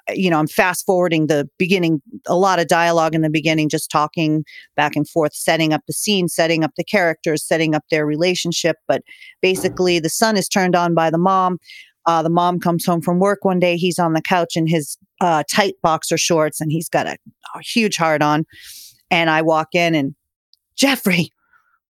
you 0.09 0.29
know, 0.29 0.39
I'm 0.39 0.47
fast 0.47 0.85
forwarding 0.85 1.27
the 1.27 1.49
beginning, 1.57 2.01
a 2.25 2.35
lot 2.35 2.59
of 2.59 2.67
dialogue 2.67 3.13
in 3.13 3.21
the 3.21 3.29
beginning, 3.29 3.67
just 3.67 3.91
talking 3.91 4.45
back 4.75 4.95
and 4.95 5.07
forth, 5.07 5.33
setting 5.33 5.73
up 5.73 5.81
the 5.85 5.93
scene, 5.93 6.29
setting 6.29 6.63
up 6.63 6.71
the 6.77 6.83
characters, 6.83 7.45
setting 7.45 7.75
up 7.75 7.83
their 7.91 8.05
relationship. 8.05 8.77
But 8.87 9.03
basically, 9.41 9.99
the 9.99 10.09
son 10.09 10.37
is 10.37 10.47
turned 10.47 10.75
on 10.75 10.93
by 10.93 11.09
the 11.09 11.17
mom. 11.17 11.57
Uh, 12.05 12.23
the 12.23 12.29
mom 12.29 12.59
comes 12.59 12.85
home 12.85 13.01
from 13.01 13.19
work 13.19 13.43
one 13.43 13.59
day. 13.59 13.77
He's 13.77 13.99
on 13.99 14.13
the 14.13 14.21
couch 14.21 14.55
in 14.55 14.65
his 14.65 14.97
uh, 15.19 15.43
tight 15.51 15.75
boxer 15.83 16.17
shorts 16.17 16.59
and 16.59 16.71
he's 16.71 16.89
got 16.89 17.05
a, 17.05 17.17
a 17.55 17.61
huge 17.61 17.95
heart 17.95 18.23
on. 18.23 18.45
And 19.11 19.29
I 19.29 19.41
walk 19.41 19.69
in 19.73 19.93
and 19.93 20.15
Jeffrey, 20.75 21.29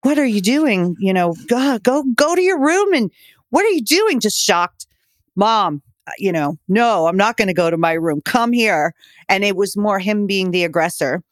what 0.05 0.19
are 0.19 0.27
you 0.27 0.43
doing? 0.43 0.97
You 0.99 1.13
know, 1.15 1.35
go, 1.49 1.79
go, 1.83 2.05
go 2.15 2.35
to 2.35 2.43
your 2.43 2.61
room 2.61 2.93
and 2.93 3.11
what 3.51 3.65
are 3.65 3.71
you 3.71 3.83
doing? 3.83 4.21
Just 4.21 4.39
shocked. 4.39 4.87
Mom, 5.35 5.83
uh, 6.07 6.13
you 6.19 6.31
know, 6.31 6.59
no, 6.69 7.07
I'm 7.07 7.17
not 7.17 7.37
going 7.39 7.49
to 7.49 7.55
go 7.55 7.71
to 7.71 7.79
my 7.79 7.93
room. 7.93 8.21
Come 8.25 8.53
here. 8.53 8.95
And 9.29 9.45
it 9.45 9.57
was 9.57 9.77
more 9.77 9.99
him 9.99 10.27
being 10.27 10.51
the 10.51 10.65
aggressor 10.65 11.23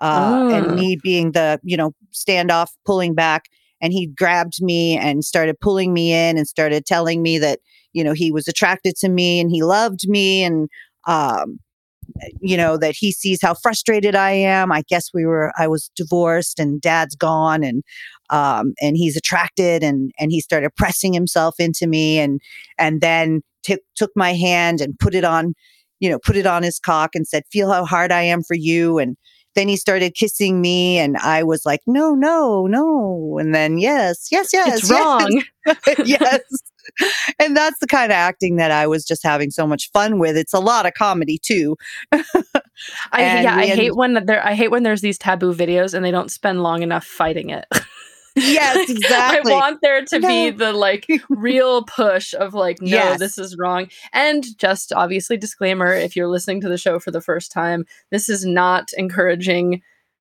uh, 0.00 0.38
and 0.48 0.66
Mm. 0.66 0.74
me 0.74 0.96
being 1.02 1.32
the, 1.32 1.60
you 1.64 1.76
know, 1.76 1.92
standoff, 2.12 2.68
pulling 2.86 3.14
back. 3.14 3.46
And 3.82 3.92
he 3.92 4.06
grabbed 4.06 4.62
me 4.62 4.96
and 4.96 5.24
started 5.24 5.58
pulling 5.60 5.92
me 5.92 6.12
in 6.12 6.38
and 6.38 6.46
started 6.46 6.86
telling 6.86 7.22
me 7.22 7.38
that, 7.38 7.58
you 7.92 8.04
know, 8.04 8.12
he 8.12 8.30
was 8.30 8.46
attracted 8.46 8.94
to 8.96 9.08
me 9.08 9.40
and 9.40 9.50
he 9.50 9.62
loved 9.64 10.08
me 10.08 10.44
and, 10.44 10.68
um, 11.06 11.58
you 12.40 12.56
know, 12.56 12.76
that 12.76 12.94
he 12.96 13.12
sees 13.12 13.40
how 13.42 13.54
frustrated 13.54 14.14
I 14.14 14.30
am. 14.32 14.70
I 14.72 14.82
guess 14.88 15.10
we 15.14 15.24
were, 15.26 15.52
I 15.58 15.66
was 15.68 15.90
divorced 15.96 16.58
and 16.60 16.80
dad's 16.80 17.16
gone 17.16 17.64
and, 17.64 17.82
um, 18.30 18.74
and 18.80 18.96
he's 18.96 19.16
attracted 19.16 19.82
and, 19.82 20.12
and 20.18 20.30
he 20.30 20.40
started 20.40 20.74
pressing 20.76 21.12
himself 21.12 21.56
into 21.58 21.86
me 21.86 22.18
and, 22.18 22.40
and 22.78 23.00
then 23.00 23.42
took 23.62 23.80
took 23.96 24.10
my 24.16 24.32
hand 24.32 24.80
and 24.80 24.98
put 24.98 25.14
it 25.14 25.24
on, 25.24 25.54
you 25.98 26.08
know, 26.08 26.18
put 26.18 26.36
it 26.36 26.46
on 26.46 26.62
his 26.62 26.78
cock 26.78 27.14
and 27.14 27.26
said, 27.26 27.42
feel 27.52 27.70
how 27.70 27.84
hard 27.84 28.12
I 28.12 28.22
am 28.22 28.42
for 28.42 28.54
you. 28.54 28.98
And 28.98 29.16
then 29.54 29.68
he 29.68 29.76
started 29.76 30.14
kissing 30.14 30.60
me 30.60 30.98
and 30.98 31.16
I 31.18 31.42
was 31.42 31.66
like, 31.66 31.80
no, 31.86 32.14
no, 32.14 32.66
no. 32.66 33.38
And 33.38 33.54
then 33.54 33.78
yes, 33.78 34.28
yes, 34.30 34.50
yes. 34.52 34.78
it's 34.78 34.90
yes, 34.90 35.00
wrong. 35.00 35.42
yes. 36.06 36.40
And 37.38 37.56
that's 37.56 37.78
the 37.80 37.86
kind 37.86 38.10
of 38.10 38.16
acting 38.16 38.56
that 38.56 38.70
I 38.70 38.86
was 38.86 39.04
just 39.04 39.22
having 39.22 39.50
so 39.50 39.66
much 39.66 39.90
fun 39.92 40.18
with. 40.18 40.36
It's 40.36 40.54
a 40.54 40.60
lot 40.60 40.86
of 40.86 40.94
comedy 40.94 41.38
too. 41.38 41.76
I 42.12 42.22
yeah, 43.18 43.54
I 43.54 43.66
hate 43.66 43.94
when 43.94 44.24
there 44.24 44.44
I 44.44 44.54
hate 44.54 44.70
when 44.70 44.82
there's 44.82 45.02
these 45.02 45.18
taboo 45.18 45.54
videos 45.54 45.94
and 45.94 46.04
they 46.04 46.10
don't 46.10 46.30
spend 46.30 46.62
long 46.62 46.82
enough 46.82 47.04
fighting 47.04 47.50
it. 47.50 47.66
Yes, 48.36 48.88
exactly. 48.90 49.52
I 49.52 49.56
want 49.56 49.80
there 49.82 50.04
to 50.04 50.20
be 50.20 50.50
the 50.50 50.72
like 50.72 51.06
real 51.28 51.84
push 51.84 52.32
of 52.34 52.54
like, 52.54 52.80
no, 52.80 52.88
Yes. 52.88 53.18
this 53.18 53.38
is 53.38 53.56
wrong. 53.58 53.88
And 54.12 54.46
just 54.58 54.92
obviously 54.92 55.36
disclaimer, 55.36 55.92
if 55.92 56.14
you're 56.16 56.28
listening 56.28 56.60
to 56.62 56.68
the 56.68 56.78
show 56.78 56.98
for 56.98 57.10
the 57.10 57.20
first 57.20 57.50
time, 57.52 57.86
this 58.10 58.28
is 58.28 58.44
not 58.44 58.90
encouraging 58.96 59.82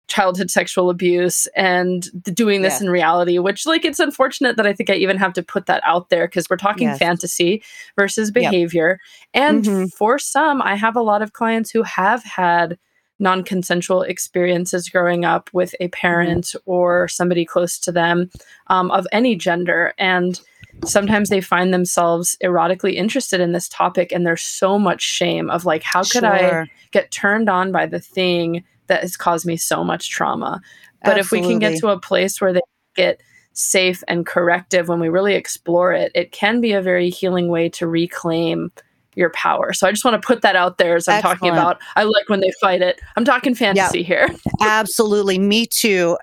childhood 0.08 0.52
sexual 0.52 0.92
abuse 0.92 1.48
and 1.56 2.10
doing 2.36 2.62
this 2.62 2.80
Yeah. 2.80 2.86
in 2.86 2.92
reality, 2.92 3.40
which 3.40 3.66
like 3.66 3.84
it's 3.86 4.00
unfortunate 4.00 4.56
that 4.58 4.68
I 4.68 4.74
think 4.74 4.92
I 4.92 4.94
even 4.96 5.18
have 5.18 5.34
to 5.34 5.42
put 5.42 5.66
that 5.66 5.82
out 5.84 6.10
there 6.10 6.28
because 6.28 6.48
we're 6.48 6.58
talking 6.58 6.90
Yes. 6.90 7.00
fantasy 7.00 7.64
versus 7.98 8.28
Yep. 8.28 8.34
behavior. 8.36 9.00
And 9.34 9.64
Mhm. 9.64 9.94
for 9.94 10.20
some, 10.20 10.62
I 10.62 10.76
have 10.76 10.96
a 10.96 11.02
lot 11.02 11.24
of 11.24 11.34
clients 11.34 11.72
who 11.72 11.82
have 11.82 12.24
had 12.24 12.78
non-consensual 13.19 14.01
experiences 14.01 14.89
growing 14.89 15.23
up 15.23 15.49
with 15.54 15.73
a 15.80 15.88
parent 15.89 16.54
or 16.65 17.08
somebody 17.08 17.45
close 17.45 17.80
to 17.80 17.91
them 17.91 18.30
um, 18.67 18.91
of 18.91 19.08
any 19.12 19.36
gender. 19.36 19.93
And 19.97 20.39
sometimes 20.84 21.30
they 21.30 21.41
find 21.41 21.73
themselves 21.73 22.38
erotically 22.43 22.95
interested 22.95 23.39
in 23.39 23.54
this 23.54 23.69
topic 23.69 24.12
and 24.12 24.25
there's 24.25 24.41
so 24.41 24.78
much 24.78 25.01
shame 25.01 25.49
of 25.49 25.65
like 25.65 25.82
how 25.82 26.04
could 26.04 26.25
i 26.25 26.65
get 26.91 27.12
turned 27.12 27.49
on 27.49 27.71
by 27.71 27.86
the 27.86 27.99
thing 27.99 28.62
that 28.88 29.01
has 29.01 29.15
caused 29.15 29.45
me 29.45 29.56
so 29.56 29.84
much 29.84 30.10
trauma? 30.10 30.62
But 31.04 31.17
if 31.17 31.32
we 31.32 31.41
can 31.41 31.60
get 31.60 31.80
to 31.80 31.89
a 31.89 31.99
place 31.99 32.41
where 32.41 32.51
they 32.51 32.62
get 32.95 33.21
safe 33.54 34.04
and 34.08 34.25
corrective 34.25 34.89
when 34.89 34.99
we 34.99 35.08
really 35.08 35.34
explore 35.34 35.93
it 35.93 36.12
it 36.13 36.34
can 36.34 36.60
be 36.60 36.73
a 36.73 36.82
very 36.82 37.10
healing 37.10 37.47
way 37.47 37.69
to 37.69 37.88
reclaim 37.88 38.69
your 39.15 39.30
power 39.32 39.73
so 39.73 39.88
i 39.88 39.91
just 39.91 40.06
want 40.06 40.19
to 40.19 40.25
put 40.25 40.41
that 40.41 40.56
out 40.56 40.78
there 40.78 40.95
as 40.95 41.08
i'm 41.08 41.21
talking 41.21 41.49
about 41.49 41.82
i 41.95 42.04
like 42.04 42.28
when 42.28 42.39
they 42.39 42.51
fight 42.62 42.82
it 42.82 42.99
i'm 43.15 43.25
talking 43.25 43.56
fantasy 43.56 44.04
here 44.04 44.28
Absolutely. 44.62 45.39
Me 45.39 45.65
too. 45.65 46.17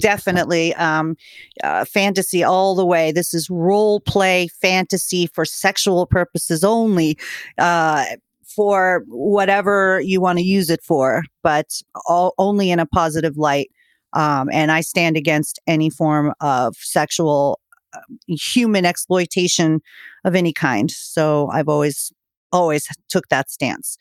Definitely. 0.00 0.74
Um, 0.74 1.16
uh, 1.62 1.84
fantasy 1.84 2.42
all 2.42 2.74
the 2.74 2.84
way. 2.84 3.12
This 3.12 3.34
is 3.34 3.48
role 3.50 4.00
play 4.00 4.48
fantasy 4.48 5.26
for 5.26 5.44
sexual 5.44 6.06
purposes 6.06 6.64
only. 6.64 7.18
Uh, 7.58 8.04
for 8.44 9.02
whatever 9.08 10.00
you 10.00 10.20
want 10.20 10.38
to 10.38 10.44
use 10.44 10.70
it 10.70 10.80
for, 10.80 11.24
but 11.42 11.80
all, 12.06 12.34
only 12.38 12.70
in 12.70 12.78
a 12.78 12.86
positive 12.86 13.36
light. 13.36 13.68
Um, 14.12 14.48
and 14.52 14.70
I 14.70 14.80
stand 14.80 15.16
against 15.16 15.58
any 15.66 15.90
form 15.90 16.32
of 16.40 16.76
sexual 16.76 17.58
um, 17.96 18.18
human 18.28 18.84
exploitation 18.84 19.80
of 20.24 20.36
any 20.36 20.52
kind. 20.52 20.88
So 20.88 21.48
I've 21.52 21.68
always, 21.68 22.12
always 22.54 22.86
took 23.10 23.28
that 23.28 23.50
stance. 23.50 23.98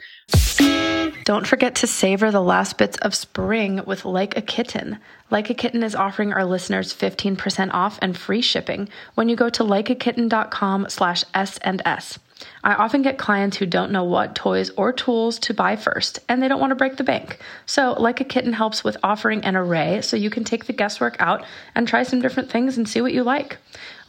Don't 1.25 1.47
forget 1.47 1.75
to 1.75 1.87
savor 1.87 2.31
the 2.31 2.41
last 2.41 2.77
bits 2.77 2.97
of 2.97 3.15
spring 3.15 3.81
with 3.85 4.05
Like 4.05 4.37
a 4.37 4.41
Kitten. 4.41 4.99
Like 5.31 5.49
a 5.49 5.53
Kitten 5.53 5.81
is 5.81 5.95
offering 5.95 6.33
our 6.33 6.45
listeners 6.45 6.93
15% 6.93 7.73
off 7.73 7.97
and 8.01 8.17
free 8.17 8.41
shipping 8.41 8.89
when 9.15 9.29
you 9.29 9.35
go 9.35 9.49
to 9.49 9.63
likeakitten.com 9.63 10.87
slash 10.89 11.23
S 11.33 11.57
and 11.59 11.81
S. 11.85 12.19
I 12.63 12.73
often 12.73 13.01
get 13.03 13.17
clients 13.17 13.55
who 13.55 13.65
don't 13.65 13.91
know 13.91 14.03
what 14.03 14.35
toys 14.35 14.69
or 14.71 14.91
tools 14.91 15.39
to 15.39 15.53
buy 15.53 15.77
first, 15.77 16.19
and 16.27 16.43
they 16.43 16.49
don't 16.49 16.59
want 16.59 16.71
to 16.71 16.75
break 16.75 16.97
the 16.97 17.03
bank. 17.03 17.39
So, 17.65 17.93
Like 17.93 18.19
a 18.19 18.25
Kitten 18.25 18.53
helps 18.53 18.83
with 18.83 18.97
offering 19.01 19.45
an 19.45 19.55
array 19.55 20.01
so 20.01 20.17
you 20.17 20.29
can 20.29 20.43
take 20.43 20.65
the 20.65 20.73
guesswork 20.73 21.15
out 21.19 21.45
and 21.73 21.87
try 21.87 22.03
some 22.03 22.21
different 22.21 22.51
things 22.51 22.77
and 22.77 22.87
see 22.87 22.99
what 23.01 23.13
you 23.13 23.23
like. 23.23 23.57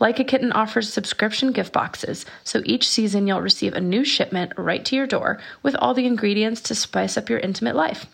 Like 0.01 0.19
a 0.19 0.25
Kitten 0.25 0.53
offers 0.53 0.93
subscription 0.93 1.53
gift 1.53 1.73
boxes, 1.73 2.27
so 2.43 2.63
each 2.65 2.89
season 2.89 3.27
you'll 3.27 3.41
receive 3.41 3.75
a 3.75 3.81
new 3.81 4.05
shipment 4.05 4.53
right 4.57 4.85
to 4.85 4.97
your 4.97 5.07
door 5.07 5.39
with 5.63 5.77
all 5.77 5.95
the 5.95 6.07
ingredients 6.07 6.61
to 6.63 6.75
spice 6.75 7.17
up 7.17 7.31
your 7.31 7.39
intimate 7.39 7.77
life. 7.77 8.07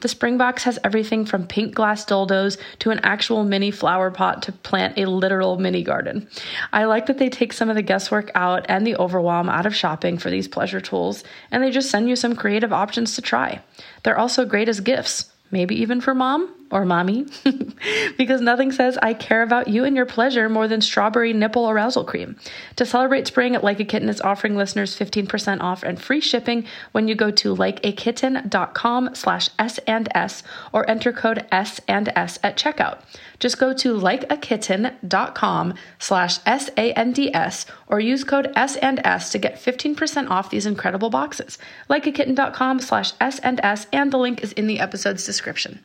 The 0.00 0.08
spring 0.08 0.38
box 0.38 0.64
has 0.64 0.78
everything 0.82 1.24
from 1.24 1.46
pink 1.46 1.74
glass 1.74 2.04
dildos 2.04 2.58
to 2.80 2.90
an 2.90 3.00
actual 3.02 3.44
mini 3.44 3.70
flower 3.70 4.10
pot 4.10 4.42
to 4.42 4.52
plant 4.52 4.98
a 4.98 5.06
literal 5.06 5.58
mini 5.58 5.82
garden. 5.82 6.28
I 6.72 6.84
like 6.84 7.06
that 7.06 7.18
they 7.18 7.28
take 7.28 7.52
some 7.52 7.68
of 7.68 7.76
the 7.76 7.82
guesswork 7.82 8.30
out 8.34 8.66
and 8.68 8.86
the 8.86 8.96
overwhelm 8.96 9.48
out 9.48 9.66
of 9.66 9.74
shopping 9.74 10.18
for 10.18 10.30
these 10.30 10.48
pleasure 10.48 10.80
tools, 10.80 11.24
and 11.50 11.62
they 11.62 11.70
just 11.70 11.90
send 11.90 12.08
you 12.08 12.16
some 12.16 12.36
creative 12.36 12.72
options 12.72 13.14
to 13.14 13.22
try. 13.22 13.60
They're 14.02 14.18
also 14.18 14.44
great 14.44 14.68
as 14.68 14.80
gifts, 14.80 15.30
maybe 15.50 15.80
even 15.80 16.00
for 16.00 16.14
mom 16.14 16.54
or 16.70 16.84
mommy, 16.84 17.26
because 18.16 18.40
nothing 18.40 18.72
says 18.72 18.98
I 19.02 19.14
care 19.14 19.42
about 19.42 19.68
you 19.68 19.84
and 19.84 19.96
your 19.96 20.06
pleasure 20.06 20.48
more 20.48 20.68
than 20.68 20.80
strawberry 20.80 21.32
nipple 21.32 21.68
arousal 21.68 22.04
cream. 22.04 22.36
To 22.76 22.86
celebrate 22.86 23.26
spring, 23.26 23.54
Like 23.54 23.80
a 23.80 23.84
Kitten 23.84 24.08
is 24.08 24.20
offering 24.20 24.56
listeners 24.56 24.98
15% 24.98 25.60
off 25.60 25.82
and 25.82 26.00
free 26.00 26.20
shipping 26.20 26.66
when 26.92 27.08
you 27.08 27.14
go 27.14 27.30
to 27.30 27.54
likeakitten.com 27.54 29.14
slash 29.14 29.48
S 29.58 29.78
and 29.86 30.08
S 30.14 30.42
or 30.72 30.88
enter 30.88 31.12
code 31.12 31.46
S 31.50 31.80
and 31.88 32.12
S 32.14 32.38
at 32.42 32.56
checkout. 32.56 33.00
Just 33.38 33.58
go 33.58 33.72
to 33.72 33.94
likeakitten.com 33.94 35.74
slash 35.98 36.38
S-A-N-D-S 36.44 37.66
or 37.86 38.00
use 38.00 38.24
code 38.24 38.52
S 38.56 38.76
and 38.76 39.00
S 39.04 39.30
to 39.32 39.38
get 39.38 39.56
15% 39.56 40.30
off 40.30 40.50
these 40.50 40.66
incredible 40.66 41.10
boxes. 41.10 41.58
Likeakitten.com 41.88 42.80
slash 42.80 43.12
S 43.20 43.38
and 43.40 43.60
S 43.62 43.86
and 43.92 44.12
the 44.12 44.18
link 44.18 44.42
is 44.42 44.52
in 44.52 44.66
the 44.66 44.80
episode's 44.80 45.24
description. 45.24 45.84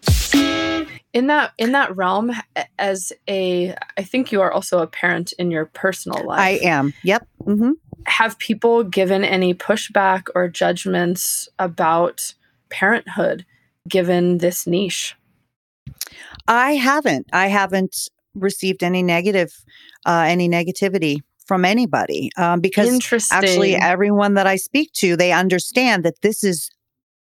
In 1.13 1.27
that 1.27 1.53
in 1.57 1.71
that 1.73 1.95
realm, 1.95 2.31
as 2.79 3.13
a 3.29 3.75
I 3.97 4.03
think 4.03 4.31
you 4.31 4.41
are 4.41 4.51
also 4.51 4.79
a 4.79 4.87
parent 4.87 5.33
in 5.33 5.51
your 5.51 5.65
personal 5.65 6.25
life. 6.25 6.39
I 6.39 6.59
am. 6.63 6.93
Yep. 7.03 7.27
hmm 7.45 7.71
have 8.05 8.37
people 8.39 8.83
given 8.83 9.23
any 9.23 9.53
pushback 9.53 10.27
or 10.35 10.47
judgments 10.47 11.47
about 11.59 12.33
parenthood 12.69 13.45
given 13.87 14.39
this 14.39 14.67
niche? 14.67 15.15
I 16.47 16.73
haven't. 16.73 17.27
I 17.31 17.47
haven't 17.47 18.09
received 18.35 18.83
any 18.83 19.03
negative, 19.03 19.53
uh, 20.05 20.25
any 20.27 20.49
negativity 20.49 21.19
from 21.45 21.65
anybody 21.65 22.31
um, 22.37 22.61
because 22.61 22.99
actually 23.31 23.75
everyone 23.75 24.33
that 24.35 24.47
I 24.47 24.55
speak 24.55 24.91
to, 24.93 25.15
they 25.15 25.31
understand 25.31 26.03
that 26.05 26.21
this 26.21 26.43
is 26.43 26.69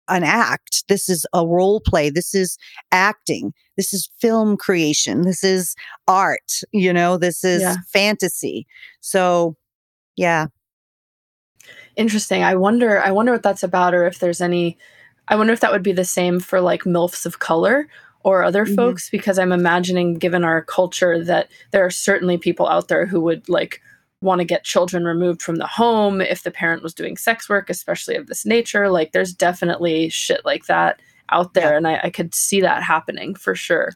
an 0.08 0.24
act. 0.24 0.84
This 0.88 1.08
is 1.08 1.26
a 1.32 1.46
role 1.46 1.80
play. 1.80 2.10
This 2.10 2.34
is 2.34 2.56
acting. 2.92 3.52
This 3.76 3.92
is 3.92 4.10
film 4.20 4.56
creation. 4.56 5.22
This 5.22 5.44
is 5.44 5.74
art. 6.06 6.60
You 6.72 6.92
know, 6.92 7.16
this 7.16 7.44
is 7.44 7.62
Yeah. 7.62 7.76
fantasy. 7.92 8.66
So, 9.00 9.56
yeah. 10.16 10.46
Interesting. 11.96 12.42
I 12.44 12.54
wonder 12.54 13.00
I 13.02 13.10
wonder 13.10 13.32
what 13.32 13.42
that's 13.42 13.62
about 13.62 13.94
or 13.94 14.06
if 14.06 14.18
there's 14.20 14.40
any 14.40 14.78
I 15.28 15.36
wonder 15.36 15.52
if 15.52 15.60
that 15.60 15.72
would 15.72 15.82
be 15.82 15.92
the 15.92 16.04
same 16.04 16.40
for 16.40 16.60
like 16.60 16.82
MILFs 16.84 17.26
of 17.26 17.38
color 17.40 17.88
or 18.24 18.42
other 18.44 18.64
Mhm. 18.64 18.76
folks 18.76 19.10
because 19.10 19.38
I'm 19.38 19.52
imagining 19.52 20.14
given 20.14 20.44
our 20.44 20.62
culture 20.62 21.22
that 21.24 21.48
there 21.72 21.84
are 21.84 21.90
certainly 21.90 22.38
people 22.38 22.68
out 22.68 22.88
there 22.88 23.06
who 23.06 23.20
would 23.22 23.48
like 23.48 23.80
want 24.20 24.40
to 24.40 24.44
get 24.44 24.64
children 24.64 25.04
removed 25.04 25.42
from 25.42 25.56
the 25.56 25.66
home 25.66 26.20
if 26.20 26.42
the 26.42 26.50
parent 26.50 26.82
was 26.82 26.94
doing 26.94 27.16
sex 27.16 27.48
work, 27.48 27.70
especially 27.70 28.16
of 28.16 28.26
this 28.26 28.44
nature. 28.44 28.90
Like 28.90 29.12
there's 29.12 29.32
definitely 29.32 30.08
shit 30.08 30.44
like 30.44 30.66
that 30.66 31.00
out 31.30 31.54
there. 31.54 31.72
Yeah. 31.72 31.76
And 31.76 31.86
I, 31.86 32.00
I 32.04 32.10
could 32.10 32.34
see 32.34 32.60
that 32.60 32.82
happening 32.82 33.34
for 33.34 33.54
sure. 33.54 33.92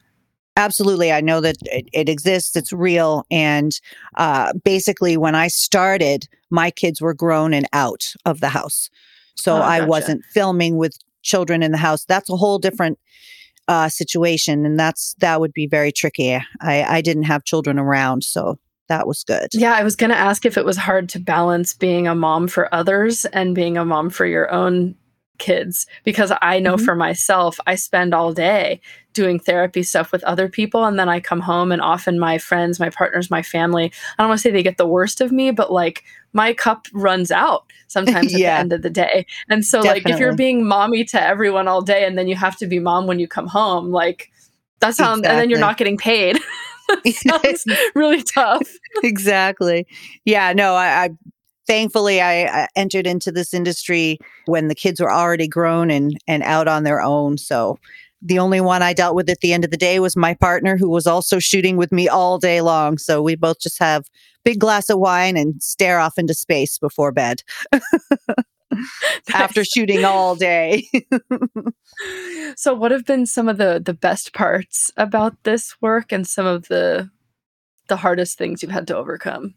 Absolutely. 0.55 1.11
I 1.11 1.19
know 1.19 1.41
that 1.41 1.57
it, 1.63 1.89
it 1.93 2.07
exists. 2.09 2.55
It's 2.55 2.71
real. 2.71 3.25
And 3.31 3.71
uh, 4.17 4.53
basically, 4.63 5.17
when 5.17 5.33
I 5.33 5.47
started, 5.47 6.27
my 6.51 6.69
kids 6.69 7.01
were 7.01 7.15
grown 7.15 7.53
and 7.53 7.67
out 7.73 8.13
of 8.25 8.39
the 8.39 8.49
house. 8.49 8.89
So 9.35 9.55
Oh, 9.55 9.61
I 9.61 9.79
gotcha. 9.79 9.89
wasn't 9.89 10.25
filming 10.31 10.77
with 10.77 10.95
children 11.23 11.63
in 11.63 11.71
the 11.71 11.77
house. 11.79 12.05
That's 12.05 12.29
a 12.29 12.37
whole 12.37 12.59
different 12.59 12.99
uh, 13.67 13.89
situation, 13.89 14.65
and 14.65 14.77
that's 14.79 15.15
that 15.19 15.39
would 15.39 15.53
be 15.53 15.65
very 15.67 15.91
tricky. 15.91 16.35
I, 16.61 16.83
I 16.83 17.01
didn't 17.01 17.23
have 17.23 17.45
children 17.45 17.79
around, 17.79 18.23
so 18.23 18.59
that 18.89 19.07
was 19.07 19.23
good. 19.23 19.47
Yeah, 19.53 19.73
I 19.73 19.83
was 19.83 19.95
going 19.95 20.09
to 20.09 20.17
ask 20.17 20.45
if 20.45 20.57
it 20.57 20.65
was 20.65 20.77
hard 20.77 21.09
to 21.09 21.19
balance 21.19 21.73
being 21.73 22.07
a 22.07 22.15
mom 22.15 22.47
for 22.47 22.73
others 22.73 23.25
and 23.25 23.55
being 23.55 23.77
a 23.77 23.85
mom 23.85 24.09
for 24.09 24.25
your 24.25 24.51
own 24.51 24.95
kids 25.39 25.87
because 26.03 26.31
I 26.41 26.59
know 26.59 26.75
mm-hmm. 26.75 26.85
for 26.85 26.95
myself, 26.95 27.59
I 27.65 27.75
spend 27.75 28.13
all 28.13 28.33
day 28.33 28.81
doing 29.13 29.39
therapy 29.39 29.83
stuff 29.83 30.11
with 30.11 30.23
other 30.23 30.49
people. 30.49 30.85
And 30.85 30.99
then 30.99 31.09
I 31.09 31.19
come 31.19 31.39
home, 31.39 31.71
and 31.71 31.81
often 31.81 32.19
my 32.19 32.37
friends, 32.37 32.79
my 32.79 32.89
partners, 32.89 33.29
my 33.29 33.41
family, 33.41 33.85
I 34.17 34.23
don't 34.23 34.29
want 34.29 34.39
to 34.39 34.41
say 34.41 34.51
they 34.51 34.63
get 34.63 34.77
the 34.77 34.87
worst 34.87 35.21
of 35.21 35.31
me, 35.31 35.51
but 35.51 35.71
like 35.71 36.03
my 36.33 36.53
cup 36.53 36.87
runs 36.93 37.31
out 37.31 37.65
sometimes 37.87 38.33
at 38.33 38.39
yeah. 38.39 38.55
the 38.55 38.59
end 38.59 38.73
of 38.73 38.81
the 38.81 38.89
day. 38.89 39.25
And 39.49 39.65
so, 39.65 39.81
Definitely. 39.81 40.01
like, 40.01 40.13
if 40.13 40.19
you're 40.19 40.35
being 40.35 40.65
mommy 40.65 41.03
to 41.05 41.21
everyone 41.21 41.67
all 41.67 41.81
day 41.81 42.05
and 42.05 42.17
then 42.17 42.27
you 42.27 42.35
have 42.35 42.57
to 42.57 42.67
be 42.67 42.79
mom 42.79 43.07
when 43.07 43.19
you 43.19 43.27
come 43.27 43.47
home, 43.47 43.91
like, 43.91 44.31
that 44.79 44.95
sounds, 44.95 45.19
exactly. 45.19 45.29
and 45.29 45.41
then 45.41 45.49
you're 45.49 45.59
not 45.59 45.77
getting 45.77 45.97
paid. 45.97 46.39
sounds 47.11 47.65
really 47.95 48.23
tough. 48.23 48.69
exactly. 49.03 49.87
Yeah, 50.25 50.53
no, 50.53 50.75
I, 50.75 51.03
I 51.03 51.09
thankfully 51.67 52.21
I, 52.21 52.43
I, 52.43 52.67
entered 52.75 53.07
into 53.07 53.31
this 53.31 53.53
industry 53.53 54.19
when 54.45 54.67
the 54.67 54.75
kids 54.75 54.99
were 54.99 55.11
already 55.11 55.47
grown 55.47 55.89
and 55.89 56.17
and 56.27 56.43
out 56.43 56.67
on 56.67 56.83
their 56.83 57.01
own 57.01 57.37
so 57.37 57.77
the 58.21 58.37
only 58.37 58.59
one 58.59 58.81
i 58.81 58.91
dealt 58.91 59.15
with 59.15 59.29
at 59.29 59.39
the 59.39 59.53
end 59.53 59.63
of 59.63 59.71
the 59.71 59.77
day 59.77 59.99
was 59.99 60.17
my 60.17 60.33
partner 60.33 60.75
who 60.75 60.89
was 60.89 61.07
also 61.07 61.39
shooting 61.39 61.77
with 61.77 61.91
me 61.93 62.09
all 62.09 62.37
day 62.37 62.59
long 62.59 62.97
so 62.97 63.21
we 63.21 63.35
both 63.35 63.59
just 63.61 63.79
have 63.79 64.03
big 64.43 64.59
glass 64.59 64.89
of 64.89 64.99
wine 64.99 65.37
and 65.37 65.63
stare 65.63 65.99
off 65.99 66.17
into 66.17 66.33
space 66.33 66.77
before 66.77 67.13
bed 67.13 67.41
after 69.33 69.63
shooting 69.63 70.05
all 70.05 70.35
day 70.35 70.87
so 72.55 72.73
what 72.73 72.91
have 72.91 73.05
been 73.05 73.25
some 73.25 73.47
of 73.47 73.57
the 73.57 73.81
the 73.83 73.93
best 73.93 74.33
parts 74.33 74.91
about 74.97 75.35
this 75.43 75.75
work 75.81 76.11
and 76.11 76.27
some 76.27 76.45
of 76.45 76.67
the 76.67 77.09
the 77.87 77.97
hardest 77.97 78.37
things 78.37 78.61
you've 78.61 78.71
had 78.71 78.87
to 78.87 78.95
overcome 78.95 79.55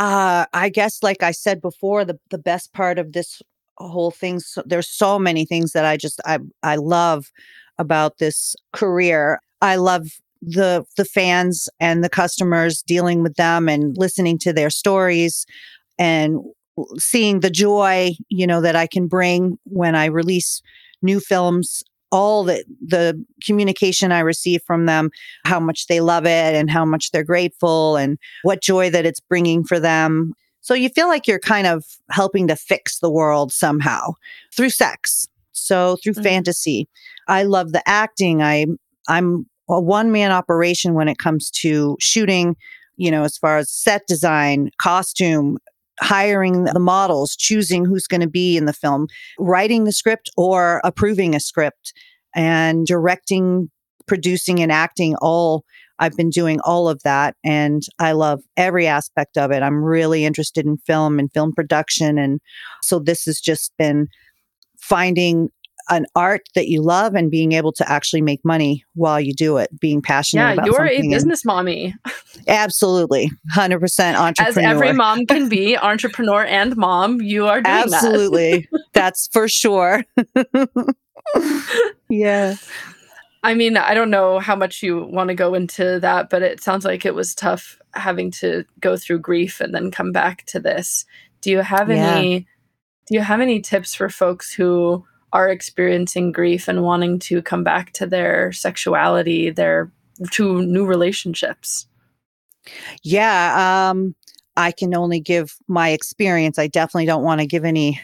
uh, 0.00 0.46
I 0.54 0.70
guess, 0.70 1.02
like 1.02 1.22
I 1.22 1.30
said 1.30 1.60
before, 1.60 2.06
the 2.06 2.18
the 2.30 2.38
best 2.38 2.72
part 2.72 2.98
of 2.98 3.12
this 3.12 3.42
whole 3.76 4.10
thing. 4.10 4.40
So, 4.40 4.62
there's 4.64 4.88
so 4.88 5.18
many 5.18 5.44
things 5.44 5.72
that 5.72 5.84
I 5.84 5.98
just 5.98 6.22
I 6.24 6.38
I 6.62 6.76
love 6.76 7.30
about 7.78 8.16
this 8.16 8.56
career. 8.72 9.40
I 9.60 9.76
love 9.76 10.08
the 10.40 10.86
the 10.96 11.04
fans 11.04 11.68
and 11.80 12.02
the 12.02 12.08
customers 12.08 12.82
dealing 12.86 13.22
with 13.22 13.34
them 13.34 13.68
and 13.68 13.94
listening 13.98 14.38
to 14.38 14.54
their 14.54 14.70
stories 14.70 15.44
and 15.98 16.40
seeing 16.98 17.40
the 17.40 17.50
joy 17.50 18.12
you 18.28 18.46
know 18.46 18.60
that 18.60 18.76
I 18.76 18.86
can 18.86 19.06
bring 19.06 19.58
when 19.64 19.94
I 19.94 20.06
release 20.06 20.62
new 21.02 21.20
films 21.20 21.82
all 22.12 22.44
the 22.44 22.64
the 22.84 23.24
communication 23.44 24.12
I 24.12 24.20
receive 24.20 24.62
from 24.66 24.86
them, 24.86 25.10
how 25.44 25.60
much 25.60 25.86
they 25.86 26.00
love 26.00 26.26
it 26.26 26.54
and 26.54 26.70
how 26.70 26.84
much 26.84 27.10
they're 27.10 27.24
grateful 27.24 27.96
and 27.96 28.18
what 28.42 28.62
joy 28.62 28.90
that 28.90 29.06
it's 29.06 29.20
bringing 29.20 29.64
for 29.64 29.78
them. 29.78 30.34
So 30.60 30.74
you 30.74 30.88
feel 30.88 31.08
like 31.08 31.26
you're 31.26 31.38
kind 31.38 31.66
of 31.66 31.84
helping 32.10 32.48
to 32.48 32.56
fix 32.56 32.98
the 32.98 33.10
world 33.10 33.52
somehow 33.52 34.12
through 34.54 34.70
sex. 34.70 35.26
So 35.52 35.96
through 36.02 36.14
mm-hmm. 36.14 36.22
fantasy. 36.22 36.88
I 37.28 37.44
love 37.44 37.72
the 37.72 37.88
acting. 37.88 38.42
I 38.42 38.66
I'm 39.08 39.46
a 39.68 39.80
one 39.80 40.10
man 40.10 40.32
operation 40.32 40.94
when 40.94 41.08
it 41.08 41.18
comes 41.18 41.50
to 41.50 41.96
shooting, 42.00 42.56
you 42.96 43.10
know, 43.10 43.22
as 43.22 43.38
far 43.38 43.58
as 43.58 43.70
set 43.70 44.06
design, 44.06 44.70
costume, 44.80 45.58
hiring 46.00 46.64
the 46.64 46.80
models, 46.80 47.36
choosing 47.36 47.84
who's 47.84 48.06
going 48.06 48.20
to 48.20 48.28
be 48.28 48.56
in 48.56 48.64
the 48.64 48.72
film, 48.72 49.06
writing 49.38 49.84
the 49.84 49.92
script 49.92 50.30
or 50.36 50.80
approving 50.84 51.34
a 51.34 51.40
script, 51.40 51.92
and 52.34 52.86
directing, 52.86 53.70
producing, 54.06 54.60
and 54.60 54.72
acting 54.72 55.14
all. 55.20 55.64
I've 55.98 56.16
been 56.16 56.30
doing 56.30 56.60
all 56.64 56.88
of 56.88 57.02
that 57.02 57.36
and 57.44 57.82
I 57.98 58.12
love 58.12 58.40
every 58.56 58.86
aspect 58.86 59.36
of 59.36 59.50
it. 59.50 59.62
I'm 59.62 59.84
really 59.84 60.24
interested 60.24 60.64
in 60.64 60.78
film 60.86 61.18
and 61.18 61.30
film 61.30 61.52
production. 61.54 62.16
And 62.16 62.40
so 62.82 62.98
this 62.98 63.24
has 63.24 63.38
just 63.38 63.72
been 63.76 64.06
finding 64.80 65.50
an 65.88 66.06
art 66.14 66.42
that 66.54 66.68
you 66.68 66.82
love 66.82 67.14
and 67.14 67.30
being 67.30 67.52
able 67.52 67.72
to 67.72 67.90
actually 67.90 68.22
make 68.22 68.44
money 68.44 68.84
while 68.94 69.20
you 69.20 69.32
do 69.34 69.56
it, 69.56 69.78
being 69.80 70.02
passionate 70.02 70.42
yeah, 70.42 70.52
about 70.52 70.66
you're 70.66 70.86
a 70.86 71.08
business 71.08 71.44
mommy. 71.44 71.94
Absolutely. 72.46 73.30
100% 73.54 74.14
entrepreneur. 74.14 74.48
As 74.48 74.56
every 74.58 74.92
mom 74.92 75.26
can 75.26 75.48
be, 75.48 75.76
entrepreneur 75.82 76.44
and 76.44 76.76
mom, 76.76 77.20
you 77.20 77.46
are 77.46 77.60
doing 77.60 77.76
Absolutely. 77.76 78.68
That. 78.70 78.84
That's 78.92 79.28
for 79.32 79.48
sure. 79.48 80.04
yeah. 82.08 82.56
I 83.42 83.54
mean, 83.54 83.76
I 83.76 83.94
don't 83.94 84.10
know 84.10 84.38
how 84.38 84.54
much 84.54 84.82
you 84.82 85.06
want 85.06 85.28
to 85.28 85.34
go 85.34 85.54
into 85.54 85.98
that, 86.00 86.28
but 86.28 86.42
it 86.42 86.62
sounds 86.62 86.84
like 86.84 87.06
it 87.06 87.14
was 87.14 87.34
tough 87.34 87.78
having 87.94 88.30
to 88.30 88.64
go 88.80 88.96
through 88.96 89.20
grief 89.20 89.60
and 89.60 89.74
then 89.74 89.90
come 89.90 90.12
back 90.12 90.44
to 90.46 90.60
this. 90.60 91.06
Do 91.40 91.50
you 91.50 91.60
have 91.60 91.88
yeah. 91.90 92.16
any 92.16 92.46
do 93.06 93.14
you 93.14 93.22
have 93.22 93.40
any 93.40 93.60
tips 93.60 93.94
for 93.94 94.08
folks 94.08 94.52
who 94.52 95.04
are 95.32 95.48
experiencing 95.48 96.32
grief 96.32 96.68
and 96.68 96.82
wanting 96.82 97.18
to 97.20 97.42
come 97.42 97.64
back 97.64 97.92
to 97.92 98.06
their 98.06 98.52
sexuality, 98.52 99.50
their 99.50 99.90
to 100.32 100.62
new 100.62 100.84
relationships? 100.84 101.86
Yeah, 103.02 103.90
um, 103.90 104.14
I 104.56 104.72
can 104.72 104.94
only 104.94 105.20
give 105.20 105.56
my 105.68 105.90
experience. 105.90 106.58
I 106.58 106.66
definitely 106.66 107.06
don't 107.06 107.24
want 107.24 107.40
to 107.40 107.46
give 107.46 107.64
any 107.64 108.00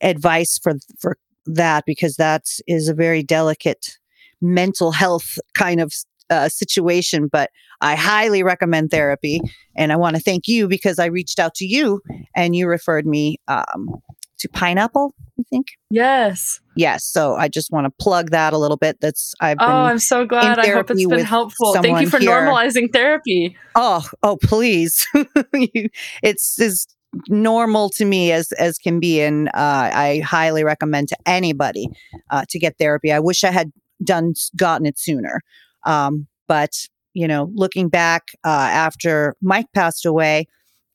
advice 0.00 0.58
for 0.58 0.74
for 0.98 1.18
that 1.46 1.84
because 1.86 2.16
that 2.16 2.44
is 2.66 2.88
a 2.88 2.94
very 2.94 3.22
delicate 3.22 3.96
mental 4.40 4.92
health 4.92 5.38
kind 5.54 5.80
of 5.80 5.92
uh, 6.30 6.48
situation. 6.48 7.28
But 7.28 7.50
I 7.80 7.94
highly 7.94 8.42
recommend 8.42 8.90
therapy, 8.90 9.40
and 9.74 9.92
I 9.92 9.96
want 9.96 10.16
to 10.16 10.22
thank 10.22 10.48
you 10.48 10.68
because 10.68 10.98
I 10.98 11.06
reached 11.06 11.38
out 11.38 11.54
to 11.56 11.66
you 11.66 12.00
and 12.34 12.54
you 12.54 12.66
referred 12.66 13.06
me 13.06 13.38
um, 13.48 14.00
to 14.38 14.48
Pineapple, 14.48 15.14
I 15.38 15.42
think. 15.50 15.68
Yes. 15.90 16.60
Yes. 16.76 17.04
So 17.04 17.34
I 17.34 17.48
just 17.48 17.70
want 17.70 17.86
to 17.86 17.90
plug 18.02 18.30
that 18.30 18.52
a 18.52 18.58
little 18.58 18.76
bit. 18.76 19.00
That's 19.00 19.34
I've 19.40 19.56
Oh, 19.60 19.64
I'm 19.64 19.98
so 19.98 20.24
glad. 20.26 20.58
I 20.58 20.68
hope 20.68 20.90
it's 20.90 21.06
been 21.06 21.24
helpful. 21.24 21.74
Thank 21.74 22.00
you 22.00 22.08
for 22.08 22.18
here. 22.18 22.30
normalizing 22.30 22.92
therapy. 22.92 23.56
Oh, 23.74 24.06
oh, 24.22 24.36
please. 24.42 25.06
it's 25.52 26.60
as 26.60 26.86
normal 27.28 27.88
to 27.90 28.04
me 28.04 28.32
as 28.32 28.52
as 28.52 28.78
can 28.78 29.00
be, 29.00 29.20
and 29.20 29.48
uh, 29.48 29.90
I 29.92 30.20
highly 30.24 30.64
recommend 30.64 31.08
to 31.08 31.16
anybody 31.26 31.88
uh, 32.30 32.44
to 32.50 32.58
get 32.58 32.76
therapy. 32.78 33.12
I 33.12 33.20
wish 33.20 33.44
I 33.44 33.50
had 33.50 33.72
done 34.04 34.34
gotten 34.56 34.86
it 34.86 34.98
sooner, 34.98 35.40
um, 35.84 36.26
but 36.46 36.88
you 37.14 37.26
know, 37.26 37.50
looking 37.54 37.88
back 37.88 38.24
uh, 38.44 38.48
after 38.48 39.34
Mike 39.40 39.72
passed 39.74 40.04
away. 40.04 40.46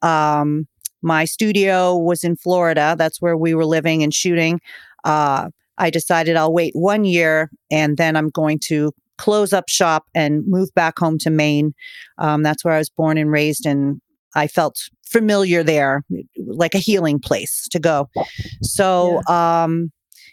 Um, 0.03 0.67
my 1.01 1.25
studio 1.25 1.97
was 1.97 2.23
in 2.23 2.35
Florida. 2.35 2.95
That's 2.97 3.21
where 3.21 3.37
we 3.37 3.53
were 3.53 3.65
living 3.65 4.03
and 4.03 4.13
shooting. 4.13 4.59
Uh, 5.03 5.49
I 5.77 5.89
decided 5.89 6.35
I'll 6.35 6.53
wait 6.53 6.73
one 6.75 7.05
year 7.05 7.49
and 7.71 7.97
then 7.97 8.15
I'm 8.15 8.29
going 8.29 8.59
to 8.65 8.91
close 9.17 9.53
up 9.53 9.69
shop 9.69 10.05
and 10.15 10.43
move 10.47 10.73
back 10.73 10.97
home 10.97 11.17
to 11.19 11.29
Maine. 11.29 11.73
Um, 12.17 12.41
that's 12.41 12.65
where 12.65 12.73
I 12.73 12.79
was 12.79 12.89
born 12.89 13.19
and 13.19 13.31
raised, 13.31 13.67
and 13.67 14.01
I 14.35 14.47
felt 14.47 14.79
familiar 15.05 15.61
there, 15.61 16.03
like 16.47 16.73
a 16.73 16.79
healing 16.79 17.19
place 17.19 17.67
to 17.71 17.79
go. 17.79 18.09
So, 18.63 19.21
yeah, 19.27 19.63
um, 19.63 19.91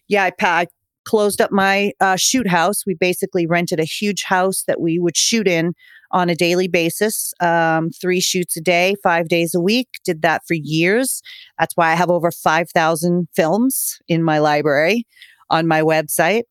yeah 0.09 0.24
I, 0.24 0.33
I, 0.40 0.66
closed 1.04 1.40
up 1.40 1.50
my 1.50 1.92
uh, 2.00 2.16
shoot 2.16 2.46
house. 2.46 2.85
We 2.87 2.94
basically 2.94 3.46
rented 3.46 3.81
a 3.81 3.85
huge 3.85 4.24
house 4.24 4.64
that 4.66 4.81
we 4.81 4.98
would 4.98 5.16
shoot 5.16 5.48
in 5.48 5.72
on 6.11 6.31
a 6.31 6.35
daily 6.35 6.68
basis, 6.68 7.33
um, 7.40 7.90
three 7.90 8.21
shoots 8.21 8.57
a 8.57 8.61
day, 8.61 8.94
five 9.03 9.29
days 9.29 9.55
a 9.55 9.61
week. 9.61 9.88
Did 10.05 10.23
that 10.23 10.42
for 10.47 10.55
years. 10.55 11.23
That's 11.59 11.77
why 11.77 11.92
I 11.92 11.94
have 11.94 12.11
over 12.11 12.31
5,000 12.31 13.29
films 13.35 13.99
in 14.09 14.23
my 14.23 14.38
library 14.38 15.05
on 15.51 15.66
my 15.66 15.83
website. 15.83 16.42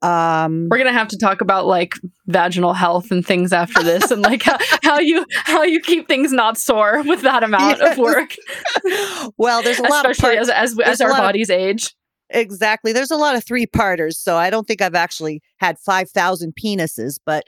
Um, 0.00 0.68
We're 0.70 0.78
gonna 0.78 0.92
have 0.92 1.08
to 1.08 1.18
talk 1.18 1.40
about 1.40 1.66
like 1.66 1.94
vaginal 2.28 2.72
health 2.72 3.10
and 3.10 3.26
things 3.26 3.52
after 3.52 3.82
this, 3.82 4.12
and 4.12 4.22
like 4.22 4.44
how, 4.44 4.56
how 4.84 5.00
you 5.00 5.26
how 5.32 5.64
you 5.64 5.80
keep 5.80 6.06
things 6.06 6.32
not 6.32 6.56
sore 6.56 7.02
with 7.02 7.22
that 7.22 7.42
amount 7.42 7.78
yes. 7.80 7.92
of 7.92 7.98
work. 7.98 8.36
well, 9.38 9.60
there's 9.60 9.80
a 9.80 9.82
lot 9.82 10.08
especially 10.08 10.36
of 10.36 10.48
as 10.48 10.50
as, 10.50 10.78
as 10.78 11.00
our 11.00 11.10
bodies 11.10 11.50
of- 11.50 11.56
age. 11.56 11.94
Exactly. 12.30 12.92
There's 12.92 13.10
a 13.10 13.16
lot 13.16 13.36
of 13.36 13.44
three 13.44 13.66
parters. 13.66 14.18
So 14.18 14.36
I 14.36 14.50
don't 14.50 14.66
think 14.66 14.82
I've 14.82 14.94
actually 14.94 15.40
had 15.60 15.78
5,000 15.78 16.52
penises, 16.62 17.18
but 17.24 17.44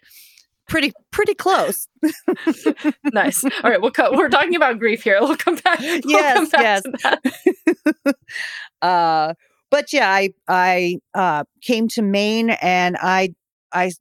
pretty 0.71 0.93
pretty 1.11 1.35
close. 1.35 1.89
nice. 3.13 3.45
All 3.45 3.71
right, 3.71 3.83
we'll 3.83 3.91
co- 3.91 4.17
we're 4.17 4.31
talking 4.31 4.55
about 4.55 4.79
grief 4.79 5.03
here. 5.03 5.19
We'll 5.21 5.37
come 5.37 5.57
back. 5.57 5.81
We'll 5.81 6.01
yes, 6.07 6.37
come 6.37 6.49
back 6.49 6.83
yes. 7.05 8.15
uh, 8.83 9.35
but 9.71 9.93
yeah, 9.93 10.09
I 10.09 10.31
I 10.49 10.97
uh, 11.15 11.45
came 11.61 11.89
to 11.89 12.03
Maine 12.03 12.51
and 12.63 12.97
I 13.01 13.35
I 13.73 13.93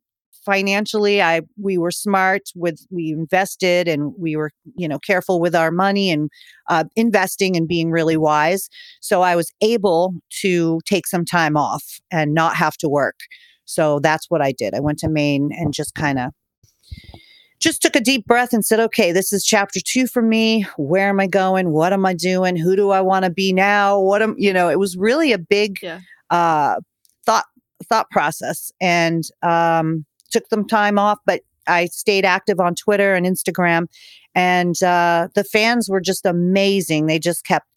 financially 0.45 1.21
I 1.21 1.41
we 1.61 1.77
were 1.77 1.91
smart 1.91 2.43
with 2.55 2.79
we 2.89 3.11
invested 3.11 3.87
and 3.87 4.13
we 4.17 4.35
were 4.35 4.51
you 4.75 4.87
know 4.87 4.99
careful 4.99 5.41
with 5.41 5.55
our 5.55 5.71
money 5.71 6.11
and 6.11 6.29
uh, 6.69 6.85
investing 6.95 7.57
and 7.57 7.67
being 7.67 7.91
really 7.91 8.17
wise. 8.17 8.69
So 9.01 9.21
I 9.21 9.35
was 9.35 9.51
able 9.61 10.13
to 10.41 10.79
take 10.85 11.07
some 11.07 11.25
time 11.25 11.57
off 11.57 11.99
and 12.11 12.33
not 12.33 12.55
have 12.55 12.77
to 12.77 12.87
work. 12.87 13.19
So 13.65 13.99
that's 13.99 14.29
what 14.29 14.41
I 14.41 14.51
did. 14.51 14.73
I 14.73 14.79
went 14.79 14.99
to 14.99 15.09
Maine 15.09 15.51
and 15.53 15.73
just 15.73 15.93
kind 15.93 16.17
of 16.17 16.31
just 17.59 17.81
took 17.81 17.95
a 17.95 17.99
deep 17.99 18.25
breath 18.25 18.53
and 18.53 18.63
said, 18.63 18.79
okay, 18.79 19.11
this 19.11 19.33
is 19.33 19.43
chapter 19.43 19.79
two 19.83 20.07
for 20.07 20.21
me. 20.21 20.65
Where 20.77 21.09
am 21.09 21.19
I 21.19 21.27
going? 21.27 21.71
What 21.71 21.91
am 21.91 22.05
I 22.05 22.13
doing? 22.13 22.55
Who 22.55 22.75
do 22.75 22.91
I 22.91 23.01
want 23.01 23.25
to 23.25 23.31
be 23.31 23.51
now? 23.51 23.99
What 23.99 24.21
am, 24.21 24.33
you 24.37 24.53
know, 24.53 24.69
it 24.69 24.79
was 24.79 24.95
really 24.95 25.33
a 25.33 25.37
big 25.37 25.79
Yeah. 25.81 25.99
uh, 26.29 26.75
thought, 27.25 27.45
thought 27.83 28.09
process 28.11 28.71
and 28.79 29.23
um, 29.41 30.05
took 30.31 30.47
some 30.49 30.65
time 30.65 30.97
off, 30.97 31.19
but 31.25 31.41
I 31.67 31.87
stayed 31.87 32.23
active 32.23 32.59
on 32.61 32.75
Twitter 32.75 33.13
and 33.13 33.25
Instagram. 33.25 33.87
And 34.35 34.81
uh, 34.81 35.27
the 35.35 35.43
fans 35.43 35.89
were 35.89 36.01
just 36.01 36.25
amazing. 36.25 37.07
They 37.07 37.19
just 37.19 37.45
kept, 37.45 37.67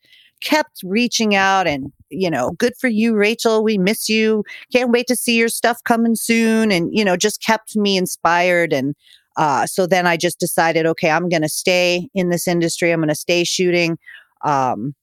kept 0.40 0.80
reaching 0.84 1.34
out 1.34 1.66
and, 1.66 1.92
you 2.12 2.30
know, 2.30 2.52
good 2.52 2.74
for 2.78 2.88
you, 2.88 3.14
Rachel. 3.14 3.64
We 3.64 3.78
miss 3.78 4.08
you. 4.08 4.44
Can't 4.72 4.90
wait 4.90 5.06
to 5.08 5.16
see 5.16 5.38
your 5.38 5.48
stuff 5.48 5.78
coming 5.84 6.14
soon. 6.14 6.70
And, 6.70 6.90
you 6.92 7.04
know, 7.04 7.16
just 7.16 7.42
kept 7.42 7.76
me 7.76 7.96
inspired. 7.96 8.72
And, 8.72 8.94
uh, 9.36 9.66
so 9.66 9.86
then 9.86 10.06
I 10.06 10.16
just 10.16 10.38
decided, 10.38 10.86
okay, 10.86 11.10
I'm 11.10 11.28
going 11.28 11.42
to 11.42 11.48
stay 11.48 12.08
in 12.14 12.28
this 12.28 12.46
industry. 12.46 12.92
I'm 12.92 13.00
going 13.00 13.08
to 13.08 13.14
stay 13.14 13.44
shooting. 13.44 13.98
Um, 14.44 14.94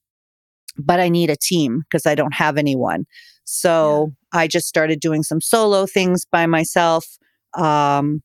but 0.78 1.00
I 1.00 1.10
need 1.10 1.30
a 1.30 1.36
team 1.36 1.82
because 1.82 2.06
I 2.06 2.16
don't 2.16 2.34
have 2.34 2.58
anyone. 2.58 3.06
So 3.44 4.14
I 4.32 4.48
just 4.48 4.68
started 4.68 5.00
doing 5.00 5.24
some 5.24 5.42
solo 5.42 5.86
things 5.86 6.26
by 6.32 6.46
myself. 6.46 7.18
Um, 7.56 8.22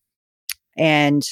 and, 0.76 1.22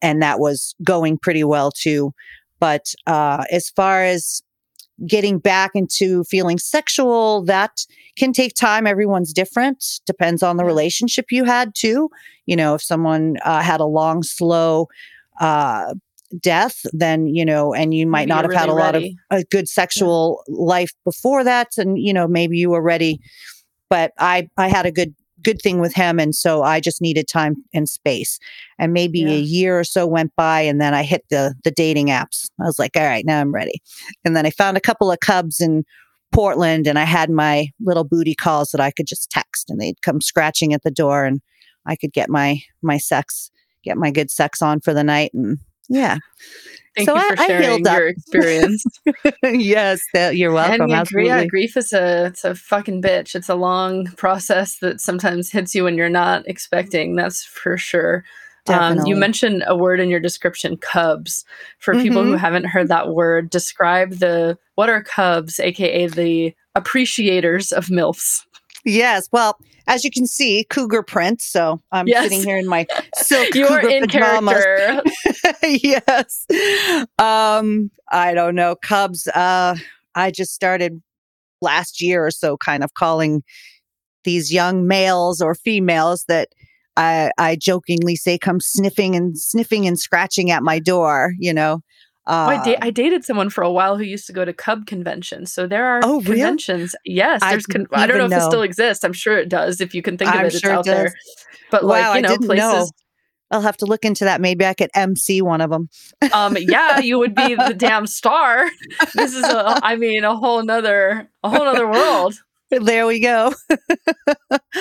and 0.00 0.22
that 0.22 0.40
was 0.40 0.74
going 0.82 1.18
pretty 1.18 1.44
well 1.44 1.70
too. 1.70 2.12
But, 2.58 2.94
uh, 3.06 3.44
as 3.50 3.68
far 3.70 4.02
as 4.02 4.42
getting 5.06 5.38
back 5.38 5.72
into 5.74 6.24
feeling 6.24 6.58
sexual, 6.58 7.44
that 7.44 7.84
can 8.16 8.32
take 8.32 8.54
time. 8.54 8.86
Everyone's 8.86 9.32
different. 9.32 10.00
Depends 10.06 10.42
on 10.42 10.56
the 10.56 10.64
relationship 10.64 11.26
you 11.30 11.44
had 11.44 11.74
too. 11.74 12.08
You 12.46 12.56
know, 12.56 12.74
if 12.74 12.82
someone 12.82 13.36
uh, 13.44 13.62
had 13.62 13.80
a 13.80 13.84
long, 13.84 14.22
slow 14.22 14.88
uh, 15.40 15.94
death, 16.40 16.86
then, 16.92 17.26
you 17.26 17.44
know, 17.44 17.74
and 17.74 17.92
you 17.92 18.06
might 18.06 18.28
Maybe 18.28 18.28
not 18.28 18.44
have 18.44 18.54
had 18.54 18.68
a 18.68 18.72
really 18.72 18.82
lot 18.82 18.94
of 18.94 19.04
a 19.30 19.44
good 19.44 19.68
sexual 19.68 20.42
life 20.48 20.90
before 21.04 21.44
that. 21.44 21.68
And, 21.76 21.98
you 21.98 22.12
know, 22.12 22.26
maybe 22.26 22.56
you 22.56 22.70
were 22.70 22.82
ready. 22.82 23.20
But 23.90 24.12
I, 24.18 24.48
I 24.56 24.68
had 24.68 24.86
a 24.86 24.92
good, 24.92 25.14
good 25.42 25.60
thing 25.60 25.80
with 25.80 25.94
him. 25.94 26.18
And 26.18 26.34
so 26.34 26.62
I 26.62 26.80
just 26.80 27.00
needed 27.00 27.26
time 27.28 27.56
and 27.74 27.88
space. 27.88 28.38
And 28.78 28.92
maybe 28.92 29.20
Yeah. 29.20 29.30
a 29.30 29.38
year 29.40 29.78
or 29.78 29.84
so 29.84 30.06
went 30.06 30.32
by 30.36 30.60
and 30.60 30.80
then 30.80 30.94
I 30.94 31.02
hit 31.02 31.24
the, 31.30 31.54
the 31.64 31.70
dating 31.70 32.08
apps. 32.08 32.48
I 32.60 32.64
was 32.64 32.78
like, 32.78 32.96
all 32.96 33.02
right, 33.02 33.24
now 33.26 33.40
I'm 33.40 33.52
ready. 33.52 33.82
And 34.24 34.36
then 34.36 34.46
I 34.46 34.50
found 34.50 34.76
a 34.76 34.80
couple 34.80 35.10
of 35.10 35.20
cubs 35.20 35.60
in 35.60 35.84
Portland 36.32 36.86
and 36.86 36.98
I 36.98 37.04
had 37.04 37.30
my 37.30 37.68
little 37.80 38.04
booty 38.04 38.34
calls 38.34 38.70
that 38.70 38.80
I 38.80 38.90
could 38.90 39.06
just 39.06 39.30
text 39.30 39.68
and 39.68 39.80
they'd 39.80 40.00
come 40.02 40.20
scratching 40.20 40.72
at 40.72 40.82
the 40.82 40.90
door 40.90 41.24
and 41.24 41.40
I 41.86 41.96
could 41.96 42.12
get 42.12 42.30
my 42.30 42.60
my 42.82 42.96
sex, 42.96 43.50
get 43.84 43.96
my 43.96 44.10
good 44.10 44.30
sex 44.30 44.62
on 44.62 44.80
for 44.80 44.94
the 44.94 45.04
night 45.04 45.32
and 45.34 45.58
yeah. 45.92 46.18
Thank 46.94 47.08
So 47.08 47.14
you 47.14 47.20
I- 47.22 47.28
for 47.36 47.40
I 47.42 47.46
sharing 47.46 47.62
healed 47.62 47.86
up. 47.86 47.96
your 47.98 48.08
experience. 48.16 48.84
yes, 49.44 50.00
that, 50.12 50.36
you're 50.36 50.52
welcome. 50.52 50.82
and 50.82 50.90
yeah, 50.90 51.04
gr- 51.04 51.20
yeah, 51.20 51.32
absolutely. 51.36 51.48
grief 51.48 51.76
is 51.76 51.92
a 51.94 52.26
it's 52.26 52.44
a 52.44 52.54
fucking 52.54 53.00
bitch. 53.00 53.34
It's 53.34 53.48
a 53.48 53.54
long 53.54 54.06
process 54.16 54.76
that 54.80 55.00
sometimes 55.00 55.50
hits 55.50 55.74
you 55.74 55.84
when 55.84 55.96
you're 55.96 56.10
not 56.10 56.46
expecting. 56.46 57.16
That's 57.16 57.44
for 57.44 57.78
sure. 57.78 58.24
Um, 58.68 59.00
you 59.06 59.16
mentioned 59.16 59.64
a 59.66 59.74
word 59.76 59.98
in 60.00 60.08
your 60.08 60.20
description, 60.20 60.76
cubs. 60.76 61.44
For 61.78 61.94
people 61.94 62.22
who 62.22 62.34
Mhm. 62.34 62.38
haven't 62.38 62.66
heard 62.66 62.88
that 62.88 63.08
word, 63.08 63.50
describe 63.50 64.10
the 64.20 64.56
what 64.76 64.88
are 64.88 65.02
cubs, 65.02 65.58
aka 65.58 66.06
the 66.06 66.54
appreciators 66.76 67.72
of 67.72 67.86
milfs. 67.86 68.42
Yes. 68.84 69.28
Well, 69.32 69.56
as 69.86 70.04
you 70.04 70.10
can 70.10 70.26
see, 70.26 70.64
cougar 70.70 71.02
print. 71.02 71.40
So 71.40 71.80
I'm 71.92 72.06
Yes. 72.08 72.24
sitting 72.24 72.42
here 72.42 72.56
in 72.56 72.66
my 72.66 72.86
silk 73.16 73.54
You're 73.54 73.68
cougar 73.68 73.88
in 73.88 74.02
pajamas. 74.02 74.52
character. 74.54 75.10
yes. 75.62 76.46
Um, 77.18 77.90
I 78.10 78.34
don't 78.34 78.54
know. 78.54 78.74
Cubs, 78.76 79.26
uh, 79.28 79.76
I 80.14 80.30
just 80.30 80.52
started 80.52 81.00
last 81.60 82.00
year 82.00 82.26
or 82.26 82.30
so 82.30 82.56
kind 82.56 82.82
of 82.82 82.94
calling 82.94 83.42
these 84.24 84.52
young 84.52 84.86
males 84.86 85.40
or 85.40 85.54
females 85.54 86.24
that 86.28 86.48
I, 86.96 87.30
I 87.38 87.56
jokingly 87.56 88.16
say 88.16 88.38
come 88.38 88.60
sniffing 88.60 89.16
and 89.16 89.38
sniffing 89.38 89.86
and 89.86 89.98
scratching 89.98 90.50
at 90.50 90.62
my 90.62 90.78
door, 90.78 91.32
you 91.38 91.52
know. 91.54 91.80
Oh, 92.26 92.32
I, 92.32 92.56
Uh, 92.56 92.64
da- 92.64 92.78
I 92.80 92.90
dated 92.90 93.24
someone 93.24 93.50
for 93.50 93.62
a 93.62 93.70
while 93.72 93.96
who 93.96 94.04
used 94.04 94.26
to 94.28 94.32
go 94.32 94.44
to 94.44 94.52
Cub 94.52 94.86
conventions. 94.86 95.52
So 95.52 95.66
there 95.66 95.84
are 95.86 96.00
Oh, 96.04 96.20
really? 96.20 96.36
conventions. 96.40 96.94
Yes, 97.04 97.40
I. 97.42 97.58
Con- 97.68 97.86
I 97.92 98.06
don't 98.06 98.18
know 98.18 98.26
if 98.26 98.32
it 98.42 98.46
still 98.46 98.62
exists. 98.62 99.02
I'm 99.04 99.12
sure 99.12 99.36
it 99.38 99.48
does. 99.48 99.80
If 99.80 99.92
you 99.94 100.02
can 100.02 100.16
think 100.16 100.30
of 100.30 100.36
I'm 100.36 100.44
it, 100.46 100.54
it's 100.54 100.60
sure 100.60 100.70
it 100.70 100.74
out 100.78 100.84
there. 100.84 101.04
does. 101.06 101.14
But 101.72 101.84
like 101.84 102.14
you 102.16 102.22
know, 102.22 102.36
places. 102.38 102.56
know. 102.58 102.88
I'll 103.50 103.60
have 103.60 103.76
to 103.78 103.86
look 103.86 104.04
into 104.06 104.24
that. 104.24 104.40
Maybe 104.40 104.64
I 104.64 104.72
could 104.72 104.88
MC 104.94 105.42
one 105.42 105.60
of 105.60 105.68
them. 105.70 105.88
Um, 106.32 106.56
yeah, 106.58 107.00
you 107.00 107.18
would 107.18 107.34
be 107.34 107.54
the 107.54 107.74
damn 107.76 108.06
star. 108.06 108.66
This 109.14 109.34
is 109.34 109.44
a. 109.44 109.78
I 109.82 109.96
mean, 109.96 110.24
a 110.24 110.34
whole 110.36 110.62
nother, 110.62 111.28
a 111.42 111.50
whole 111.50 111.64
nother 111.64 111.86
world. 111.90 112.34
There 112.70 113.06
we 113.06 113.20
go. 113.20 113.52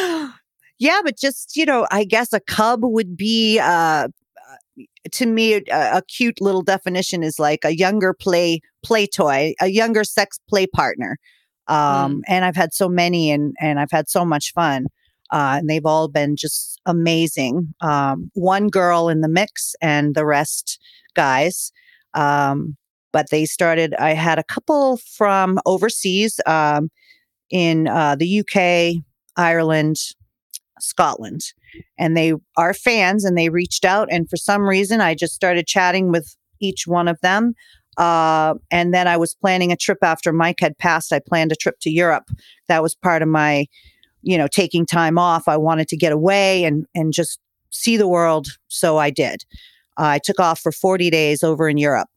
yeah, 0.80 1.01
but 1.04 1.17
just, 1.17 1.56
you 1.56 1.65
know, 1.65 1.88
I 1.91 2.04
guess 2.04 2.34
a 2.34 2.39
cub 2.39 2.80
would 2.84 3.17
be, 3.17 3.60
uh, 3.60 4.08
to 5.12 5.26
me, 5.26 5.54
a, 5.54 5.62
a 5.70 6.02
cute 6.08 6.39
little 6.41 6.62
definition 6.62 7.24
is 7.24 7.39
like 7.39 7.65
a 7.65 7.76
younger 7.76 8.13
play, 8.13 8.62
play 8.84 9.08
toy, 9.08 9.54
a 9.60 9.67
younger 9.67 10.04
sex 10.04 10.39
play 10.50 10.67
partner. 10.67 11.17
Um, 11.67 12.22
and 12.28 12.44
I've 12.44 12.56
had 12.56 12.74
so 12.74 12.89
many 12.89 13.32
and, 13.32 13.56
and 13.60 13.80
I've 13.80 13.91
had 13.91 14.10
so 14.10 14.26
much 14.26 14.52
fun. 14.54 14.88
Uh, 15.32 15.58
and 15.60 15.70
they've 15.70 15.86
all 15.86 16.10
been 16.10 16.36
just 16.36 16.82
amazing. 16.86 17.74
Um, 17.80 18.30
one 18.34 18.67
girl 18.67 19.08
in 19.08 19.22
the 19.22 19.30
mix 19.30 19.76
and 19.82 20.13
the 20.13 20.26
rest 20.26 20.80
guys. 21.15 21.72
Um, 22.13 22.76
but 23.13 23.30
they 23.30 23.46
started, 23.46 23.94
I 23.96 24.13
had 24.13 24.39
a 24.39 24.44
couple 24.44 24.98
from 24.98 25.60
overseas. 25.65 26.39
Um, 26.46 26.89
in 27.52 27.88
uh, 27.88 28.15
the 28.15 28.39
UK, 28.39 29.04
Ireland, 29.36 29.98
Scotland. 30.80 31.41
And 31.98 32.16
they 32.16 32.34
are 32.58 32.74
fans 32.74 33.26
and 33.26 33.38
they 33.38 33.50
reached 33.50 33.86
out. 33.86 34.08
And 34.12 34.30
for 34.30 34.38
some 34.38 34.64
reason, 34.64 35.02
I 35.02 35.16
just 35.16 35.34
started 35.34 35.68
chatting 35.68 36.12
with 36.12 36.36
each 36.60 36.86
one 36.88 37.08
of 37.08 37.20
them. 37.22 37.54
Uh, 37.98 38.56
and 38.72 38.94
then 38.94 39.08
I 39.08 39.18
was 39.18 39.36
planning 39.36 39.72
a 39.72 39.78
trip 39.78 40.00
after 40.02 40.32
Mike 40.32 40.60
had 40.60 40.78
passed. 40.78 41.12
I 41.12 41.20
planned 41.20 41.52
a 41.52 41.56
trip 41.56 41.76
to 41.82 41.90
Europe. 41.90 42.30
That 42.68 42.82
was 42.82 42.96
part 42.96 43.22
of 43.22 43.28
my, 43.28 43.66
you 44.22 44.38
know, 44.38 44.48
taking 44.48 44.86
time 44.86 45.18
off. 45.18 45.48
I 45.48 45.58
wanted 45.58 45.88
to 45.90 45.98
get 45.98 46.14
away 46.14 46.64
and, 46.64 46.86
and 46.96 47.12
just 47.14 47.40
see 47.72 47.98
the 47.98 48.08
world. 48.08 48.48
So 48.70 48.98
I 48.98 49.10
did. 49.10 49.44
I 49.98 50.20
took 50.20 50.40
off 50.40 50.60
for 50.60 50.72
40 50.72 51.10
days 51.10 51.44
over 51.44 51.68
in 51.68 51.78
Europe. 51.78 52.08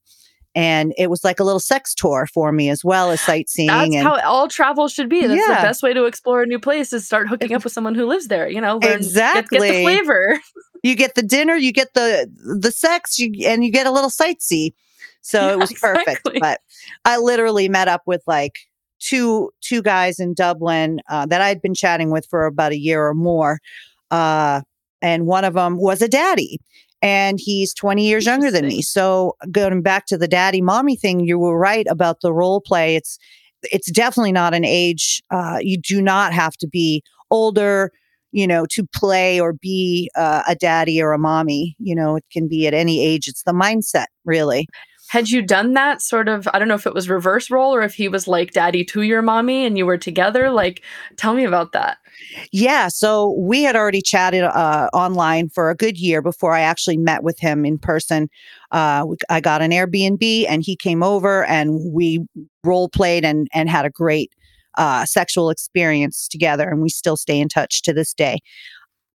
And 0.55 0.95
it 0.97 1.11
was 1.11 1.25
like 1.25 1.41
a 1.41 1.45
little 1.45 1.59
sex 1.61 1.95
tour 1.95 2.27
for 2.33 2.53
me 2.53 2.69
as 2.71 2.85
well 2.85 3.11
as 3.11 3.21
sightseeing. 3.21 3.67
That's 3.67 3.95
and 3.95 4.03
how 4.07 4.21
all 4.21 4.47
travel 4.49 4.87
should 4.89 5.09
be. 5.09 5.27
That's 5.27 5.41
Yeah. 5.41 5.57
the 5.57 5.63
best 5.67 5.83
way 5.83 5.93
to 5.93 6.05
explore 6.05 6.43
a 6.43 6.47
new 6.47 6.61
place 6.61 6.93
is 6.93 7.05
start 7.05 7.29
hooking 7.29 7.53
up 7.55 7.65
with 7.65 7.73
someone 7.73 7.95
who 7.97 8.07
lives 8.07 8.29
there. 8.29 8.49
You 8.49 8.61
know, 8.61 8.75
learn, 8.75 8.81
get, 8.81 8.91
get 9.01 9.01
the 9.01 9.57
Exactly. 9.57 9.83
flavor. 9.83 10.39
you 10.85 10.95
get 10.95 11.15
the 11.17 11.23
dinner, 11.23 11.57
you 11.57 11.73
get 11.73 11.89
the 11.95 12.31
the 12.61 12.71
sex, 12.71 13.19
you, 13.19 13.33
and 13.49 13.65
you 13.65 13.73
get 13.73 13.87
a 13.87 13.91
little 13.91 14.11
sightsee. 14.11 14.73
So 15.23 15.41
Yeah, 15.49 15.53
it 15.55 15.59
was 15.59 15.73
perfect. 15.73 16.07
exactly. 16.09 16.39
But 16.41 16.61
I 17.05 17.17
literally 17.19 17.69
met 17.69 17.89
up 17.89 18.03
with 18.07 18.23
like 18.27 18.59
two 19.01 19.51
two 19.61 19.83
guys 19.83 20.21
in 20.21 20.35
Dublin 20.35 21.01
uh, 21.11 21.27
that 21.27 21.41
I'd 21.41 21.63
been 21.63 21.75
chatting 21.75 22.11
with 22.13 22.27
for 22.31 22.47
about 22.47 22.71
a 22.73 22.79
year 22.79 23.05
or 23.05 23.15
more, 23.15 23.59
uh, 24.13 24.61
and 25.03 25.27
one 25.27 25.45
of 25.45 25.55
them 25.55 25.79
was 25.79 26.01
a 26.01 26.09
daddy. 26.09 26.61
And 27.05 27.39
he's 27.39 27.75
20 27.75 28.07
years 28.07 28.25
younger 28.25 28.51
than 28.51 28.67
me. 28.67 28.81
So 28.81 29.37
going 29.53 29.83
back 29.83 30.07
to 30.07 30.17
the 30.17 30.27
daddy 30.27 30.63
mommy 30.63 30.97
thing, 30.97 31.21
you 31.21 31.39
were 31.39 31.59
right 31.59 31.87
about 31.91 32.23
the 32.23 32.33
role 32.33 32.63
play. 32.63 32.97
It's 32.97 33.19
it's 33.65 33.91
definitely 33.91 34.33
not 34.33 34.55
an 34.55 34.65
age. 34.65 35.23
Uh, 35.31 35.59
you 35.61 35.79
do 35.79 36.01
not 36.01 36.33
have 36.33 36.55
to 36.57 36.67
be 36.67 37.03
older, 37.31 37.93
you 38.33 38.47
know, 38.47 38.67
to 38.71 38.87
play 38.95 39.39
or 39.39 39.53
be 39.53 40.11
uh, 40.17 40.43
a 40.49 40.55
daddy 40.55 41.01
or 41.03 41.13
a 41.13 41.19
mommy. 41.19 41.77
You 41.79 41.95
know, 41.95 42.17
it 42.17 42.25
can 42.33 42.49
be 42.49 42.67
at 42.67 42.75
any 42.75 43.05
age. 43.05 43.29
It's 43.29 43.43
the 43.43 43.53
mindset, 43.53 44.07
really. 44.25 44.67
Had 45.15 45.31
you 45.31 45.43
done 45.43 45.75
that 45.75 46.03
sort 46.03 46.27
of? 46.27 46.49
I 46.53 46.59
don't 46.59 46.67
know 46.67 46.75
if 46.75 46.89
it 46.89 46.93
was 46.93 47.09
reverse 47.09 47.49
role 47.49 47.73
or 47.73 47.83
if 47.83 47.95
he 47.95 48.09
was 48.09 48.27
like 48.27 48.51
daddy 48.51 48.85
to 48.87 49.03
your 49.03 49.23
mommy 49.23 49.65
and 49.65 49.79
you 49.79 49.87
were 49.87 49.97
together. 49.97 50.51
Like, 50.51 50.83
tell 51.17 51.35
me 51.35 51.45
about 51.45 51.71
that. 51.71 51.99
Yeah. 52.51 52.89
So 52.89 53.31
we 53.39 53.63
had 53.63 53.77
already 53.77 54.03
chatted 54.03 54.43
uh, 54.43 54.89
online 54.93 55.51
for 55.51 55.71
a 55.71 55.77
good 55.77 56.01
year 56.01 56.21
before 56.21 56.53
I 56.53 56.63
actually 56.63 56.97
met 56.97 57.23
with 57.23 57.39
him 57.39 57.65
in 57.65 57.79
person. 57.79 58.29
Uh, 58.73 59.07
I 59.31 59.41
got 59.41 59.63
an 59.63 59.71
Airbnb 59.71 60.47
and 60.49 60.65
he 60.65 60.75
came 60.75 61.05
over 61.05 61.45
and 61.45 61.93
we 61.93 62.27
role 62.65 62.89
played 62.89 63.25
and, 63.25 63.47
and 63.55 63.71
had 63.71 63.85
a 63.85 63.91
great 63.91 64.33
uh, 64.79 65.07
sexual 65.07 65.49
experience 65.49 66.27
together. 66.27 66.69
And 66.69 66.83
we 66.83 66.89
still 66.89 67.17
stay 67.17 67.39
in 67.39 67.49
touch 67.49 67.83
to 67.83 67.93
this 67.93 68.13
day. 68.15 68.41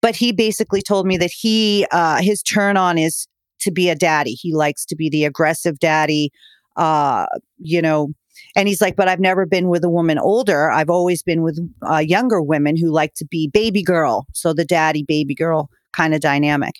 But 0.02 0.14
he 0.14 0.32
basically 0.32 0.82
told 0.82 1.06
me 1.06 1.16
that 1.16 1.30
he, 1.30 1.86
uh, 1.90 2.20
his 2.20 2.42
turn 2.42 2.76
on 2.76 2.98
is 2.98 3.26
to 3.60 3.70
be 3.70 3.88
a 3.88 3.94
daddy. 3.94 4.32
He 4.32 4.54
likes 4.54 4.84
to 4.86 4.96
be 4.96 5.08
the 5.08 5.24
aggressive 5.24 5.78
daddy. 5.78 6.30
Uh, 6.76 7.26
you 7.58 7.80
know, 7.80 8.08
and 8.54 8.68
he's 8.68 8.80
like, 8.80 8.96
but 8.96 9.08
I've 9.08 9.20
never 9.20 9.46
been 9.46 9.68
with 9.68 9.84
a 9.84 9.88
woman 9.88 10.18
older. 10.18 10.70
I've 10.70 10.90
always 10.90 11.22
been 11.22 11.42
with 11.42 11.58
uh, 11.88 11.98
younger 11.98 12.42
women 12.42 12.76
who 12.76 12.90
like 12.90 13.14
to 13.14 13.24
be 13.24 13.48
baby 13.48 13.82
girl. 13.82 14.26
So 14.34 14.52
the 14.52 14.64
daddy 14.64 15.02
baby 15.02 15.34
girl 15.34 15.70
kind 15.92 16.14
of 16.14 16.20
dynamic. 16.20 16.76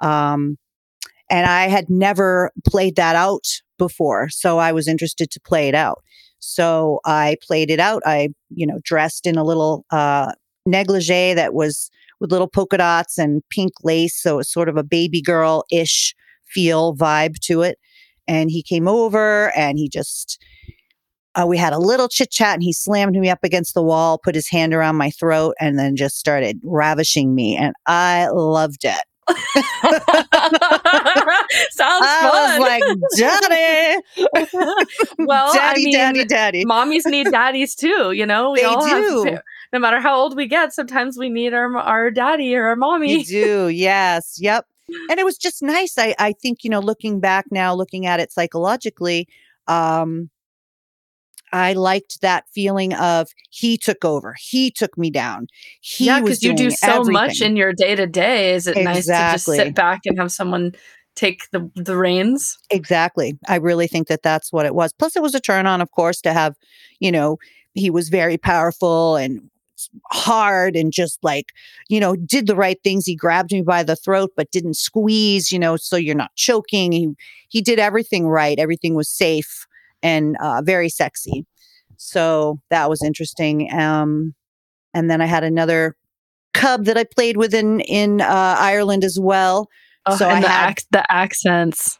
Um, 0.00 0.58
and 1.30 1.46
I 1.46 1.68
had 1.68 1.88
never 1.88 2.50
played 2.66 2.96
that 2.96 3.16
out 3.16 3.46
before. 3.78 4.28
So 4.28 4.58
I 4.58 4.72
was 4.72 4.88
interested 4.88 5.30
to 5.30 5.40
play 5.40 5.68
it 5.68 5.74
out. 5.74 6.02
So 6.38 7.00
I 7.04 7.36
played 7.42 7.70
it 7.70 7.80
out. 7.80 8.02
I, 8.06 8.28
you 8.50 8.66
know, 8.66 8.78
dressed 8.82 9.26
in 9.26 9.36
a 9.36 9.44
little 9.44 9.84
uh, 9.90 10.32
negligee 10.64 11.34
that 11.34 11.54
was 11.54 11.90
with 12.20 12.30
little 12.32 12.48
polka 12.48 12.78
dots 12.78 13.18
and 13.18 13.42
pink 13.50 13.72
lace. 13.82 14.20
So 14.20 14.38
it's 14.38 14.52
sort 14.52 14.68
of 14.68 14.76
a 14.76 14.82
baby 14.84 15.20
girl 15.22 15.64
ish 15.70 16.14
feel 16.46 16.94
vibe 16.96 17.38
to 17.40 17.62
it. 17.62 17.78
And 18.28 18.50
he 18.50 18.62
came 18.62 18.88
over 18.88 19.52
and 19.56 19.78
he 19.78 19.88
just, 19.88 20.42
uh, 21.34 21.46
we 21.46 21.56
had 21.58 21.72
a 21.72 21.78
little 21.78 22.08
chit 22.08 22.30
chat 22.30 22.54
and 22.54 22.62
he 22.62 22.72
slammed 22.72 23.14
me 23.16 23.28
up 23.30 23.40
against 23.44 23.74
the 23.74 23.82
wall, 23.82 24.18
put 24.18 24.34
his 24.34 24.48
hand 24.48 24.72
around 24.74 24.96
my 24.96 25.10
throat, 25.10 25.54
and 25.60 25.78
then 25.78 25.94
just 25.96 26.16
started 26.18 26.58
ravishing 26.64 27.34
me. 27.34 27.56
And 27.56 27.74
I 27.86 28.28
loved 28.32 28.84
it. 28.84 29.02
Sounds 31.70 32.04
I 32.06 32.20
fun. 32.22 32.60
was 32.60 32.60
like, 32.60 32.82
Daddy, 33.18 34.02
well, 35.18 35.52
daddy, 35.54 35.82
I 35.82 35.84
mean, 35.84 35.92
daddy, 35.92 36.24
daddy. 36.24 36.64
mommies 36.64 37.06
need 37.06 37.30
daddies 37.30 37.74
too. 37.74 38.12
You 38.12 38.26
know, 38.26 38.52
we 38.52 38.60
They 38.60 38.64
all 38.66 38.84
do. 38.86 39.24
have. 39.32 39.42
No 39.76 39.80
matter 39.80 40.00
how 40.00 40.16
old 40.16 40.34
we 40.34 40.46
get, 40.46 40.72
sometimes 40.72 41.18
we 41.18 41.28
need 41.28 41.52
our 41.52 41.76
our 41.76 42.10
daddy 42.10 42.56
or 42.56 42.68
our 42.68 42.76
mommy. 42.76 43.18
You 43.18 43.24
do, 43.24 43.68
yes, 43.74 44.38
yep. 44.40 44.64
And 45.10 45.20
it 45.20 45.24
was 45.26 45.36
just 45.36 45.62
nice. 45.62 45.98
I, 45.98 46.14
I 46.18 46.32
think 46.32 46.64
you 46.64 46.70
know, 46.70 46.80
looking 46.80 47.20
back 47.20 47.44
now, 47.50 47.74
looking 47.74 48.06
at 48.06 48.18
it 48.18 48.32
psychologically, 48.32 49.28
um, 49.66 50.30
I 51.52 51.74
liked 51.74 52.22
that 52.22 52.44
feeling 52.54 52.94
of 52.94 53.28
he 53.50 53.76
took 53.76 54.02
over, 54.02 54.34
he 54.40 54.70
took 54.70 54.96
me 54.96 55.10
down. 55.10 55.46
He 55.82 56.06
yeah, 56.06 56.22
because 56.22 56.42
you 56.42 56.54
do 56.54 56.70
so 56.70 57.04
much 57.04 57.42
in 57.42 57.54
your 57.54 57.74
day 57.74 57.94
to 57.94 58.06
day. 58.06 58.54
Is 58.54 58.66
it 58.66 58.82
nice 58.82 59.04
to 59.04 59.12
just 59.12 59.44
sit 59.44 59.74
back 59.74 60.00
and 60.06 60.18
have 60.18 60.32
someone 60.32 60.72
take 61.16 61.50
the 61.50 61.70
the 61.74 61.98
reins? 61.98 62.56
Exactly. 62.70 63.38
I 63.46 63.56
really 63.56 63.88
think 63.88 64.08
that 64.08 64.22
that's 64.22 64.50
what 64.54 64.64
it 64.64 64.74
was. 64.74 64.94
Plus, 64.94 65.16
it 65.16 65.22
was 65.22 65.34
a 65.34 65.40
turn 65.40 65.66
on, 65.66 65.82
of 65.82 65.90
course, 65.90 66.22
to 66.22 66.32
have, 66.32 66.56
you 66.98 67.12
know, 67.12 67.36
he 67.74 67.90
was 67.90 68.08
very 68.08 68.38
powerful 68.38 69.16
and 69.16 69.50
hard 70.10 70.76
and 70.76 70.92
just 70.92 71.18
like, 71.22 71.46
you 71.88 72.00
know, 72.00 72.16
did 72.16 72.46
the 72.46 72.56
right 72.56 72.78
things. 72.82 73.06
He 73.06 73.14
grabbed 73.16 73.52
me 73.52 73.62
by 73.62 73.82
the 73.82 73.96
throat, 73.96 74.30
but 74.36 74.50
didn't 74.50 74.74
squeeze, 74.76 75.52
you 75.52 75.58
know, 75.58 75.76
so 75.76 75.96
you're 75.96 76.14
not 76.14 76.34
choking. 76.36 76.92
He, 76.92 77.08
he 77.48 77.60
did 77.62 77.78
everything 77.78 78.26
right. 78.28 78.58
Everything 78.58 78.94
was 78.94 79.08
safe 79.08 79.66
and 80.02 80.36
uh, 80.42 80.62
very 80.62 80.88
sexy. 80.88 81.46
So 81.96 82.60
that 82.70 82.88
was 82.90 83.02
interesting. 83.02 83.72
Um, 83.72 84.34
and 84.94 85.10
then 85.10 85.20
I 85.20 85.26
had 85.26 85.44
another 85.44 85.96
cub 86.54 86.84
that 86.86 86.96
I 86.96 87.04
played 87.04 87.36
with 87.36 87.52
in, 87.54 87.80
in 87.80 88.20
uh, 88.20 88.56
Ireland 88.58 89.04
as 89.04 89.18
well. 89.20 89.68
Oh, 90.06 90.16
So 90.16 90.28
and 90.28 90.38
I 90.38 90.40
the 90.40 90.48
had- 90.48 90.70
ac- 90.78 90.86
the 90.90 91.12
accents. 91.12 91.98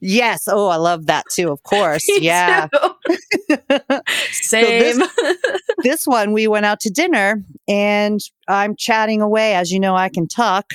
Yes. 0.00 0.48
Oh, 0.48 0.68
I 0.68 0.76
love 0.76 1.06
that 1.06 1.24
too, 1.30 1.50
of 1.50 1.62
course. 1.62 2.06
Yeah. 2.20 2.68
Same. 4.32 5.02
this 5.82 6.06
one 6.06 6.32
we 6.32 6.48
went 6.48 6.66
out 6.66 6.80
to 6.80 6.90
dinner 6.90 7.42
and 7.66 8.20
I'm 8.48 8.76
chatting 8.76 9.22
away. 9.22 9.54
As 9.54 9.70
you 9.70 9.80
know, 9.80 9.96
I 9.96 10.08
can 10.08 10.26
talk. 10.26 10.72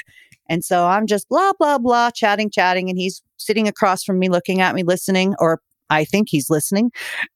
And 0.50 0.64
so 0.64 0.86
I'm 0.86 1.08
just 1.08 1.30
blah, 1.30 1.54
blah, 1.60 1.78
blah, 1.78 2.12
chatting, 2.12 2.50
chatting. 2.50 2.90
And 2.90 2.98
he's 2.98 3.22
sitting 3.38 3.68
across 3.68 4.04
from 4.04 4.18
me, 4.18 4.30
looking 4.30 4.62
at 4.62 4.74
me, 4.76 4.84
listening, 4.84 5.36
or 5.40 5.62
I 5.90 6.04
think 6.06 6.30
he's 6.30 6.50
listening. 6.50 6.92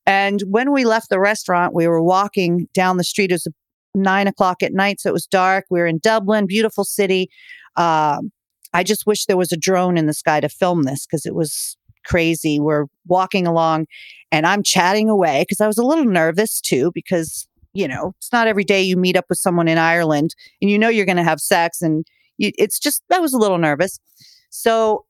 And 0.06 0.42
when 0.46 0.72
we 0.72 0.84
left 0.84 1.08
the 1.08 1.20
restaurant, 1.20 1.74
we 1.74 1.86
were 1.86 2.02
walking 2.02 2.68
down 2.74 2.96
the 2.96 3.04
street. 3.04 3.30
It 3.30 3.34
was 3.34 3.48
nine 3.94 4.26
o'clock 4.26 4.62
at 4.62 4.72
night. 4.72 5.00
So 5.00 5.08
it 5.10 5.14
was 5.14 5.26
dark. 5.26 5.66
We 5.70 5.78
were 5.78 5.86
in 5.86 5.98
Dublin, 5.98 6.46
beautiful 6.46 6.84
city. 6.84 7.30
Um, 7.76 8.32
I 8.72 8.82
just 8.82 9.06
wish 9.06 9.26
there 9.26 9.36
was 9.36 9.52
a 9.52 9.56
drone 9.56 9.96
in 9.96 10.06
the 10.06 10.14
sky 10.14 10.40
to 10.40 10.48
film 10.48 10.84
this 10.84 11.06
because 11.06 11.26
it 11.26 11.34
was 11.34 11.76
crazy. 12.04 12.58
We're 12.58 12.86
walking 13.06 13.46
along 13.46 13.86
and 14.32 14.46
I'm 14.46 14.62
chatting 14.62 15.08
away 15.08 15.42
because 15.42 15.60
I 15.60 15.66
was 15.66 15.78
a 15.78 15.84
little 15.84 16.04
nervous 16.04 16.60
too 16.60 16.90
because 16.94 17.46
you 17.72 17.86
know 17.86 18.14
it's 18.18 18.32
not 18.32 18.48
every 18.48 18.64
day 18.64 18.82
you 18.82 18.96
meet 18.96 19.16
up 19.16 19.26
with 19.28 19.38
someone 19.38 19.68
in 19.68 19.78
Ireland 19.78 20.34
and 20.60 20.70
you 20.70 20.78
know 20.78 20.88
you're 20.88 21.06
going 21.06 21.16
to 21.16 21.24
have 21.24 21.40
sex 21.40 21.82
and 21.82 22.04
you, 22.38 22.52
it's 22.58 22.78
just 22.78 23.02
I 23.12 23.18
was 23.20 23.32
a 23.32 23.38
little 23.38 23.58
nervous. 23.58 23.98
So 24.50 25.04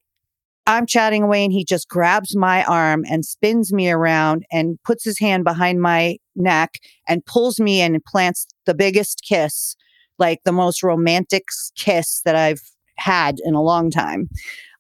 I'm 0.67 0.87
chatting 0.87 1.23
away 1.23 1.45
and 1.45 1.53
he 1.53 1.65
just 1.65 1.89
grabs 1.89 2.37
my 2.37 2.65
arm 2.65 3.05
and 3.11 3.25
spins 3.25 3.73
me 3.73 3.91
around 3.91 4.45
and 4.53 4.79
puts 4.85 5.05
his 5.05 5.19
hand 5.19 5.43
behind 5.43 5.81
my 5.81 6.17
neck 6.37 6.79
and 7.09 7.25
pulls 7.27 7.59
me 7.59 7.81
in 7.81 7.95
and 7.95 8.05
plants 8.05 8.47
the 8.67 8.75
biggest 8.75 9.23
kiss, 9.27 9.75
like 10.19 10.41
the 10.45 10.53
most 10.53 10.83
romantic 10.83 11.45
kiss 11.77 12.21
that 12.25 12.37
I've 12.37 12.63
had 12.99 13.39
in 13.45 13.55
a 13.55 13.63
long 13.63 13.91
time. 13.91 14.29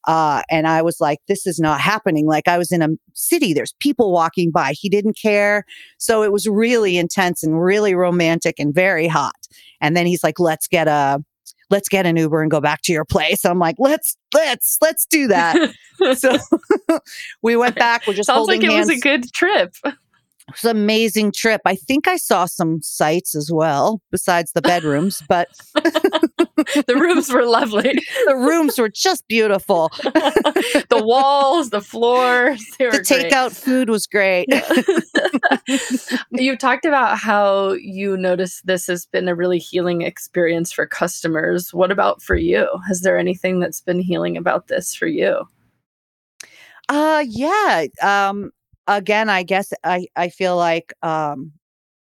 Uh, 0.06 0.42
and 0.50 0.66
I 0.66 0.82
was 0.82 1.00
like, 1.00 1.18
this 1.28 1.46
is 1.46 1.58
not 1.58 1.80
happening. 1.80 2.26
Like 2.26 2.48
I 2.48 2.58
was 2.58 2.72
in 2.72 2.82
a 2.82 2.88
city, 3.12 3.52
there's 3.52 3.74
people 3.80 4.12
walking 4.12 4.50
by. 4.50 4.72
He 4.72 4.88
didn't 4.88 5.18
care. 5.20 5.64
So 5.98 6.22
it 6.22 6.32
was 6.32 6.48
really 6.48 6.96
intense 6.96 7.42
and 7.42 7.62
really 7.62 7.94
romantic 7.94 8.58
and 8.58 8.74
very 8.74 9.06
hot. 9.06 9.34
And 9.80 9.96
then 9.96 10.06
he's 10.06 10.24
like, 10.24 10.40
let's 10.40 10.66
get 10.68 10.88
a, 10.88 11.22
let's 11.68 11.88
get 11.88 12.06
an 12.06 12.16
Uber 12.16 12.42
and 12.42 12.50
go 12.50 12.60
back 12.60 12.82
to 12.82 12.92
your 12.92 13.04
place. 13.04 13.44
I'm 13.44 13.58
like, 13.58 13.76
let's, 13.78 14.16
let's, 14.34 14.78
let's 14.80 15.06
do 15.06 15.28
that. 15.28 15.72
so 16.16 16.36
we 17.42 17.56
went 17.56 17.76
back. 17.76 18.06
We're 18.06 18.14
just 18.14 18.26
Sounds 18.26 18.48
like 18.48 18.62
it 18.62 18.70
hands. 18.70 18.88
was 18.88 18.98
a 18.98 19.00
good 19.00 19.32
trip. 19.32 19.74
It 20.50 20.64
was 20.64 20.70
an 20.70 20.76
amazing 20.76 21.30
trip. 21.30 21.60
I 21.64 21.76
think 21.76 22.08
I 22.08 22.16
saw 22.16 22.46
some 22.46 22.82
sights 22.82 23.36
as 23.36 23.52
well, 23.52 24.02
besides 24.10 24.50
the 24.50 24.60
bedrooms, 24.60 25.22
but 25.28 25.48
the 25.74 26.96
rooms 27.00 27.32
were 27.32 27.44
lovely. 27.44 27.82
the 28.26 28.34
rooms 28.34 28.76
were 28.76 28.88
just 28.88 29.26
beautiful. 29.28 29.90
the 30.02 31.02
walls, 31.04 31.70
the 31.70 31.80
floors. 31.80 32.64
The 32.78 33.04
takeout 33.06 33.54
food 33.54 33.90
was 33.90 34.08
great. 34.08 34.48
you 36.32 36.56
talked 36.56 36.84
about 36.84 37.16
how 37.16 37.72
you 37.74 38.16
noticed 38.16 38.66
this 38.66 38.88
has 38.88 39.06
been 39.06 39.28
a 39.28 39.36
really 39.36 39.58
healing 39.58 40.02
experience 40.02 40.72
for 40.72 40.84
customers. 40.84 41.72
What 41.72 41.92
about 41.92 42.22
for 42.22 42.34
you? 42.34 42.66
Has 42.88 43.02
there 43.02 43.16
anything 43.16 43.60
that's 43.60 43.80
been 43.80 44.00
healing 44.00 44.36
about 44.36 44.66
this 44.66 44.96
for 44.96 45.06
you? 45.06 45.44
Uh 46.88 47.24
yeah. 47.24 47.86
Um 48.02 48.50
again, 48.96 49.28
I 49.30 49.42
guess 49.44 49.72
I 49.84 50.06
I 50.16 50.30
feel 50.30 50.56
like 50.56 50.92
um 51.02 51.52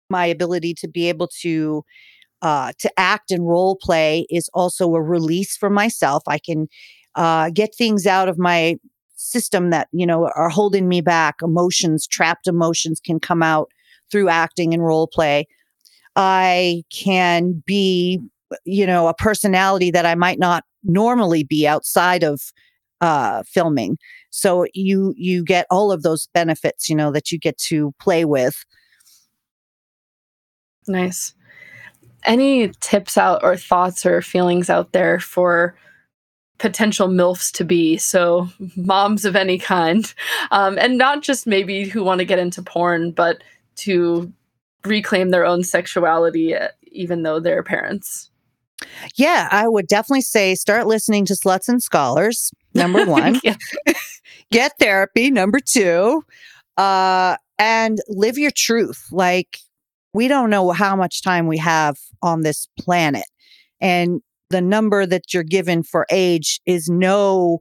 my 0.10 0.26
ability 0.26 0.74
to 0.76 0.88
be 0.88 1.10
able 1.10 1.30
to 1.42 1.84
uh 2.42 2.74
to 2.80 2.92
act 2.98 3.32
and 3.32 3.48
role 3.48 3.78
play 3.82 4.28
is 4.30 4.50
also 4.54 4.96
a 4.96 5.02
release 5.02 5.58
for 5.58 5.70
myself. 5.70 6.24
I 6.28 6.40
can 6.40 6.68
uh 7.16 7.52
get 7.52 7.76
things 7.78 8.08
out 8.08 8.30
of 8.30 8.40
my 8.40 8.78
system 9.16 9.72
that, 9.72 9.90
you 9.94 10.06
know, 10.08 10.30
are 10.36 10.50
holding 10.50 10.88
me 10.90 11.02
back. 11.02 11.38
Emotions, 11.44 12.08
trapped 12.08 12.48
emotions 12.48 13.02
can 13.06 13.20
come 13.20 13.44
out 13.44 13.70
through 14.12 14.30
acting 14.30 14.74
and 14.74 14.84
role 14.86 15.08
play. 15.08 15.48
I 16.16 16.84
can 16.92 17.64
be, 17.66 18.20
you 18.66 18.86
know, 18.86 19.08
a 19.08 19.14
personality 19.14 19.92
that 19.92 20.06
I 20.06 20.16
might 20.16 20.40
not 20.40 20.64
normally 20.84 21.44
be 21.44 21.68
outside 21.68 22.24
of 22.24 22.42
uh 23.02 23.44
filming 23.44 23.98
so 24.30 24.66
you 24.74 25.14
you 25.18 25.44
get 25.44 25.66
all 25.70 25.92
of 25.92 26.04
those 26.04 26.28
benefits 26.34 26.90
you 26.90 26.96
know 26.96 27.12
that 27.12 27.32
you 27.32 27.40
get 27.40 27.58
to 27.58 27.94
play 28.00 28.26
with 28.26 28.64
Nice. 30.88 31.34
Any 32.26 32.70
tips 32.82 33.18
out 33.18 33.44
or 33.44 33.56
thoughts 33.56 34.06
or 34.06 34.22
feelings 34.22 34.70
out 34.70 34.92
there 34.92 35.20
for 35.20 35.76
potential 36.58 37.08
MILFs 37.08 37.52
to 37.54 37.64
be? 37.64 37.98
So, 37.98 38.50
moms 38.76 39.24
of 39.24 39.36
any 39.36 39.58
kind, 39.58 40.12
um, 40.52 40.78
and 40.78 40.98
not 40.98 41.22
just 41.22 41.48
maybe 41.48 41.86
who 41.86 42.04
want 42.04 42.20
to 42.20 42.26
get 42.26 42.40
into 42.40 42.62
porn, 42.62 43.12
but 43.12 43.44
to 43.78 44.32
reclaim 44.84 45.30
their 45.30 45.46
own 45.46 45.64
sexuality, 45.64 46.56
uh, 46.56 46.70
even 46.92 47.24
though 47.24 47.40
they're 47.40 47.64
parents. 47.64 48.30
yeah 49.16 49.48
i 49.52 49.68
would 49.68 49.88
definitely 49.88 50.22
say 50.22 50.56
start 50.56 50.88
listening 50.88 51.26
to 51.26 51.34
sluts 51.34 51.68
and 51.68 51.84
scholars 51.84 52.52
number 52.74 53.06
one. 53.10 53.40
Yeah. 53.44 53.56
get 54.52 54.74
therapy 54.80 55.32
number 55.32 55.60
two. 55.60 56.24
Uh 56.78 57.36
and 57.58 58.00
live 58.08 58.38
your 58.38 58.52
truth. 58.52 59.08
Like 59.12 59.60
we 60.14 60.28
don't 60.28 60.50
know 60.50 60.72
how 60.72 60.96
much 60.96 61.22
time 61.22 61.48
we 61.48 61.58
have 61.58 61.98
on 62.22 62.42
this 62.42 62.68
planet. 62.80 63.26
And 63.80 64.22
the 64.50 64.62
number 64.62 65.06
that 65.06 65.34
you're 65.34 65.44
given 65.44 65.84
for 65.84 66.08
age 66.10 66.60
is 66.66 66.90
no 66.90 67.60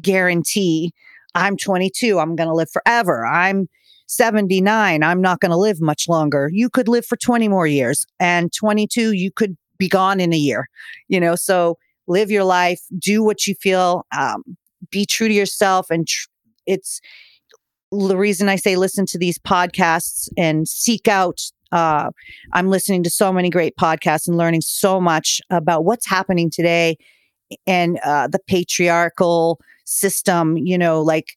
guarantee. 0.00 0.92
I'm 1.34 1.56
22 1.56 2.18
i'm 2.18 2.36
going 2.36 2.48
to 2.48 2.54
live 2.54 2.70
forever. 2.70 3.26
I'm 3.26 3.68
79 4.06 5.02
i'm 5.02 5.20
not 5.20 5.40
going 5.40 5.50
to 5.50 5.56
live 5.56 5.80
much 5.80 6.08
longer. 6.08 6.50
You 6.52 6.68
could 6.70 6.88
live 6.88 7.06
for 7.06 7.16
20 7.16 7.48
more 7.48 7.66
years 7.66 8.06
and 8.18 8.52
22 8.52 9.12
you 9.12 9.30
could 9.30 9.56
be 9.78 9.88
gone 9.88 10.20
in 10.20 10.32
a 10.32 10.36
year 10.36 10.68
you 11.08 11.20
know? 11.20 11.34
So 11.34 11.76
live 12.06 12.30
your 12.30 12.44
life 12.44 12.80
do 12.98 13.22
what 13.22 13.46
you 13.46 13.54
feel 13.54 14.06
um, 14.16 14.42
be 14.90 15.06
true 15.06 15.28
to 15.28 15.34
yourself 15.34 15.90
and 15.90 16.06
tr- 16.06 16.28
it's 16.66 17.00
the 17.98 18.16
reason 18.16 18.48
I 18.48 18.56
say 18.56 18.76
listen 18.76 19.06
to 19.06 19.18
these 19.18 19.38
podcasts 19.38 20.28
and 20.36 20.66
seek 20.66 21.08
out. 21.08 21.40
Uh, 21.72 22.10
I'm 22.52 22.68
listening 22.68 23.02
to 23.04 23.10
so 23.10 23.32
many 23.32 23.50
great 23.50 23.76
podcasts 23.76 24.28
and 24.28 24.36
learning 24.36 24.62
so 24.62 25.00
much 25.00 25.40
about 25.50 25.84
what's 25.84 26.06
happening 26.06 26.50
today 26.50 26.96
and 27.66 27.98
uh, 28.04 28.28
the 28.28 28.38
patriarchal 28.46 29.60
system. 29.84 30.56
You 30.56 30.78
know, 30.78 31.02
like 31.02 31.34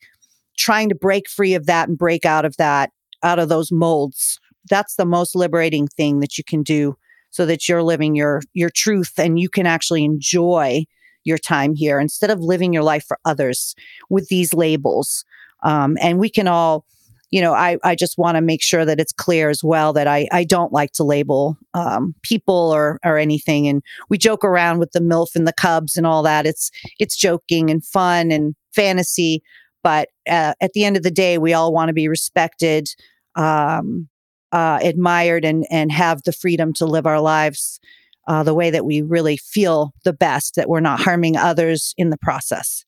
trying 0.57 0.89
to 0.89 0.95
break 0.95 1.29
free 1.29 1.53
of 1.53 1.65
that 1.65 1.89
and 1.89 1.97
break 1.97 2.25
out 2.25 2.45
of 2.45 2.55
that, 2.57 2.91
out 3.23 3.39
of 3.39 3.49
those 3.49 3.71
molds. 3.71 4.39
That's 4.69 4.95
the 4.95 5.05
most 5.05 5.35
liberating 5.35 5.87
thing 5.87 6.19
that 6.19 6.37
you 6.37 6.43
can 6.43 6.61
do 6.61 6.95
so 7.29 7.45
that 7.45 7.67
you're 7.67 7.83
living 7.83 8.15
your 8.15 8.41
your 8.53 8.69
truth 8.69 9.13
and 9.17 9.39
you 9.39 9.49
can 9.49 9.65
actually 9.65 10.03
enjoy 10.03 10.85
your 11.23 11.37
time 11.37 11.75
here 11.75 11.99
instead 11.99 12.31
of 12.31 12.39
living 12.39 12.73
your 12.73 12.83
life 12.83 13.05
for 13.07 13.19
others 13.25 13.75
with 14.09 14.29
these 14.29 14.53
labels. 14.53 15.25
Um, 15.63 15.97
and 16.01 16.19
we 16.19 16.29
can 16.29 16.47
all, 16.47 16.85
you 17.31 17.41
know, 17.41 17.53
I, 17.53 17.77
I 17.83 17.95
just 17.95 18.17
want 18.17 18.35
to 18.37 18.41
make 18.41 18.63
sure 18.63 18.85
that 18.85 18.99
it's 18.99 19.11
clear 19.11 19.49
as 19.49 19.61
well 19.63 19.91
that 19.93 20.07
I, 20.07 20.27
I 20.31 20.45
don't 20.45 20.71
like 20.71 20.93
to 20.93 21.03
label 21.03 21.57
um, 21.73 22.15
people 22.23 22.71
or 22.73 22.99
or 23.03 23.17
anything. 23.17 23.67
And 23.67 23.83
we 24.09 24.17
joke 24.17 24.45
around 24.45 24.79
with 24.79 24.93
the 24.93 25.01
MILF 25.01 25.35
and 25.35 25.45
the 25.45 25.53
Cubs 25.53 25.97
and 25.97 26.07
all 26.07 26.23
that. 26.23 26.45
It's 26.45 26.71
it's 26.99 27.17
joking 27.17 27.69
and 27.69 27.85
fun 27.85 28.31
and 28.31 28.55
fantasy. 28.73 29.43
But 29.83 30.09
uh, 30.29 30.53
at 30.61 30.73
the 30.73 30.85
end 30.85 30.97
of 30.97 31.03
the 31.03 31.11
day, 31.11 31.37
we 31.37 31.53
all 31.53 31.73
want 31.73 31.89
to 31.89 31.93
be 31.93 32.07
respected, 32.07 32.89
um, 33.35 34.07
uh, 34.51 34.79
admired, 34.81 35.45
and 35.45 35.65
and 35.69 35.91
have 35.91 36.23
the 36.23 36.33
freedom 36.33 36.73
to 36.73 36.85
live 36.85 37.05
our 37.05 37.21
lives 37.21 37.79
uh, 38.27 38.43
the 38.43 38.53
way 38.53 38.69
that 38.69 38.85
we 38.85 39.01
really 39.01 39.37
feel 39.37 39.93
the 40.03 40.13
best, 40.13 40.55
that 40.55 40.69
we're 40.69 40.79
not 40.79 40.99
harming 40.99 41.37
others 41.37 41.93
in 41.97 42.09
the 42.09 42.17
process. 42.17 42.83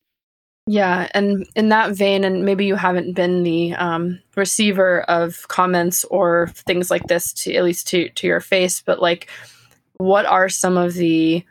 Yeah, 0.67 1.07
and 1.15 1.47
in 1.55 1.69
that 1.69 1.95
vein, 1.95 2.23
and 2.23 2.45
maybe 2.45 2.65
you 2.65 2.75
haven't 2.75 3.13
been 3.13 3.41
the 3.41 3.73
um, 3.73 4.19
receiver 4.35 5.01
of 5.03 5.47
comments 5.47 6.03
or 6.05 6.51
things 6.53 6.91
like 6.91 7.07
this 7.07 7.33
to 7.33 7.55
at 7.55 7.63
least 7.63 7.87
to 7.87 8.09
to 8.09 8.27
your 8.27 8.41
face, 8.41 8.81
but 8.81 9.01
like, 9.01 9.29
what 9.97 10.27
are 10.27 10.47
some 10.47 10.77
of 10.77 10.93
the 10.93 11.43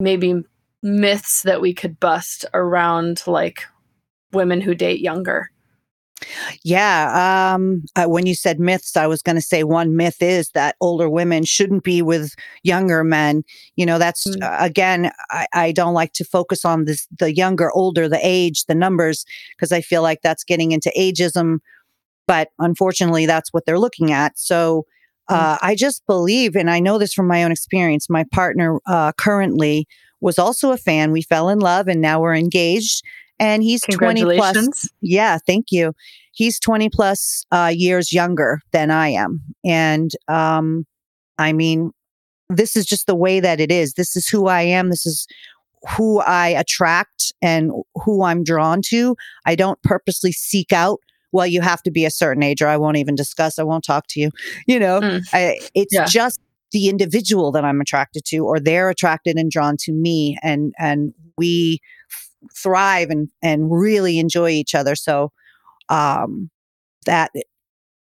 maybe 0.00 0.42
myths 0.82 1.42
that 1.42 1.60
we 1.60 1.74
could 1.74 2.00
bust 2.00 2.46
around 2.54 3.22
like 3.26 3.64
women 4.32 4.62
who 4.62 4.74
date 4.74 5.00
younger? 5.00 5.50
Yeah. 6.62 7.54
Um, 7.54 7.84
uh, 7.94 8.06
when 8.06 8.26
you 8.26 8.34
said 8.34 8.58
myths, 8.58 8.96
I 8.96 9.06
was 9.06 9.22
going 9.22 9.36
to 9.36 9.42
say 9.42 9.64
one 9.64 9.96
myth 9.96 10.22
is 10.22 10.50
that 10.50 10.76
older 10.80 11.10
women 11.10 11.44
shouldn't 11.44 11.84
be 11.84 12.00
with 12.00 12.34
younger 12.62 13.04
men. 13.04 13.42
You 13.76 13.86
know, 13.86 13.98
that's 13.98 14.26
mm. 14.26 14.42
uh, 14.42 14.56
again, 14.58 15.10
I, 15.30 15.46
I, 15.52 15.72
don't 15.72 15.94
like 15.94 16.12
to 16.14 16.24
focus 16.24 16.64
on 16.64 16.86
this, 16.86 17.06
the 17.18 17.34
younger, 17.34 17.70
older, 17.72 18.08
the 18.08 18.20
age, 18.22 18.64
the 18.64 18.74
numbers, 18.74 19.26
because 19.56 19.72
I 19.72 19.82
feel 19.82 20.02
like 20.02 20.22
that's 20.22 20.44
getting 20.44 20.72
into 20.72 20.90
ageism. 20.98 21.58
But 22.26 22.48
unfortunately, 22.58 23.26
that's 23.26 23.52
what 23.52 23.66
they're 23.66 23.78
looking 23.78 24.10
at. 24.10 24.38
So 24.38 24.86
mm. 25.30 25.36
uh, 25.36 25.56
mm. 25.56 25.58
I 25.60 25.74
just 25.74 26.06
believe, 26.06 26.56
and 26.56 26.70
I 26.70 26.80
know 26.80 26.96
this 26.96 27.12
from 27.12 27.28
my 27.28 27.44
own 27.44 27.52
experience, 27.52 28.08
my 28.08 28.24
partner 28.32 28.78
uh, 28.86 29.12
currently 29.12 29.86
was 30.22 30.38
also 30.38 30.72
a 30.72 30.78
fan. 30.78 31.12
We 31.12 31.20
fell 31.20 31.50
in 31.50 31.58
love 31.58 31.88
and 31.88 32.00
now 32.00 32.20
we're 32.20 32.34
engaged 32.34 33.02
and 33.38 33.62
he's 33.62 33.82
20 33.82 34.22
plus. 34.22 34.88
Yeah, 35.00 35.38
thank 35.46 35.66
you. 35.70 35.92
He's 36.32 36.60
20 36.60 36.90
plus 36.90 37.46
uh, 37.50 37.72
years 37.74 38.12
younger 38.12 38.60
than 38.72 38.90
I 38.90 39.08
am. 39.08 39.40
And 39.64 40.10
um, 40.28 40.84
I 41.38 41.52
mean, 41.52 41.92
this 42.48 42.76
is 42.76 42.86
just 42.86 43.06
the 43.06 43.16
way 43.16 43.40
that 43.40 43.60
it 43.60 43.70
is. 43.70 43.94
This 43.94 44.16
is 44.16 44.28
who 44.28 44.46
I 44.46 44.62
am. 44.62 44.90
This 44.90 45.06
is 45.06 45.26
who 45.96 46.20
I 46.20 46.48
attract 46.48 47.32
and 47.42 47.70
who 47.94 48.24
I'm 48.24 48.44
drawn 48.44 48.82
to. 48.86 49.16
I 49.44 49.54
don't 49.54 49.80
purposely 49.82 50.32
seek 50.32 50.72
out 50.72 51.00
well, 51.32 51.46
you 51.46 51.60
have 51.60 51.82
to 51.82 51.90
be 51.90 52.06
a 52.06 52.10
certain 52.10 52.42
age, 52.42 52.62
or 52.62 52.68
I 52.68 52.78
won't 52.78 52.96
even 52.96 53.14
discuss. 53.14 53.58
I 53.58 53.62
won't 53.62 53.84
talk 53.84 54.06
to 54.10 54.20
you. 54.20 54.30
You 54.66 54.80
know, 54.80 55.00
mm. 55.00 55.22
I, 55.32 55.58
it's 55.74 55.94
yeah. 55.94 56.06
just 56.06 56.40
the 56.72 56.88
individual 56.88 57.52
that 57.52 57.64
I'm 57.64 57.80
attracted 57.80 58.24
to, 58.26 58.38
or 58.38 58.58
they're 58.58 58.88
attracted 58.88 59.36
and 59.36 59.50
drawn 59.50 59.76
to 59.80 59.92
me, 59.92 60.36
and 60.42 60.72
and 60.78 61.12
we 61.38 61.80
thrive 62.54 63.10
and 63.10 63.28
and 63.42 63.70
really 63.70 64.18
enjoy 64.18 64.50
each 64.50 64.74
other. 64.74 64.94
So 64.94 65.32
um, 65.88 66.50
that 67.06 67.30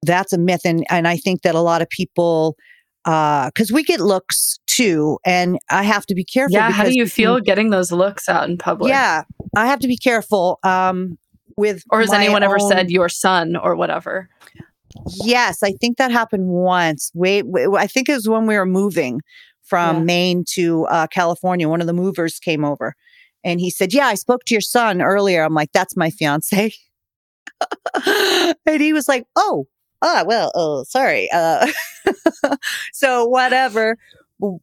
that's 0.02 0.34
a 0.34 0.38
myth, 0.38 0.62
and 0.66 0.86
and 0.90 1.08
I 1.08 1.18
think 1.18 1.42
that 1.44 1.56
a 1.56 1.62
lot 1.62 1.82
of 1.82 1.90
people 1.90 2.56
because 3.04 3.72
uh, 3.72 3.74
we 3.74 3.84
get 3.84 4.00
looks 4.00 4.60
too, 4.68 5.20
and 5.26 5.58
I 5.70 5.84
have 5.84 6.06
to 6.08 6.16
be 6.16 6.24
careful. 6.24 6.54
Yeah, 6.54 6.72
how 6.72 6.86
do 6.86 6.96
you 6.96 7.06
feel 7.06 7.40
getting 7.40 7.70
those 7.70 7.92
looks 7.92 8.30
out 8.30 8.50
in 8.50 8.58
public? 8.58 8.90
Yeah, 8.90 9.24
I 9.56 9.68
have 9.68 9.80
to 9.80 9.88
be 9.88 9.98
careful. 9.98 10.60
Um, 10.64 11.18
with 11.58 11.84
or 11.92 12.02
has 12.02 12.14
anyone 12.14 12.44
own... 12.44 12.50
ever 12.50 12.60
said 12.60 12.90
your 12.90 13.10
son 13.10 13.56
or 13.56 13.76
whatever? 13.76 14.30
Yes, 15.24 15.64
I 15.64 15.74
think 15.74 15.98
that 15.98 16.12
happened 16.12 16.48
once. 16.48 17.12
Wait, 17.14 17.46
wait 17.48 17.68
I 17.76 17.88
think 17.88 18.10
it 18.10 18.14
was 18.14 18.30
when 18.30 18.46
we 18.46 18.56
were 18.56 18.66
moving 18.66 19.22
from 19.64 19.98
yeah. 19.98 20.04
Maine 20.04 20.44
to 20.52 20.86
uh, 20.86 21.08
California. 21.08 21.68
One 21.68 21.82
of 21.82 21.88
the 21.88 21.94
movers 21.94 22.40
came 22.40 22.64
over 22.64 22.96
and 23.44 23.60
he 23.60 23.70
said, 23.70 23.94
Yeah, 23.94 24.08
I 24.08 24.16
spoke 24.16 24.46
to 24.46 24.54
your 24.54 24.62
son 24.62 25.02
earlier. 25.02 25.44
I'm 25.44 25.54
like, 25.54 25.72
That's 25.72 25.98
my 25.98 26.10
fiance. 26.10 26.74
and 28.06 28.82
he 28.82 28.94
was 28.94 29.08
like, 29.08 29.26
Oh, 29.36 29.68
ah, 30.02 30.24
well, 30.26 30.52
oh, 30.56 30.84
sorry. 30.88 31.30
Uh, 31.34 31.68
so, 32.94 33.26
whatever. 33.26 33.98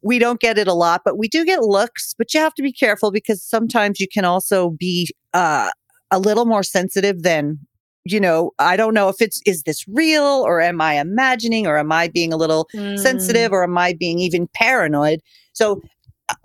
We 0.03 0.19
don't 0.19 0.39
get 0.39 0.59
it 0.59 0.67
a 0.67 0.75
lot, 0.75 1.01
but 1.03 1.17
we 1.17 1.27
do 1.27 1.43
get 1.43 1.63
looks. 1.63 2.13
But 2.15 2.33
you 2.33 2.39
have 2.39 2.53
to 2.55 2.61
be 2.61 2.71
careful 2.71 3.09
because 3.09 3.41
sometimes 3.43 3.99
you 3.99 4.07
can 4.07 4.25
also 4.25 4.71
be 4.71 5.09
uh, 5.33 5.71
a 6.11 6.19
little 6.19 6.45
more 6.45 6.61
sensitive 6.61 7.23
than 7.23 7.57
you 8.03 8.19
know, 8.19 8.51
I 8.57 8.77
don't 8.77 8.93
know 8.93 9.09
if 9.09 9.21
it's, 9.21 9.41
is 9.45 9.63
this 9.63 9.87
real 9.87 10.23
or 10.23 10.59
am 10.61 10.81
I 10.81 10.99
imagining 10.99 11.67
or 11.67 11.77
am 11.77 11.91
I 11.91 12.07
being 12.07 12.33
a 12.33 12.37
little 12.37 12.67
mm. 12.73 12.97
sensitive 12.97 13.51
or 13.51 13.63
am 13.63 13.77
I 13.77 13.93
being 13.93 14.19
even 14.19 14.47
paranoid? 14.53 15.21
So 15.53 15.81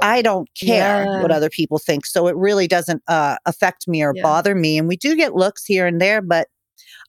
I 0.01 0.23
don't 0.23 0.49
care 0.55 1.05
yeah. 1.05 1.23
what 1.23 1.31
other 1.31 1.51
people 1.51 1.79
think. 1.79 2.07
So 2.07 2.27
it 2.29 2.37
really 2.37 2.69
doesn't 2.69 3.03
uh, 3.09 3.37
affect 3.47 3.89
me 3.89 4.03
or 4.03 4.13
yeah. 4.15 4.23
bother 4.23 4.55
me. 4.55 4.79
And 4.79 4.89
we 4.89 4.97
do 4.97 5.17
get 5.17 5.35
looks 5.35 5.65
here 5.65 5.87
and 5.87 6.01
there, 6.01 6.21
but 6.21 6.49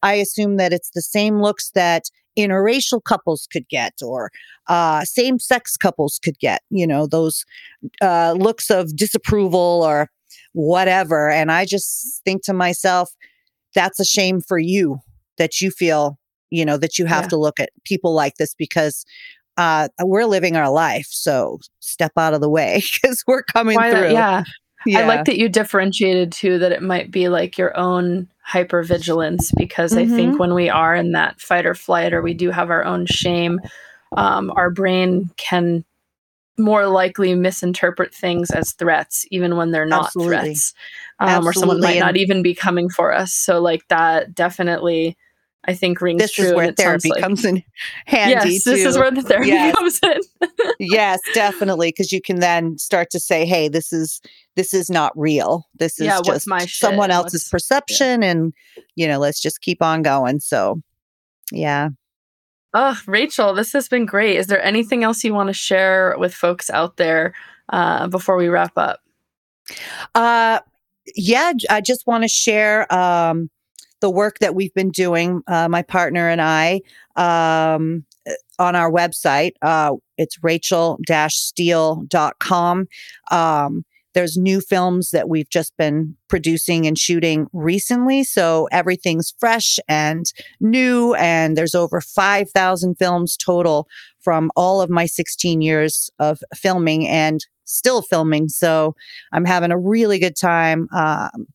I 0.02 0.16
assume 0.16 0.58
that 0.58 0.74
it's 0.74 0.92
the 0.94 1.02
same 1.02 1.42
looks 1.42 1.72
that 1.72 2.04
interracial 2.38 3.04
couples 3.04 3.48
could 3.52 3.68
get 3.68 3.94
or 4.02 4.32
uh, 4.68 5.04
same 5.04 5.40
sex 5.40 5.76
couples 5.76 6.20
could 6.24 6.38
get, 6.40 6.62
you 6.70 6.86
know, 6.86 7.08
those 7.08 7.44
uh, 8.02 8.36
looks 8.38 8.70
of 8.70 8.96
disapproval 8.96 9.82
or 9.84 10.10
whatever. 10.54 11.30
And 11.30 11.52
I 11.52 11.66
just 11.66 12.22
think 12.24 12.44
to 12.44 12.54
myself, 12.54 13.12
that's 13.74 14.00
a 14.00 14.06
shame 14.06 14.42
for 14.42 14.60
you 14.60 15.00
that 15.38 15.62
you 15.62 15.72
feel, 15.72 16.20
you 16.50 16.66
know, 16.66 16.78
that 16.78 16.98
you 16.98 17.06
have 17.06 17.26
yeah. 17.26 17.30
to 17.30 17.38
look 17.38 17.60
at 17.60 17.70
people 17.86 18.14
like 18.14 18.36
this 18.36 18.54
because 18.54 19.04
uh, 19.58 19.90
we're 20.02 20.26
living 20.26 20.56
our 20.56 20.70
life. 20.70 21.08
So 21.10 21.60
step 21.80 22.14
out 22.18 22.34
of 22.34 22.42
the 22.42 22.50
way 22.50 22.82
because 22.94 23.24
we're 23.28 23.44
coming 23.44 23.76
Why 23.76 23.92
through. 23.92 24.12
yeah. 24.12 24.44
yeah. 24.86 25.00
I 25.00 25.06
like 25.06 25.26
that 25.26 25.38
you 25.38 25.50
differentiated 25.50 26.32
too 26.32 26.60
that 26.60 26.72
it 26.72 26.82
might 26.82 27.12
be 27.12 27.28
like 27.30 27.58
your 27.58 27.76
own 27.78 28.28
hypervigilance 28.48 29.52
because 29.58 29.92
mm-hmm. 29.92 30.14
I 30.14 30.16
think 30.16 30.32
mm-hmm. 30.32 30.40
when 30.40 30.54
we 30.54 30.70
are 30.70 30.96
in 30.96 31.12
that 31.14 31.42
fight 31.42 31.66
or 31.66 31.74
flight 31.74 32.14
or 32.14 32.22
we 32.22 32.34
do 32.34 32.52
have 32.52 32.70
our 32.70 32.86
own 32.86 33.06
shame, 33.06 33.60
um, 34.16 34.52
our 34.56 34.70
brain 34.70 35.30
can 35.38 35.84
more 36.60 36.88
likely 36.88 37.36
misinterpret 37.36 38.14
things 38.14 38.50
as 38.50 38.74
threats, 38.74 39.26
even 39.30 39.58
when 39.58 39.72
they're 39.72 39.86
not 39.86 40.06
Absolutely. 40.06 40.38
threats, 40.38 40.74
um, 41.20 41.48
or 41.48 41.54
someone 41.54 41.80
might 41.80 42.00
not 42.00 42.18
even 42.18 42.42
be 42.42 42.56
coming 42.56 42.90
for 42.90 43.14
us. 43.14 43.34
So, 43.34 43.60
like 43.62 43.88
that 43.90 44.34
definitely 44.34 45.18
I 45.66 45.74
think 45.74 46.02
rings 46.02 46.22
this 46.22 46.32
true. 46.32 46.46
This 46.46 46.52
is 46.52 46.56
where 46.56 46.72
therapy 46.72 47.10
like, 47.10 47.22
comes 47.22 47.44
in 47.44 47.64
handy. 48.06 48.54
Yes, 48.54 48.64
too. 48.64 48.72
this 48.72 48.86
is 48.86 48.98
where 48.98 49.12
the 49.12 49.22
therapy 49.22 49.50
yes. 49.50 49.76
comes 49.76 50.00
in. 50.02 50.22
yes, 50.80 51.20
definitely, 51.34 51.90
because 51.90 52.12
you 52.12 52.22
can 52.22 52.40
then 52.40 52.78
start 52.78 53.10
to 53.12 53.20
say, 53.20 53.46
"Hey, 53.46 53.68
this 53.68 53.92
is 53.92 54.22
this 54.56 54.74
is 54.74 54.90
not 54.90 55.12
real. 55.18 55.68
This 55.76 56.00
is 56.00 56.08
yeah, 56.08 56.22
just 56.24 56.48
someone 56.80 57.12
else's 57.12 57.42
what's, 57.44 57.50
perception," 57.50 58.22
yeah. 58.22 58.30
and 58.30 58.54
you 58.96 59.08
know, 59.08 59.20
let's 59.20 59.42
just 59.42 59.62
keep 59.62 59.82
on 59.82 60.04
going. 60.04 60.40
So, 60.40 60.82
yeah. 61.52 61.90
Oh, 62.74 63.00
Rachel, 63.08 63.54
this 63.54 63.74
has 63.74 63.90
been 63.90 64.06
great. 64.06 64.38
Is 64.38 64.48
there 64.48 64.64
anything 64.64 65.04
else 65.04 65.24
you 65.24 65.34
want 65.34 65.48
to 65.48 65.54
share 65.54 66.16
with 66.18 66.34
folks 66.34 66.70
out 66.70 66.98
there 66.98 67.34
uh, 67.70 68.08
before 68.08 68.38
we 68.38 68.48
wrap 68.48 68.78
up? 68.78 69.00
Uh, 70.14 70.60
yeah, 71.16 71.54
I 71.70 71.82
just 71.82 72.06
want 72.08 72.24
to 72.24 72.28
share. 72.28 72.92
Um, 72.94 73.50
the 74.02 74.10
work 74.10 74.40
that 74.40 74.56
we've 74.56 74.74
been 74.74 74.92
doing, 74.92 75.42
uh, 75.48 75.68
my 75.68 75.82
partner 75.82 76.30
and 76.30 76.42
I, 76.42 76.80
um, 77.16 78.06
uh, 78.28 78.34
on 78.60 78.76
our 78.76 78.92
website. 78.92 79.52
Uh, 79.62 79.94
it's 80.18 80.44
rachel-steele.com. 80.44 82.88
Um, 83.32 83.86
there's 84.14 84.36
new 84.36 84.60
films 84.62 85.12
that 85.12 85.30
we've 85.30 85.50
just 85.50 85.78
been 85.78 86.18
producing 86.28 86.88
and 86.88 86.98
shooting 86.98 87.46
recently. 87.54 88.24
So 88.24 88.68
everything's 88.72 89.32
fresh 89.40 89.78
and 89.88 90.26
new. 90.60 91.14
And 91.14 91.56
there's 91.56 91.76
over 91.76 92.02
5,000 92.02 92.96
films 92.96 93.38
total 93.38 93.88
from 94.20 94.50
all 94.56 94.82
of 94.82 94.90
my 94.90 95.06
16 95.06 95.62
years 95.62 96.10
of 96.18 96.40
filming 96.56 97.08
and 97.08 97.46
still 97.66 98.02
filming. 98.02 98.50
So 98.50 98.96
I'm 99.32 99.46
having 99.46 99.72
a 99.72 99.78
really 99.78 100.18
good 100.18 100.36
time. 100.36 100.88
Um, 100.92 101.46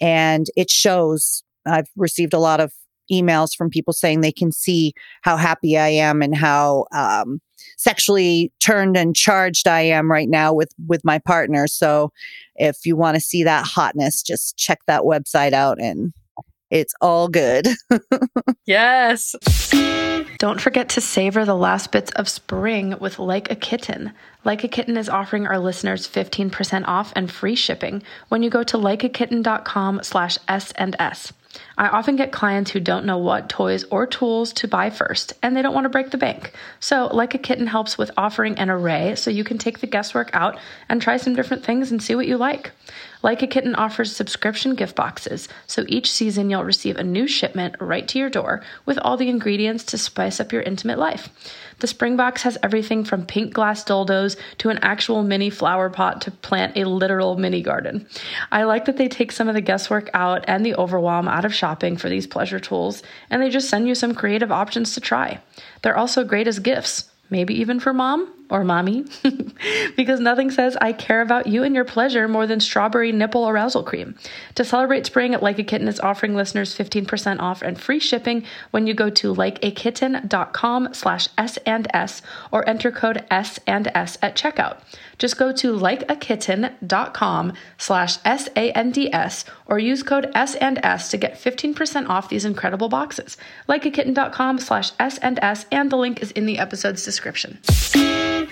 and 0.00 0.46
it 0.56 0.70
shows 0.70 1.42
I've 1.66 1.88
received 1.96 2.34
a 2.34 2.38
lot 2.38 2.60
of 2.60 2.72
emails 3.10 3.54
from 3.54 3.70
people 3.70 3.92
saying 3.92 4.20
they 4.20 4.32
can 4.32 4.52
see 4.52 4.92
how 5.22 5.36
happy 5.36 5.76
I 5.76 5.88
am 5.88 6.22
and 6.22 6.36
how 6.36 6.86
um, 6.94 7.40
sexually 7.76 8.52
turned 8.60 8.96
and 8.96 9.14
charged 9.14 9.68
I 9.68 9.80
am 9.80 10.10
right 10.10 10.28
now 10.28 10.52
with 10.52 10.72
with 10.86 11.04
my 11.04 11.18
partner. 11.18 11.66
So 11.66 12.12
if 12.56 12.78
you 12.84 12.96
want 12.96 13.16
to 13.16 13.20
see 13.20 13.44
that 13.44 13.64
hotness, 13.66 14.22
just 14.22 14.56
check 14.56 14.80
that 14.86 15.02
website 15.02 15.52
out 15.52 15.80
and 15.80 16.12
it's 16.70 16.94
all 17.02 17.28
good. 17.28 17.68
yes. 18.66 19.34
Don't 20.38 20.60
forget 20.60 20.88
to 20.90 21.00
savor 21.02 21.44
the 21.44 21.54
last 21.54 21.92
bits 21.92 22.10
of 22.12 22.28
spring 22.28 22.96
with 22.98 23.18
Like 23.18 23.50
a 23.50 23.54
Kitten. 23.54 24.12
Like 24.42 24.64
a 24.64 24.68
Kitten 24.68 24.96
is 24.96 25.10
offering 25.10 25.46
our 25.46 25.58
listeners 25.58 26.08
15% 26.08 26.84
off 26.88 27.12
and 27.14 27.30
free 27.30 27.54
shipping 27.54 28.02
when 28.28 28.42
you 28.42 28.48
go 28.48 28.62
to 28.64 28.78
likeakitten.com 28.78 30.00
slash 30.02 30.38
S 30.48 30.72
and 30.72 30.96
S. 30.98 31.32
I 31.76 31.88
often 31.88 32.16
get 32.16 32.32
clients 32.32 32.70
who 32.70 32.80
don't 32.80 33.06
know 33.06 33.18
what 33.18 33.48
toys 33.48 33.84
or 33.90 34.06
tools 34.06 34.52
to 34.54 34.68
buy 34.68 34.90
first, 34.90 35.34
and 35.42 35.56
they 35.56 35.62
don't 35.62 35.74
want 35.74 35.84
to 35.84 35.90
break 35.90 36.10
the 36.10 36.18
bank. 36.18 36.52
So, 36.80 37.08
Like 37.12 37.34
a 37.34 37.38
Kitten 37.38 37.66
helps 37.66 37.98
with 37.98 38.10
offering 38.16 38.58
an 38.58 38.70
array 38.70 39.14
so 39.16 39.30
you 39.30 39.44
can 39.44 39.58
take 39.58 39.80
the 39.80 39.86
guesswork 39.86 40.30
out 40.32 40.58
and 40.88 41.00
try 41.00 41.16
some 41.16 41.34
different 41.34 41.64
things 41.64 41.90
and 41.90 42.02
see 42.02 42.14
what 42.14 42.26
you 42.26 42.36
like. 42.36 42.72
Like 43.22 43.40
a 43.40 43.46
Kitten 43.46 43.76
offers 43.76 44.14
subscription 44.14 44.74
gift 44.74 44.96
boxes, 44.96 45.48
so 45.66 45.84
each 45.86 46.10
season 46.10 46.50
you'll 46.50 46.64
receive 46.64 46.96
a 46.96 47.04
new 47.04 47.28
shipment 47.28 47.76
right 47.80 48.06
to 48.08 48.18
your 48.18 48.28
door 48.28 48.62
with 48.84 48.98
all 48.98 49.16
the 49.16 49.28
ingredients 49.28 49.84
to 49.84 49.98
spice 49.98 50.40
up 50.40 50.52
your 50.52 50.62
intimate 50.62 50.98
life. 50.98 51.28
The 51.78 51.86
spring 51.86 52.16
box 52.16 52.42
has 52.42 52.58
everything 52.62 53.04
from 53.04 53.24
pink 53.24 53.54
glass 53.54 53.84
dildos 53.84 54.36
to 54.58 54.70
an 54.70 54.78
actual 54.78 55.22
mini 55.22 55.50
flower 55.50 55.88
pot 55.88 56.20
to 56.22 56.30
plant 56.32 56.76
a 56.76 56.84
literal 56.84 57.36
mini 57.36 57.62
garden. 57.62 58.08
I 58.50 58.64
like 58.64 58.86
that 58.86 58.96
they 58.96 59.08
take 59.08 59.30
some 59.30 59.48
of 59.48 59.54
the 59.54 59.60
guesswork 59.60 60.10
out 60.14 60.44
and 60.48 60.66
the 60.66 60.74
overwhelm 60.74 61.28
out 61.28 61.44
of 61.44 61.54
shopping 61.54 61.96
for 61.96 62.08
these 62.08 62.26
pleasure 62.26 62.60
tools, 62.60 63.02
and 63.30 63.40
they 63.40 63.50
just 63.50 63.68
send 63.68 63.86
you 63.86 63.94
some 63.94 64.14
creative 64.14 64.50
options 64.50 64.94
to 64.94 65.00
try. 65.00 65.40
They're 65.82 65.96
also 65.96 66.24
great 66.24 66.48
as 66.48 66.58
gifts 66.58 67.08
maybe 67.32 67.54
even 67.54 67.80
for 67.80 67.92
mom 67.94 68.30
or 68.50 68.62
mommy, 68.62 69.06
because 69.96 70.20
nothing 70.20 70.50
says 70.50 70.76
I 70.80 70.92
care 70.92 71.20
about 71.20 71.46
you 71.46 71.62
and 71.62 71.74
your 71.74 71.84
pleasure 71.84 72.28
more 72.28 72.46
than 72.46 72.60
strawberry 72.60 73.12
nipple 73.12 73.48
arousal 73.48 73.82
cream. 73.82 74.16
To 74.56 74.64
celebrate 74.64 75.06
spring, 75.06 75.32
Like 75.32 75.58
a 75.58 75.64
Kitten 75.64 75.88
is 75.88 76.00
offering 76.00 76.34
listeners 76.34 76.76
15% 76.76 77.40
off 77.40 77.62
and 77.62 77.80
free 77.80 78.00
shipping 78.00 78.44
when 78.70 78.86
you 78.86 78.94
go 78.94 79.10
to 79.10 79.34
likeakitten.com 79.34 80.94
slash 80.94 81.28
S 81.38 81.56
and 81.66 81.88
S 81.94 82.22
or 82.50 82.68
enter 82.68 82.90
code 82.90 83.24
S 83.30 83.58
and 83.66 83.90
S 83.94 84.18
at 84.22 84.36
checkout. 84.36 84.80
Just 85.18 85.38
go 85.38 85.52
to 85.52 85.72
likeakitten.com 85.74 87.52
slash 87.78 88.18
S-A-N-D-S 88.24 89.44
or 89.66 89.78
use 89.78 90.02
code 90.02 90.30
S 90.34 90.54
and 90.56 90.80
S 90.82 91.10
to 91.10 91.16
get 91.16 91.34
15% 91.34 92.08
off 92.08 92.28
these 92.28 92.44
incredible 92.44 92.88
boxes. 92.88 93.36
Likeakitten.com 93.68 94.58
slash 94.58 94.90
S 94.98 95.18
and 95.18 95.38
S 95.42 95.66
and 95.70 95.90
the 95.90 95.96
link 95.96 96.22
is 96.22 96.32
in 96.32 96.46
the 96.46 96.58
episode's 96.58 97.04
description. 97.04 97.60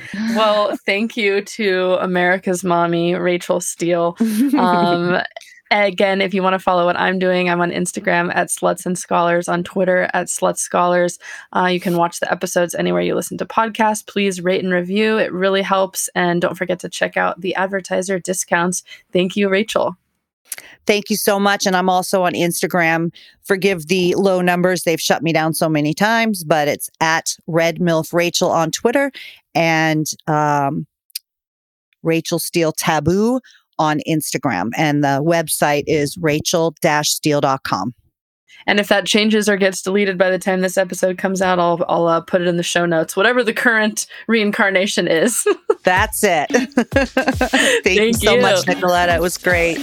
Well, 0.35 0.77
thank 0.87 1.17
you 1.17 1.43
to 1.43 1.97
America's 2.01 2.63
mommy, 2.63 3.15
Rachel 3.15 3.61
Steele. 3.61 4.17
Um, 4.57 5.21
Again, 5.73 6.21
if 6.21 6.35
you 6.35 6.43
want 6.43 6.55
to 6.55 6.59
follow 6.59 6.85
what 6.85 6.99
I'm 6.99 7.21
doing, 7.21 7.49
I'm 7.49 7.61
on 7.61 7.71
Instagram 7.71 8.35
at 8.35 8.49
Sluts 8.49 8.85
and 8.87 8.99
Scholars, 8.99 9.47
on 9.49 9.63
Twitter 9.63 10.11
at 10.13 10.27
Sluts 10.27 10.59
Scholars. 10.59 11.21
Uh, 11.55 11.67
you 11.67 11.79
can 11.79 11.97
watch 11.97 12.19
the 12.19 12.31
episodes 12.31 12.75
anywhere 12.75 13.03
you 13.03 13.15
listen 13.15 13.39
to 13.39 13.47
podcasts. 13.47 14.05
Please 14.05 14.41
rate 14.41 14.65
and 14.65 14.73
review, 14.73 15.17
it 15.17 15.33
really 15.33 15.63
helps. 15.63 16.11
And 16.17 16.43
don't 16.43 16.57
forget 16.57 16.81
to 16.81 16.89
check 16.89 17.17
out 17.17 17.41
the 17.41 17.55
advertiser 17.55 18.19
discounts. 18.19 18.83
Thank 19.13 19.37
you, 19.37 19.49
Rachel. 19.49 19.97
Thank 20.87 21.09
you 21.09 21.17
so 21.17 21.39
much. 21.39 21.67
And 21.67 21.77
I'm 21.77 21.89
also 21.89 22.25
on 22.25 22.33
Instagram. 22.33 23.15
Forgive 23.43 23.87
the 23.87 24.17
low 24.17 24.41
numbers. 24.41 24.83
They've 24.83 25.01
shut 25.01 25.23
me 25.23 25.33
down 25.33 25.55
so 25.55 25.69
many 25.69 25.95
times, 25.95 26.43
but 26.43 26.67
it's 26.67 26.91
at 27.01 27.37
Red 27.47 27.79
MILF 27.79 28.13
Rachel 28.13 28.51
on 28.51 28.73
Twitter 28.73 29.13
and 29.55 30.07
um, 30.27 30.87
Rachel 32.03 32.39
Steele 32.39 32.73
Taboo 32.73 33.41
on 33.79 34.01
Instagram. 34.07 34.71
And 34.77 35.03
the 35.03 35.23
website 35.25 35.85
is 35.87 36.17
rachel-steele.com. 36.19 37.95
And 38.67 38.79
if 38.79 38.89
that 38.89 39.07
changes 39.07 39.49
or 39.49 39.57
gets 39.57 39.81
deleted 39.81 40.19
by 40.19 40.31
the 40.31 40.39
time 40.39 40.61
this 40.61 40.77
episode 40.77 41.17
comes 41.17 41.41
out, 41.41 41.59
I'll, 41.59 41.83
I'll 41.89 42.07
uh, 42.07 42.21
put 42.21 42.43
it 42.43 42.47
in 42.47 42.59
the 42.59 42.63
show 42.63 42.85
notes, 42.85 43.17
whatever 43.17 43.43
the 43.43 43.55
current 43.55 44.07
reincarnation 44.29 45.09
is. 45.09 45.47
That's 45.83 46.23
it. 46.23 46.51
Thank, 46.51 46.85
Thank, 47.85 48.01
you 48.01 48.13
so 48.13 48.35
you. 48.35 48.43
much, 48.43 48.67
Nicoletta. 48.67 49.17
It 49.17 49.21
was 49.23 49.39
great. 49.39 49.79